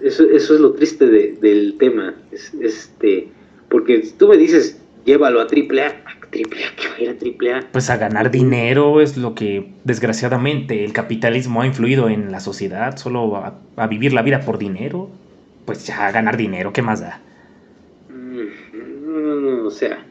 eso, 0.03 0.25
eso 0.25 0.55
es 0.55 0.61
lo 0.61 0.73
triste 0.73 1.07
del 1.07 1.77
tema. 1.79 2.15
este, 2.61 3.29
porque 3.69 4.09
tú 4.19 4.29
me 4.29 4.37
dices, 4.37 4.81
llévalo 5.05 5.41
a 5.41 5.47
triple 5.47 5.83
A. 5.83 6.05
Triple 6.31 6.65
A, 6.65 6.77
¿qué 6.77 6.89
va 6.89 6.95
a 6.95 7.01
ir 7.01 7.09
a 7.11 7.19
triple 7.19 7.55
A? 7.55 7.69
Pues 7.73 7.91
a 7.91 7.97
ganar 7.97 8.31
dinero 8.31 9.01
es 9.01 9.17
lo 9.17 9.35
que 9.35 9.73
desgraciadamente 9.85 10.85
el 10.85 10.93
capitalismo 10.93 11.63
ha 11.63 11.67
influido 11.67 12.09
en 12.09 12.31
la 12.31 12.41
sociedad, 12.41 12.97
solo 12.97 13.37
a, 13.37 13.87
vivir 13.87 14.13
la 14.13 14.23
vida 14.23 14.41
por 14.41 14.59
dinero. 14.59 15.11
Pues 15.65 15.87
ya 15.87 16.07
a 16.07 16.13
ganar 16.13 16.37
dinero, 16.37 16.73
¿qué 16.73 16.83
más 16.83 17.01
da? 17.01 17.21
Mm, 18.09 19.07
no, 19.07 19.35
no, 19.37 19.67
o 19.67 19.71
sea, 19.71 20.05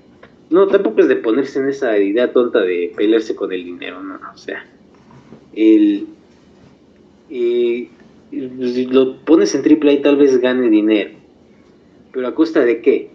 no, 0.50 0.68
tampoco 0.68 1.02
es 1.02 1.08
de 1.08 1.16
ponerse 1.16 1.60
en 1.60 1.70
esa 1.70 1.98
idea 1.98 2.32
tonta 2.32 2.60
de 2.60 2.94
pelearse 2.96 3.36
con 3.36 3.52
el 3.52 3.64
dinero, 3.64 4.02
no, 4.02 4.20
o 4.34 4.38
sea, 4.38 4.66
el, 5.54 6.08
eh, 7.30 7.88
lo 8.32 9.18
pones 9.22 9.54
en 9.56 9.64
triple 9.64 9.94
A 9.94 10.02
tal 10.02 10.18
vez 10.18 10.40
gane 10.40 10.70
dinero. 10.70 11.12
Pero 12.12 12.28
a 12.28 12.36
costa 12.36 12.62
de 12.62 12.82
qué? 12.82 13.10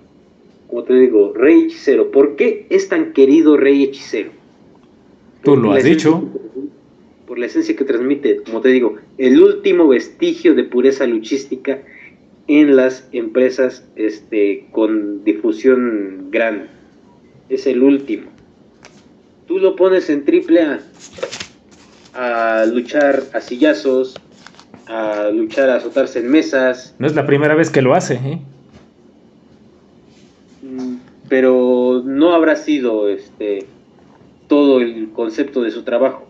Como 0.69 0.85
te 0.85 0.95
digo, 0.95 1.33
Rey 1.35 1.65
Hechicero. 1.65 2.11
¿Por 2.11 2.37
qué 2.37 2.67
es 2.71 2.89
tan 2.89 3.13
querido 3.13 3.57
Rey 3.57 3.85
Hechicero? 3.85 4.31
Tú 5.43 5.57
lo 5.57 5.73
has 5.73 5.85
dicho. 5.85 6.29
Por 7.27 7.39
la 7.39 7.47
esencia 7.47 7.75
que 7.77 7.85
transmite, 7.85 8.43
como 8.43 8.61
te 8.61 8.69
digo, 8.69 8.97
el 9.19 9.41
último 9.41 9.89
vestigio 9.89 10.55
de 10.55 10.65
pureza 10.65 11.07
luchística 11.07 11.81
en 12.47 12.77
las 12.77 13.09
empresas 13.13 13.87
este, 13.97 14.67
con 14.73 15.25
difusión 15.25 16.29
grande. 16.31 16.67
Es 17.49 17.67
el 17.67 17.83
último. 17.83 18.25
Tú 19.47 19.59
lo 19.59 19.77
pones 19.77 20.09
en 20.11 20.25
triple 20.25 20.63
A 20.63 20.81
a 22.15 22.65
luchar 22.67 23.25
a 23.33 23.41
sillazos, 23.41 24.15
a 24.87 25.31
luchar, 25.33 25.71
a 25.71 25.77
azotarse 25.77 26.21
en 26.21 26.31
mesas. 26.31 26.95
No 26.99 27.07
es 27.07 27.15
la 27.15 27.27
primera 27.27 27.55
vez 27.55 27.71
que 27.71 27.83
lo 27.83 27.95
hace, 27.95 28.15
¿eh? 28.15 28.41
Pero 31.29 32.03
no 32.05 32.35
habrá 32.35 32.57
sido 32.57 33.09
este 33.09 33.67
todo 34.49 34.81
el 34.81 35.11
concepto 35.11 35.63
de 35.63 35.71
su 35.71 35.83
trabajo. 35.83 36.27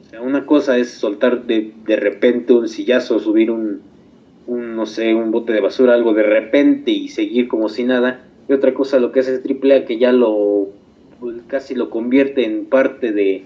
O 0.00 0.08
sea, 0.08 0.22
una 0.22 0.46
cosa 0.46 0.78
es 0.78 0.90
soltar 0.90 1.44
de, 1.44 1.72
de 1.84 1.96
repente 1.96 2.52
un 2.52 2.68
sillazo, 2.68 3.18
subir 3.18 3.50
un, 3.50 3.80
un, 4.46 4.76
no 4.76 4.86
sé, 4.86 5.14
un 5.14 5.30
bote 5.30 5.52
de 5.52 5.60
basura, 5.60 5.94
algo 5.94 6.14
de 6.14 6.22
repente 6.22 6.90
y 6.90 7.08
seguir 7.08 7.48
como 7.48 7.68
si 7.68 7.84
nada. 7.84 8.24
Y 8.48 8.52
otra 8.52 8.74
cosa 8.74 8.98
lo 8.98 9.10
que 9.10 9.20
hace 9.20 9.34
A 9.36 9.84
que 9.84 9.98
ya 9.98 10.12
lo 10.12 10.68
casi 11.46 11.74
lo 11.74 11.88
convierte 11.90 12.44
en 12.44 12.66
parte 12.66 13.12
de 13.12 13.44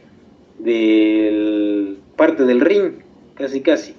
del 0.58 1.98
parte 2.16 2.44
del 2.44 2.60
ring, 2.60 2.94
casi 3.36 3.60
casi. 3.60 3.94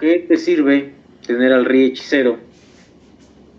¿qué 0.00 0.18
te 0.26 0.38
sirve 0.38 0.94
tener 1.26 1.52
al 1.52 1.66
rey 1.66 1.84
hechicero 1.84 2.38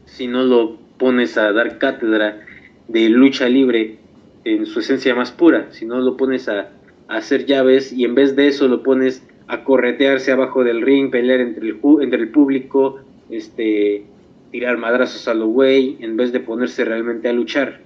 si 0.06 0.28
no 0.28 0.44
lo 0.44 0.78
pones 1.02 1.36
a 1.36 1.52
dar 1.52 1.80
cátedra 1.80 2.46
de 2.88 3.10
lucha 3.10 3.50
libre 3.50 3.98
en 4.46 4.68
su 4.68 4.82
esencia 4.82 5.16
más 5.16 5.32
pura? 5.32 5.72
Si 5.72 5.84
no 5.84 6.00
lo 6.00 6.16
pones 6.16 6.48
a, 6.48 6.70
hacer 7.08 7.46
llaves 7.46 7.92
y 7.92 8.06
en 8.06 8.16
vez 8.16 8.36
de 8.36 8.48
eso 8.48 8.68
lo 8.70 8.84
pones 8.84 9.22
a 9.48 9.66
corretearse 9.66 10.32
abajo 10.32 10.64
del 10.64 10.82
ring, 10.82 11.10
pelear 11.10 11.42
entre 11.42 11.68
el, 11.68 11.80
entre 12.02 12.20
el 12.22 12.30
público, 12.30 13.02
este, 13.30 14.06
tirar 14.52 14.78
madrazos 14.78 15.28
a 15.28 15.34
lo 15.34 15.48
güey, 15.48 15.98
en 16.00 16.16
vez 16.16 16.32
de 16.32 16.40
ponerse 16.40 16.86
realmente 16.86 17.28
a 17.28 17.34
luchar. 17.34 17.82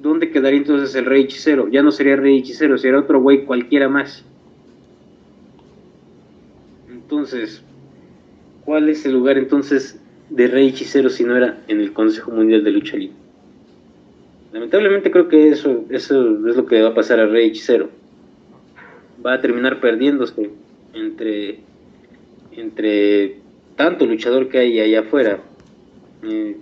¿Dónde 0.00 0.30
quedaría 0.30 0.60
entonces 0.60 0.94
el 0.94 1.04
rey 1.04 1.24
hechicero? 1.24 1.68
Ya 1.68 1.82
no 1.82 1.90
sería 1.90 2.16
rey 2.16 2.38
hechicero, 2.38 2.78
sería 2.78 2.98
otro 2.98 3.20
güey 3.20 3.44
cualquiera 3.44 3.88
más. 3.88 4.24
Entonces, 6.88 7.60
¿cuál 8.64 8.88
es 8.88 9.04
el 9.04 9.12
lugar 9.12 9.36
entonces 9.36 10.00
de 10.30 10.46
Rey 10.46 10.68
Hechicero 10.68 11.10
si 11.10 11.24
no 11.24 11.36
era 11.36 11.62
en 11.68 11.80
el 11.80 11.92
Consejo 11.92 12.30
Mundial 12.30 12.64
de 12.64 12.70
Lucha 12.70 12.96
Libre? 12.96 13.16
Lamentablemente 14.52 15.10
creo 15.10 15.28
que 15.28 15.48
eso, 15.48 15.84
eso 15.90 16.48
es 16.48 16.56
lo 16.56 16.66
que 16.66 16.82
va 16.82 16.88
a 16.88 16.94
pasar 16.94 17.20
a 17.20 17.26
Rey 17.26 17.48
Hechicero. 17.48 17.90
Va 19.24 19.34
a 19.34 19.40
terminar 19.40 19.80
perdiéndose 19.80 20.50
entre, 20.94 21.58
entre 22.52 23.36
tanto 23.76 24.06
luchador 24.06 24.48
que 24.48 24.58
hay 24.58 24.80
allá 24.80 25.00
afuera. 25.00 25.40
Eh, 26.24 26.56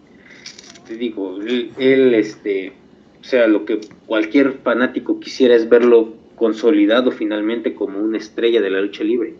te 0.86 0.96
digo, 0.96 1.38
él, 1.40 2.14
este, 2.14 2.72
o 3.20 3.24
sea, 3.24 3.46
lo 3.46 3.64
que 3.64 3.80
cualquier 4.06 4.52
fanático 4.64 5.20
quisiera 5.20 5.54
es 5.54 5.68
verlo 5.68 6.14
consolidado 6.34 7.10
finalmente 7.10 7.74
como 7.74 8.00
una 8.00 8.18
estrella 8.18 8.60
de 8.60 8.70
la 8.70 8.80
lucha 8.80 9.04
libre 9.04 9.34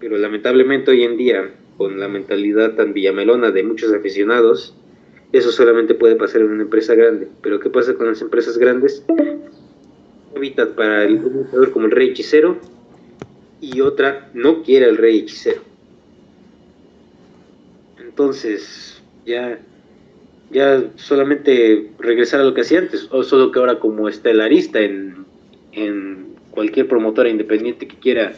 pero 0.00 0.16
lamentablemente 0.16 0.90
hoy 0.90 1.04
en 1.04 1.16
día, 1.16 1.50
con 1.78 1.98
la 1.98 2.08
mentalidad 2.08 2.74
tan 2.74 2.92
villamelona 2.92 3.52
de 3.52 3.62
muchos 3.62 3.94
aficionados, 3.94 4.74
eso 5.32 5.52
solamente 5.52 5.94
puede 5.94 6.16
pasar 6.16 6.40
en 6.40 6.50
una 6.50 6.64
empresa 6.64 6.94
grande. 6.94 7.28
Pero 7.40 7.60
¿qué 7.60 7.70
pasa 7.70 7.94
con 7.94 8.08
las 8.08 8.20
empresas 8.20 8.58
grandes? 8.58 9.04
Hábitat 10.36 10.70
para 10.70 11.04
el, 11.04 11.24
un 11.24 11.70
como 11.72 11.86
el 11.86 11.92
rey 11.92 12.10
hechicero 12.10 12.58
y 13.60 13.80
otra 13.80 14.28
no 14.34 14.62
quiere 14.62 14.86
al 14.86 14.96
rey 14.96 15.20
hechicero. 15.20 15.62
Entonces, 18.00 19.00
ya, 19.24 19.60
ya 20.50 20.84
solamente 20.96 21.92
regresar 22.00 22.40
a 22.40 22.44
lo 22.44 22.54
que 22.54 22.62
hacía 22.62 22.80
antes, 22.80 23.06
o 23.12 23.22
solo 23.22 23.52
que 23.52 23.60
ahora 23.60 23.78
como 23.78 24.08
estelarista 24.08 24.80
en, 24.80 25.26
en 25.70 26.34
cualquier 26.50 26.88
promotora 26.88 27.28
independiente 27.28 27.86
que 27.86 27.96
quiera 27.96 28.32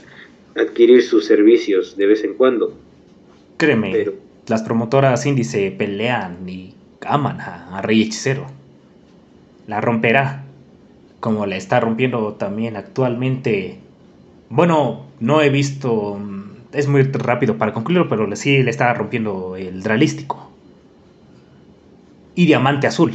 adquirir 0.57 1.03
sus 1.03 1.25
servicios 1.25 1.97
de 1.97 2.07
vez 2.07 2.23
en 2.23 2.35
cuando. 2.35 2.75
Créeme, 3.61 4.07
las 4.47 4.63
promotoras 4.63 5.27
índice 5.27 5.71
pelean 5.71 6.49
y 6.49 6.73
aman 7.07 7.43
a, 7.43 7.83
Rey 7.83 8.01
Hechicero. 8.01 8.47
La 9.67 9.83
romperá, 9.83 10.45
como 11.21 11.45
la 11.45 11.59
está 11.59 11.79
rompiendo 11.79 12.33
también 12.37 12.79
actualmente. 12.79 13.77
Bueno, 14.49 15.05
no 15.21 15.43
he 15.43 15.51
visto. 15.51 16.17
Mm, 16.19 16.53
es 16.73 16.89
muy 16.89 17.03
rápido 17.03 17.59
para 17.59 17.75
concluirlo, 17.75 18.09
pero 18.09 18.35
sí 18.35 18.63
le 18.63 18.71
está 18.71 18.95
rompiendo 18.95 19.57
el 19.57 19.83
dralístico. 19.83 20.51
Y 22.35 22.47
Diamante 22.47 22.87
Azul. 22.87 23.13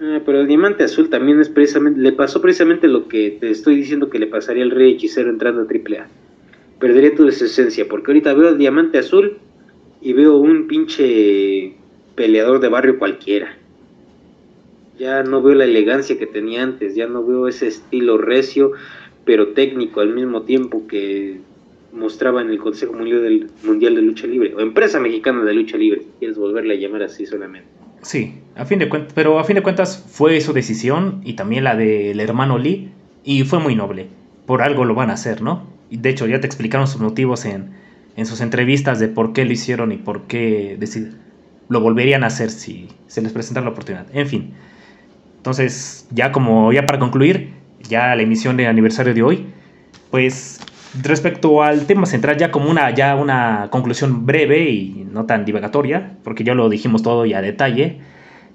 Ah, 0.00 0.20
pero 0.24 0.40
el 0.40 0.46
diamante 0.46 0.84
azul 0.84 1.10
también 1.10 1.40
es 1.40 1.48
precisamente, 1.48 2.00
le 2.00 2.12
pasó 2.12 2.40
precisamente 2.40 2.86
lo 2.86 3.08
que 3.08 3.38
te 3.40 3.50
estoy 3.50 3.74
diciendo 3.74 4.08
que 4.08 4.20
le 4.20 4.28
pasaría 4.28 4.62
al 4.62 4.70
rey 4.70 4.92
hechicero 4.92 5.30
entrando 5.30 5.62
a 5.62 5.64
AAA. 5.64 6.06
Perdería 6.82 7.14
toda 7.14 7.30
su 7.30 7.44
esencia, 7.44 7.86
porque 7.88 8.10
ahorita 8.10 8.34
veo 8.34 8.48
el 8.48 8.58
diamante 8.58 8.98
azul 8.98 9.38
y 10.00 10.14
veo 10.14 10.36
un 10.36 10.66
pinche 10.66 11.74
peleador 12.16 12.58
de 12.58 12.68
barrio 12.68 12.98
cualquiera. 12.98 13.56
Ya 14.98 15.22
no 15.22 15.40
veo 15.42 15.54
la 15.54 15.62
elegancia 15.62 16.18
que 16.18 16.26
tenía 16.26 16.64
antes, 16.64 16.96
ya 16.96 17.06
no 17.06 17.24
veo 17.24 17.46
ese 17.46 17.68
estilo 17.68 18.18
recio, 18.18 18.72
pero 19.24 19.50
técnico 19.50 20.00
al 20.00 20.12
mismo 20.12 20.42
tiempo 20.42 20.88
que 20.88 21.38
mostraba 21.92 22.42
en 22.42 22.50
el 22.50 22.58
Consejo 22.58 22.94
Mundial, 22.94 23.94
de 23.94 24.02
Lucha 24.02 24.26
Libre, 24.26 24.52
o 24.56 24.58
Empresa 24.58 24.98
Mexicana 24.98 25.44
de 25.44 25.54
Lucha 25.54 25.76
Libre, 25.76 26.02
quieres 26.18 26.36
volverle 26.36 26.74
a 26.74 26.78
llamar 26.78 27.04
así 27.04 27.26
solamente. 27.26 27.68
Sí, 28.00 28.40
a 28.56 28.64
fin 28.64 28.80
de 28.80 28.88
cuentas, 28.88 29.12
pero 29.14 29.38
a 29.38 29.44
fin 29.44 29.54
de 29.54 29.62
cuentas 29.62 30.04
fue 30.10 30.40
su 30.40 30.52
decisión 30.52 31.20
y 31.22 31.34
también 31.34 31.62
la 31.62 31.76
del 31.76 32.18
hermano 32.18 32.58
Lee 32.58 32.88
y 33.22 33.44
fue 33.44 33.60
muy 33.60 33.76
noble. 33.76 34.08
Por 34.46 34.62
algo 34.62 34.84
lo 34.84 34.96
van 34.96 35.10
a 35.10 35.12
hacer, 35.12 35.42
¿no? 35.42 35.70
Y 35.92 35.98
de 35.98 36.08
hecho 36.08 36.26
ya 36.26 36.40
te 36.40 36.46
explicaron 36.46 36.88
sus 36.88 37.02
motivos 37.02 37.44
en, 37.44 37.74
sus 38.24 38.40
entrevistas 38.40 38.98
de 38.98 39.08
por 39.08 39.34
qué 39.34 39.44
lo 39.44 39.52
hicieron 39.52 39.92
y 39.92 39.98
por 39.98 40.22
qué 40.22 40.78
deciden. 40.80 41.18
lo 41.68 41.82
volverían 41.82 42.24
a 42.24 42.28
hacer 42.28 42.48
si 42.48 42.88
se 43.08 43.20
les 43.20 43.30
presenta 43.32 43.60
la 43.60 43.68
oportunidad. 43.68 44.06
En 44.14 44.26
fin. 44.26 44.54
Entonces, 45.36 46.06
ya 46.10 46.32
como 46.32 46.72
ya 46.72 46.86
para 46.86 46.98
concluir, 46.98 47.50
ya 47.86 48.16
la 48.16 48.22
emisión 48.22 48.56
de 48.56 48.68
aniversario 48.68 49.12
de 49.12 49.22
hoy, 49.22 49.46
pues 50.10 50.60
respecto 51.02 51.62
al 51.62 51.84
tema 51.84 52.06
central, 52.06 52.38
ya 52.38 52.50
como 52.50 52.70
una, 52.70 52.90
ya 52.94 53.14
una 53.14 53.68
conclusión 53.70 54.24
breve 54.24 54.70
y 54.70 55.06
no 55.12 55.26
tan 55.26 55.44
divagatoria, 55.44 56.16
porque 56.24 56.42
ya 56.42 56.54
lo 56.54 56.70
dijimos 56.70 57.02
todo 57.02 57.26
ya 57.26 57.38
a 57.38 57.42
detalle, 57.42 57.98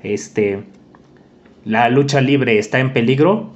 este, 0.01 0.63
la 1.65 1.87
lucha 1.89 2.19
libre 2.19 2.57
está 2.57 2.79
en 2.79 2.93
peligro. 2.93 3.51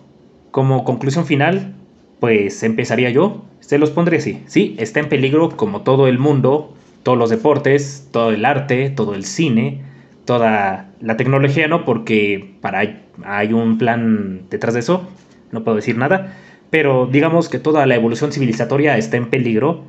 Como 0.51 0.83
conclusión 0.83 1.25
final, 1.25 1.73
pues 2.21 2.61
empezaría 2.61 3.09
yo, 3.09 3.43
se 3.61 3.79
los 3.79 3.89
pondré 3.89 4.17
así, 4.17 4.43
sí, 4.45 4.75
está 4.77 4.99
en 4.99 5.09
peligro 5.09 5.57
como 5.57 5.81
todo 5.81 6.07
el 6.07 6.19
mundo, 6.19 6.75
todos 7.01 7.17
los 7.17 7.31
deportes, 7.31 8.09
todo 8.11 8.29
el 8.29 8.45
arte, 8.45 8.91
todo 8.91 9.15
el 9.15 9.25
cine, 9.25 9.81
toda 10.25 10.91
la 11.01 11.17
tecnología, 11.17 11.67
¿no? 11.67 11.83
Porque 11.83 12.53
para 12.61 12.83
hay 13.25 13.53
un 13.53 13.79
plan 13.79 14.43
detrás 14.51 14.75
de 14.75 14.81
eso, 14.81 15.09
no 15.51 15.63
puedo 15.63 15.77
decir 15.77 15.97
nada, 15.97 16.37
pero 16.69 17.07
digamos 17.07 17.49
que 17.49 17.57
toda 17.57 17.87
la 17.87 17.95
evolución 17.95 18.31
civilizatoria 18.31 18.99
está 18.99 19.17
en 19.17 19.31
peligro 19.31 19.83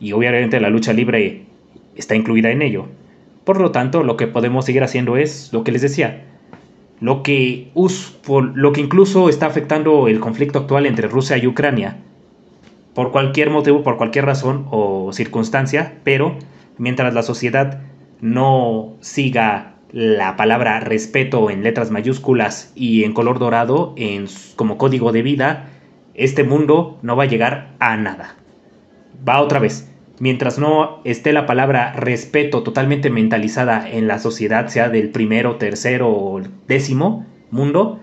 y 0.00 0.12
obviamente 0.12 0.58
la 0.60 0.70
lucha 0.70 0.94
libre 0.94 1.42
está 1.94 2.14
incluida 2.14 2.50
en 2.50 2.62
ello. 2.62 2.86
Por 3.44 3.60
lo 3.60 3.70
tanto, 3.70 4.02
lo 4.02 4.16
que 4.16 4.26
podemos 4.26 4.64
seguir 4.64 4.82
haciendo 4.82 5.18
es 5.18 5.52
lo 5.52 5.62
que 5.62 5.72
les 5.72 5.82
decía, 5.82 6.24
lo 7.00 7.22
que, 7.22 7.70
lo 8.54 8.72
que 8.72 8.80
incluso 8.80 9.28
está 9.28 9.46
afectando 9.46 10.08
el 10.08 10.20
conflicto 10.20 10.60
actual 10.60 10.86
entre 10.86 11.08
Rusia 11.08 11.36
y 11.36 11.46
Ucrania, 11.46 11.98
por 12.94 13.12
cualquier 13.12 13.50
motivo, 13.50 13.82
por 13.82 13.98
cualquier 13.98 14.24
razón 14.24 14.66
o 14.70 15.12
circunstancia, 15.12 15.98
pero 16.04 16.36
mientras 16.78 17.12
la 17.12 17.22
sociedad 17.22 17.80
no 18.20 18.94
siga 19.00 19.74
la 19.92 20.36
palabra 20.36 20.80
respeto 20.80 21.50
en 21.50 21.62
letras 21.62 21.90
mayúsculas 21.90 22.72
y 22.74 23.04
en 23.04 23.12
color 23.12 23.38
dorado 23.38 23.92
en, 23.96 24.26
como 24.56 24.78
código 24.78 25.12
de 25.12 25.22
vida, 25.22 25.68
este 26.14 26.44
mundo 26.44 26.98
no 27.02 27.16
va 27.16 27.24
a 27.24 27.28
llegar 27.28 27.74
a 27.78 27.96
nada. 27.96 28.36
Va 29.28 29.40
otra 29.40 29.58
vez. 29.58 29.90
Mientras 30.18 30.58
no 30.58 31.00
esté 31.04 31.32
la 31.32 31.44
palabra 31.44 31.92
respeto 31.92 32.62
totalmente 32.62 33.10
mentalizada 33.10 33.88
en 33.88 34.08
la 34.08 34.18
sociedad, 34.18 34.68
sea 34.68 34.88
del 34.88 35.10
primero, 35.10 35.56
tercero 35.56 36.08
o 36.10 36.40
décimo 36.66 37.26
mundo, 37.50 38.00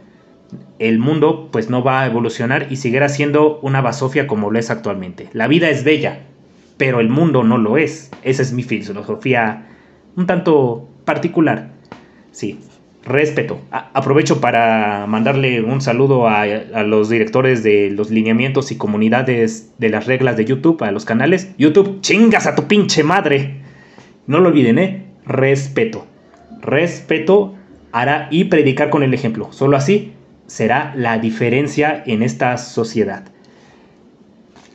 el 0.77 0.99
mundo 0.99 1.49
pues 1.51 1.69
no 1.69 1.83
va 1.83 2.01
a 2.01 2.05
evolucionar 2.05 2.67
y 2.69 2.75
seguirá 2.75 3.09
siendo 3.09 3.59
una 3.61 3.81
basofia 3.81 4.27
como 4.27 4.51
lo 4.51 4.59
es 4.59 4.69
actualmente. 4.69 5.29
La 5.33 5.47
vida 5.47 5.69
es 5.69 5.83
bella, 5.83 6.19
pero 6.77 6.99
el 6.99 7.09
mundo 7.09 7.43
no 7.43 7.57
lo 7.57 7.77
es. 7.77 8.11
Esa 8.21 8.43
es 8.43 8.53
mi 8.53 8.63
filosofía 8.63 9.65
un 10.15 10.27
tanto 10.27 10.87
particular. 11.05 11.71
Sí, 12.31 12.59
respeto. 13.05 13.61
aprovecho 13.71 14.39
para 14.39 15.05
mandarle 15.07 15.61
un 15.61 15.81
saludo 15.81 16.27
a, 16.27 16.45
los 16.83 17.09
directores 17.09 17.63
de 17.63 17.91
los 17.91 18.11
lineamientos 18.11 18.71
y 18.71 18.77
comunidades 18.77 19.73
de 19.77 19.89
las 19.89 20.07
reglas 20.07 20.37
de 20.37 20.45
YouTube, 20.45 20.83
a 20.83 20.91
los 20.91 21.05
canales. 21.05 21.53
YouTube, 21.57 22.01
chingas 22.01 22.47
a 22.47 22.55
tu 22.55 22.67
pinche 22.67 23.03
madre. 23.03 23.61
No 24.27 24.39
lo 24.39 24.49
olviden, 24.49 24.79
¿eh? 24.79 25.05
Respeto. 25.25 26.05
Respeto 26.61 27.55
hará 27.91 28.27
y 28.31 28.45
predicar 28.45 28.89
con 28.89 29.03
el 29.03 29.13
ejemplo. 29.13 29.51
Solo 29.51 29.77
así 29.77 30.13
será 30.47 30.93
la 30.95 31.17
diferencia 31.19 32.03
en 32.05 32.23
esta 32.23 32.57
sociedad. 32.57 33.25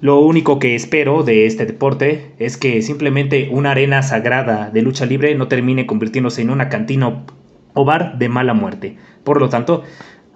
Lo 0.01 0.21
único 0.21 0.61
que 0.61 0.77
espero 0.77 1.25
de 1.25 1.47
este 1.47 1.67
deporte 1.67 2.31
es 2.39 2.57
que 2.57 2.83
simplemente 2.83 3.49
una 3.51 3.73
arena 3.73 4.03
sagrada 4.03 4.71
de 4.71 4.83
lucha 4.83 5.07
libre 5.07 5.35
no 5.35 5.49
termine 5.49 5.87
convirtiéndose 5.87 6.43
en 6.43 6.51
una 6.51 6.69
cantina 6.69 7.25
o 7.75 7.85
bar 7.85 8.19
de 8.19 8.29
mala 8.29 8.55
muerte. 8.55 8.97
Por 9.25 9.41
lo 9.41 9.49
tanto, 9.49 9.85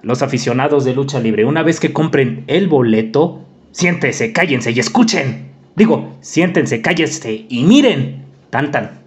los 0.02 0.22
aficionados 0.22 0.84
de 0.84 0.94
lucha 0.94 1.20
libre, 1.20 1.44
una 1.44 1.62
vez 1.62 1.80
que 1.80 1.92
compren 1.92 2.44
el 2.46 2.68
boleto, 2.68 3.44
siéntense, 3.70 4.32
cállense 4.32 4.70
y 4.72 4.80
escuchen. 4.80 5.50
Digo, 5.76 6.16
siéntense, 6.20 6.82
cállense 6.82 7.46
y 7.48 7.64
miren. 7.64 8.24
Tan 8.50 8.70
tan. 8.70 9.00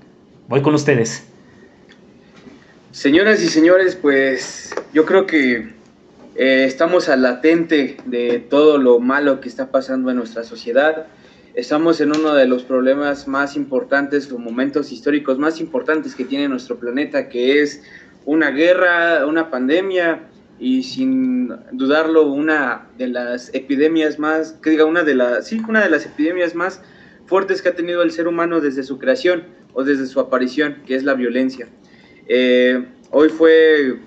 Voy 0.47 0.61
con 0.61 0.73
ustedes. 0.73 1.27
Señoras 2.91 3.43
y 3.43 3.47
señores, 3.47 3.95
pues 3.95 4.73
yo 4.93 5.05
creo 5.05 5.27
que 5.27 5.75
eh, 6.35 6.65
estamos 6.65 7.09
al 7.09 7.21
latente 7.21 7.97
de 8.05 8.39
todo 8.39 8.77
lo 8.77 8.99
malo 8.99 9.41
que 9.41 9.49
está 9.49 9.69
pasando 9.69 10.09
en 10.09 10.17
nuestra 10.17 10.43
sociedad. 10.43 11.07
Estamos 11.53 12.01
en 12.01 12.15
uno 12.15 12.33
de 12.33 12.47
los 12.47 12.63
problemas 12.63 13.27
más 13.27 13.55
importantes 13.55 14.31
o 14.31 14.37
momentos 14.37 14.91
históricos 14.91 15.37
más 15.37 15.59
importantes 15.59 16.15
que 16.15 16.25
tiene 16.25 16.47
nuestro 16.47 16.77
planeta, 16.77 17.29
que 17.29 17.61
es 17.61 17.83
una 18.25 18.51
guerra, 18.51 19.25
una 19.25 19.49
pandemia 19.49 20.23
y 20.59 20.83
sin 20.83 21.49
dudarlo 21.71 22.27
una 22.27 22.87
de 22.97 23.07
las 23.07 23.53
epidemias 23.53 24.19
más, 24.19 24.53
que 24.63 24.71
diga 24.71 24.85
una 24.85 25.03
de 25.03 25.15
las, 25.15 25.47
sí, 25.47 25.61
una 25.67 25.83
de 25.83 25.89
las 25.89 26.05
epidemias 26.05 26.55
más 26.55 26.81
fuertes 27.25 27.61
que 27.61 27.69
ha 27.69 27.75
tenido 27.75 28.01
el 28.03 28.11
ser 28.11 28.27
humano 28.27 28.61
desde 28.61 28.83
su 28.83 28.97
creación 28.97 29.43
o 29.73 29.83
desde 29.83 30.05
su 30.05 30.19
aparición, 30.19 30.77
que 30.85 30.95
es 30.95 31.03
la 31.03 31.13
violencia. 31.13 31.67
Eh, 32.27 32.85
hoy 33.11 33.29
fue 33.29 33.97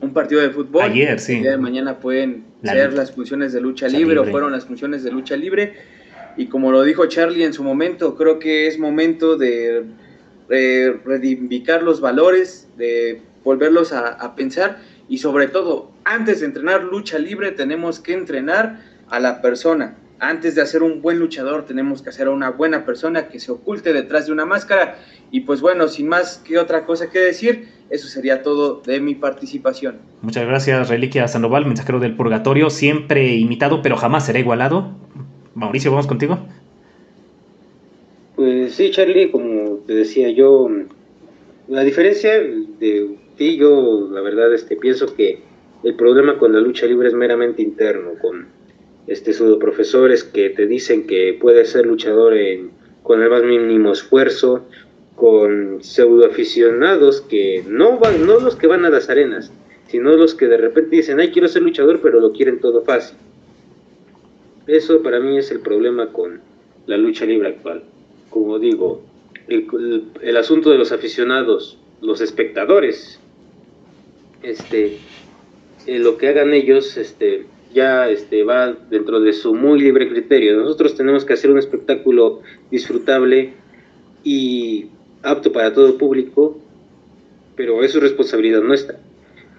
un 0.00 0.12
partido 0.12 0.40
de 0.40 0.50
fútbol. 0.50 0.82
Ayer, 0.82 1.18
sí. 1.18 1.36
El 1.36 1.42
día 1.42 1.50
de 1.52 1.58
mañana 1.58 1.98
pueden 1.98 2.44
ser 2.62 2.92
las 2.92 3.12
funciones 3.12 3.52
de 3.52 3.60
lucha 3.60 3.88
libre, 3.88 4.18
o 4.18 4.24
fueron 4.24 4.52
las 4.52 4.66
funciones 4.66 5.02
de 5.02 5.10
lucha 5.10 5.36
libre. 5.36 5.74
Y 6.36 6.46
como 6.46 6.70
lo 6.70 6.82
dijo 6.82 7.06
Charlie 7.06 7.44
en 7.44 7.52
su 7.52 7.64
momento, 7.64 8.16
creo 8.16 8.38
que 8.38 8.66
es 8.66 8.78
momento 8.78 9.36
de 9.36 9.84
eh, 10.50 11.00
reivindicar 11.04 11.82
los 11.82 12.00
valores, 12.00 12.68
de 12.76 13.22
volverlos 13.44 13.92
a, 13.92 14.34
pensar 14.34 14.78
y 15.08 15.18
sobre 15.18 15.48
todo, 15.48 15.90
antes 16.04 16.40
de 16.40 16.46
entrenar 16.46 16.84
lucha 16.84 17.18
libre 17.18 17.52
tenemos 17.52 18.00
que 18.00 18.14
entrenar 18.14 18.80
a 19.08 19.20
la 19.20 19.40
persona. 19.40 19.96
Antes 20.18 20.54
de 20.54 20.62
hacer 20.62 20.82
un 20.82 21.00
buen 21.00 21.18
luchador 21.18 21.64
tenemos 21.64 22.02
que 22.02 22.10
hacer 22.10 22.26
a 22.26 22.30
una 22.30 22.50
buena 22.50 22.84
persona 22.84 23.28
que 23.28 23.40
se 23.40 23.50
oculte 23.50 23.92
detrás 23.92 24.26
de 24.26 24.32
una 24.32 24.44
máscara. 24.44 24.98
Y 25.30 25.40
pues 25.40 25.60
bueno, 25.60 25.88
sin 25.88 26.08
más 26.08 26.38
que 26.38 26.58
otra 26.58 26.84
cosa 26.84 27.10
que 27.10 27.20
decir, 27.20 27.68
eso 27.88 28.08
sería 28.08 28.42
todo 28.42 28.82
de 28.84 29.00
mi 29.00 29.14
participación. 29.14 29.98
Muchas 30.20 30.46
gracias, 30.46 30.88
Reliquia 30.88 31.26
Sandoval, 31.28 31.64
mensajero 31.64 32.00
del 32.00 32.14
purgatorio, 32.14 32.70
siempre 32.70 33.34
imitado 33.36 33.82
pero 33.82 33.96
jamás 33.96 34.26
será 34.26 34.38
igualado. 34.38 34.94
Mauricio, 35.54 35.90
vamos 35.90 36.06
contigo. 36.06 36.38
Pues 38.40 38.72
sí, 38.72 38.90
Charlie, 38.90 39.30
como 39.30 39.82
te 39.86 39.92
decía 39.92 40.30
yo, 40.30 40.66
la 41.68 41.84
diferencia 41.84 42.40
de 42.40 43.18
ti, 43.36 43.58
yo 43.58 44.08
la 44.10 44.22
verdad 44.22 44.54
este, 44.54 44.76
pienso 44.76 45.14
que 45.14 45.40
el 45.84 45.94
problema 45.94 46.38
con 46.38 46.54
la 46.54 46.60
lucha 46.60 46.86
libre 46.86 47.08
es 47.08 47.12
meramente 47.12 47.60
interno, 47.60 48.12
con 48.18 48.46
este 49.06 49.34
profesores 49.58 50.24
que 50.24 50.48
te 50.48 50.66
dicen 50.66 51.06
que 51.06 51.36
puedes 51.38 51.68
ser 51.68 51.84
luchador 51.84 52.32
con 53.02 53.22
el 53.22 53.28
más 53.28 53.42
mínimo 53.42 53.92
esfuerzo, 53.92 54.64
con 55.16 55.84
pseudo 55.84 56.24
aficionados 56.24 57.20
que 57.20 57.62
no 57.68 57.98
van, 57.98 58.24
no 58.24 58.40
los 58.40 58.56
que 58.56 58.68
van 58.68 58.86
a 58.86 58.88
las 58.88 59.10
arenas, 59.10 59.52
sino 59.88 60.16
los 60.16 60.34
que 60.34 60.46
de 60.46 60.56
repente 60.56 60.96
dicen, 60.96 61.20
ay, 61.20 61.30
quiero 61.30 61.46
ser 61.46 61.60
luchador, 61.60 62.00
pero 62.02 62.20
lo 62.20 62.32
quieren 62.32 62.58
todo 62.58 62.80
fácil. 62.80 63.18
Eso 64.66 65.02
para 65.02 65.20
mí 65.20 65.36
es 65.36 65.50
el 65.50 65.60
problema 65.60 66.10
con 66.10 66.40
la 66.86 66.96
lucha 66.96 67.26
libre 67.26 67.48
actual 67.48 67.82
como 68.30 68.58
digo, 68.58 69.02
el, 69.48 70.36
asunto 70.36 70.70
de 70.70 70.78
los 70.78 70.92
aficionados, 70.92 71.78
los 72.00 72.20
espectadores, 72.20 73.18
este, 74.42 74.98
eh, 75.86 75.98
lo 75.98 76.16
que 76.16 76.28
hagan 76.28 76.54
ellos, 76.54 76.96
este, 76.96 77.46
ya 77.74 78.08
este, 78.08 78.44
va 78.44 78.76
dentro 78.88 79.20
de 79.20 79.32
su 79.32 79.54
muy 79.54 79.80
libre 79.80 80.08
criterio. 80.08 80.56
Nosotros 80.56 80.94
tenemos 80.94 81.24
que 81.24 81.34
hacer 81.34 81.50
un 81.50 81.58
espectáculo 81.58 82.40
disfrutable 82.70 83.54
y 84.24 84.86
apto 85.22 85.52
para 85.52 85.72
todo 85.72 85.88
el 85.88 85.94
público, 85.94 86.58
pero 87.56 87.82
eso 87.82 87.98
es 87.98 88.04
responsabilidad 88.04 88.62
nuestra. 88.62 88.98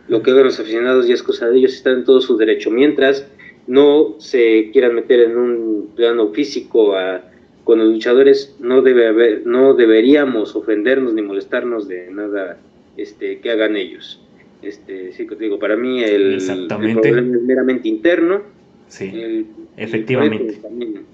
Lo 0.08 0.24
que 0.24 0.32
hagan 0.32 0.46
los 0.46 0.60
aficionados 0.60 1.08
ya 1.08 1.14
es 1.14 1.24
cosa 1.24 1.50
de 1.50 1.58
ellos, 1.58 1.74
están 1.74 2.00
en 2.00 2.06
todo 2.06 2.22
su 2.22 2.38
derecho. 2.38 2.72
Mientras 2.72 3.28
no 3.68 4.16
se 4.20 4.72
quieran 4.72 4.96
meter 4.96 5.22
en 5.22 5.38
un 5.38 5.92
plano 5.96 6.30
físico 6.30 6.96
a 6.96 7.31
con 7.64 7.80
los 7.80 7.90
luchadores 7.90 8.56
no 8.60 8.82
debe 8.82 9.08
haber, 9.08 9.46
no 9.46 9.74
deberíamos 9.74 10.56
ofendernos 10.56 11.14
ni 11.14 11.22
molestarnos 11.22 11.88
de 11.88 12.10
nada 12.12 12.58
este, 12.98 13.40
que 13.40 13.52
hagan 13.52 13.76
ellos. 13.76 14.22
Este, 14.62 15.12
sí, 15.14 15.28
digo, 15.40 15.60
para 15.60 15.76
mí 15.76 16.04
el, 16.04 16.38
problema 16.68 17.20
es 17.20 17.42
meramente 17.44 17.88
interno. 17.88 18.42
Sí, 18.88 19.46
efectivamente. 19.78 20.60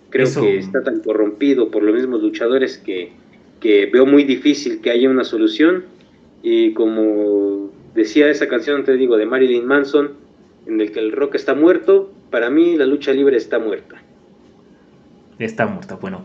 creo 0.10 0.28
que 0.42 0.58
está 0.58 0.84
tan 0.84 1.02
corrompido 1.02 1.70
por 1.70 1.84
los 1.84 1.96
mismos 1.96 2.22
luchadores 2.22 2.78
que, 2.78 3.12
que 3.60 3.86
veo 3.86 4.06
muy 4.06 4.24
difícil 4.24 4.82
que 4.82 4.90
haya 4.90 5.10
una 5.10 5.24
solución. 5.24 5.86
Y 6.44 6.74
como 6.74 7.72
decía 7.94 8.30
esa 8.30 8.48
canción, 8.48 8.84
te 8.84 8.96
digo, 8.96 9.18
de 9.18 9.26
Marilyn 9.26 9.66
Manson, 9.66 10.12
en 10.66 10.82
el 10.82 10.92
que 10.92 11.00
el 11.00 11.12
rock 11.12 11.36
está 11.36 11.54
muerto, 11.54 12.12
para 12.30 12.50
mí 12.50 12.76
la 12.76 12.86
lucha 12.86 13.14
libre 13.14 13.38
está 13.38 13.60
muerta. 13.60 14.02
Está 15.40 15.68
muerta, 15.68 15.96
bueno. 15.96 16.22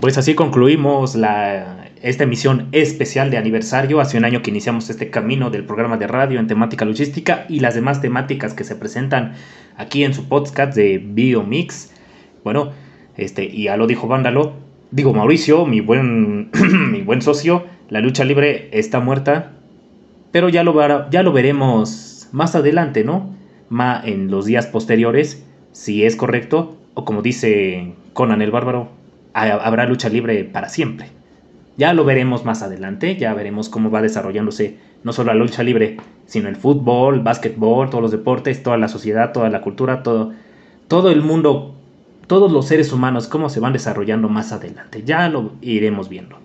Pues 0.00 0.18
así 0.18 0.34
concluimos 0.34 1.14
la, 1.14 1.88
esta 2.02 2.24
emisión 2.24 2.68
especial 2.72 3.30
de 3.30 3.36
aniversario. 3.36 4.00
Hace 4.00 4.18
un 4.18 4.24
año 4.24 4.42
que 4.42 4.50
iniciamos 4.50 4.90
este 4.90 5.10
camino 5.10 5.50
del 5.50 5.64
programa 5.64 5.96
de 5.96 6.06
radio 6.06 6.40
en 6.40 6.46
temática 6.46 6.84
logística 6.84 7.46
y 7.48 7.60
las 7.60 7.74
demás 7.74 8.00
temáticas 8.00 8.52
que 8.52 8.64
se 8.64 8.76
presentan 8.76 9.34
aquí 9.76 10.04
en 10.04 10.12
su 10.12 10.28
podcast 10.28 10.74
de 10.74 10.98
Biomix. 10.98 11.92
Bueno, 12.44 12.72
este, 13.16 13.44
y 13.44 13.64
ya 13.64 13.76
lo 13.76 13.86
dijo 13.86 14.08
Vándalo, 14.08 14.54
digo 14.90 15.14
Mauricio, 15.14 15.66
mi 15.66 15.80
buen, 15.80 16.50
mi 16.90 17.02
buen 17.02 17.22
socio, 17.22 17.64
la 17.88 18.00
lucha 18.00 18.24
libre 18.24 18.68
está 18.72 19.00
muerta, 19.00 19.52
pero 20.32 20.48
ya 20.48 20.62
lo, 20.62 21.10
ya 21.10 21.22
lo 21.22 21.32
veremos 21.32 22.28
más 22.32 22.54
adelante, 22.54 23.04
¿no? 23.04 23.34
En 24.04 24.30
los 24.30 24.46
días 24.46 24.66
posteriores, 24.66 25.44
si 25.72 26.04
es 26.04 26.14
correcto, 26.14 26.75
o 26.96 27.04
como 27.04 27.20
dice 27.20 27.92
Conan 28.14 28.40
el 28.40 28.50
Bárbaro, 28.50 28.88
habrá 29.34 29.84
lucha 29.84 30.08
libre 30.08 30.44
para 30.44 30.70
siempre. 30.70 31.10
Ya 31.76 31.92
lo 31.92 32.06
veremos 32.06 32.46
más 32.46 32.62
adelante, 32.62 33.16
ya 33.16 33.34
veremos 33.34 33.68
cómo 33.68 33.90
va 33.90 34.00
desarrollándose 34.00 34.78
no 35.04 35.12
solo 35.12 35.34
la 35.34 35.38
lucha 35.38 35.62
libre, 35.62 35.98
sino 36.24 36.48
el 36.48 36.56
fútbol, 36.56 37.20
básquetbol, 37.20 37.90
todos 37.90 38.00
los 38.00 38.10
deportes, 38.12 38.62
toda 38.62 38.78
la 38.78 38.88
sociedad, 38.88 39.32
toda 39.32 39.50
la 39.50 39.60
cultura, 39.60 40.02
todo, 40.02 40.32
todo 40.88 41.10
el 41.10 41.20
mundo, 41.20 41.74
todos 42.26 42.50
los 42.50 42.66
seres 42.66 42.90
humanos, 42.94 43.28
cómo 43.28 43.50
se 43.50 43.60
van 43.60 43.74
desarrollando 43.74 44.30
más 44.30 44.52
adelante. 44.52 45.02
Ya 45.04 45.28
lo 45.28 45.52
iremos 45.60 46.08
viendo. 46.08 46.38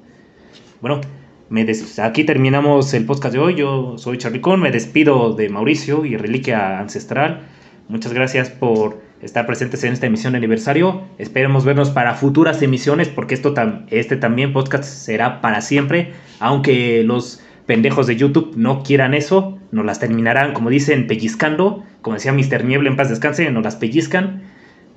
Bueno, 0.81 0.99
me 1.47 1.65
aquí 2.03 2.25
terminamos 2.25 2.93
el 2.93 3.05
podcast 3.05 3.33
de 3.33 3.39
hoy. 3.39 3.55
Yo 3.55 3.97
soy 3.97 4.17
Charlicón, 4.17 4.59
me 4.59 4.69
despido 4.69 5.33
de 5.33 5.47
Mauricio 5.47 6.03
y 6.03 6.17
Reliquia 6.17 6.77
Ancestral. 6.79 7.43
Muchas 7.87 8.11
gracias 8.11 8.49
por 8.49 9.10
estar 9.21 9.45
presentes 9.45 9.83
en 9.83 9.93
esta 9.93 10.07
emisión 10.07 10.33
de 10.33 10.37
aniversario. 10.37 11.03
Esperemos 11.17 11.65
vernos 11.65 11.91
para 11.91 12.15
futuras 12.15 12.61
emisiones 12.61 13.09
porque 13.09 13.35
esto 13.35 13.53
este 13.89 14.17
también 14.17 14.53
podcast 14.53 14.83
será 14.83 15.41
para 15.41 15.61
siempre, 15.61 16.13
aunque 16.39 17.03
los 17.03 17.41
pendejos 17.65 18.07
de 18.07 18.15
YouTube 18.15 18.53
no 18.55 18.83
quieran 18.83 19.13
eso, 19.13 19.59
nos 19.71 19.85
las 19.85 19.99
terminarán, 19.99 20.53
como 20.53 20.69
dicen, 20.69 21.07
pellizcando, 21.07 21.83
como 22.01 22.15
decía 22.15 22.33
Mr. 22.33 22.65
Niebla 22.65 22.89
en 22.89 22.97
paz 22.97 23.09
descanse, 23.09 23.49
nos 23.51 23.63
las 23.63 23.75
pellizcan. 23.75 24.43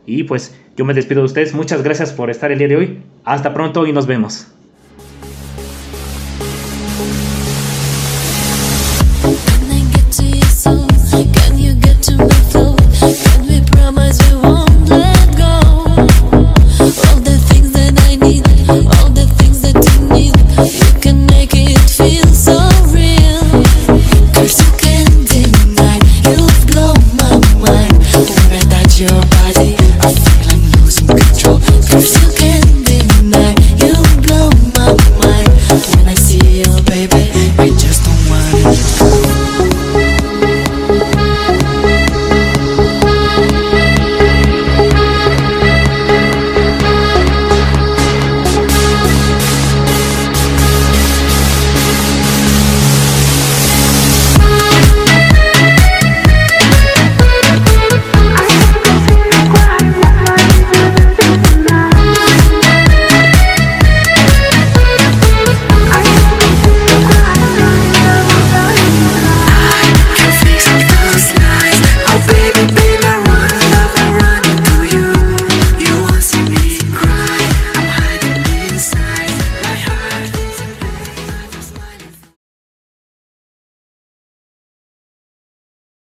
Y 0.07 0.25
pues 0.25 0.59
yo 0.77 0.85
me 0.85 0.95
despido 0.95 1.20
de 1.20 1.27
ustedes, 1.27 1.55
muchas 1.55 1.83
gracias 1.83 2.12
por 2.12 2.31
estar 2.31 2.53
el 2.53 2.59
día 2.59 2.68
de 2.68 2.77
hoy, 2.77 2.99
hasta 3.25 3.55
pronto 3.55 3.87
y 3.87 3.93
nos 3.93 4.07
vemos. 4.07 4.54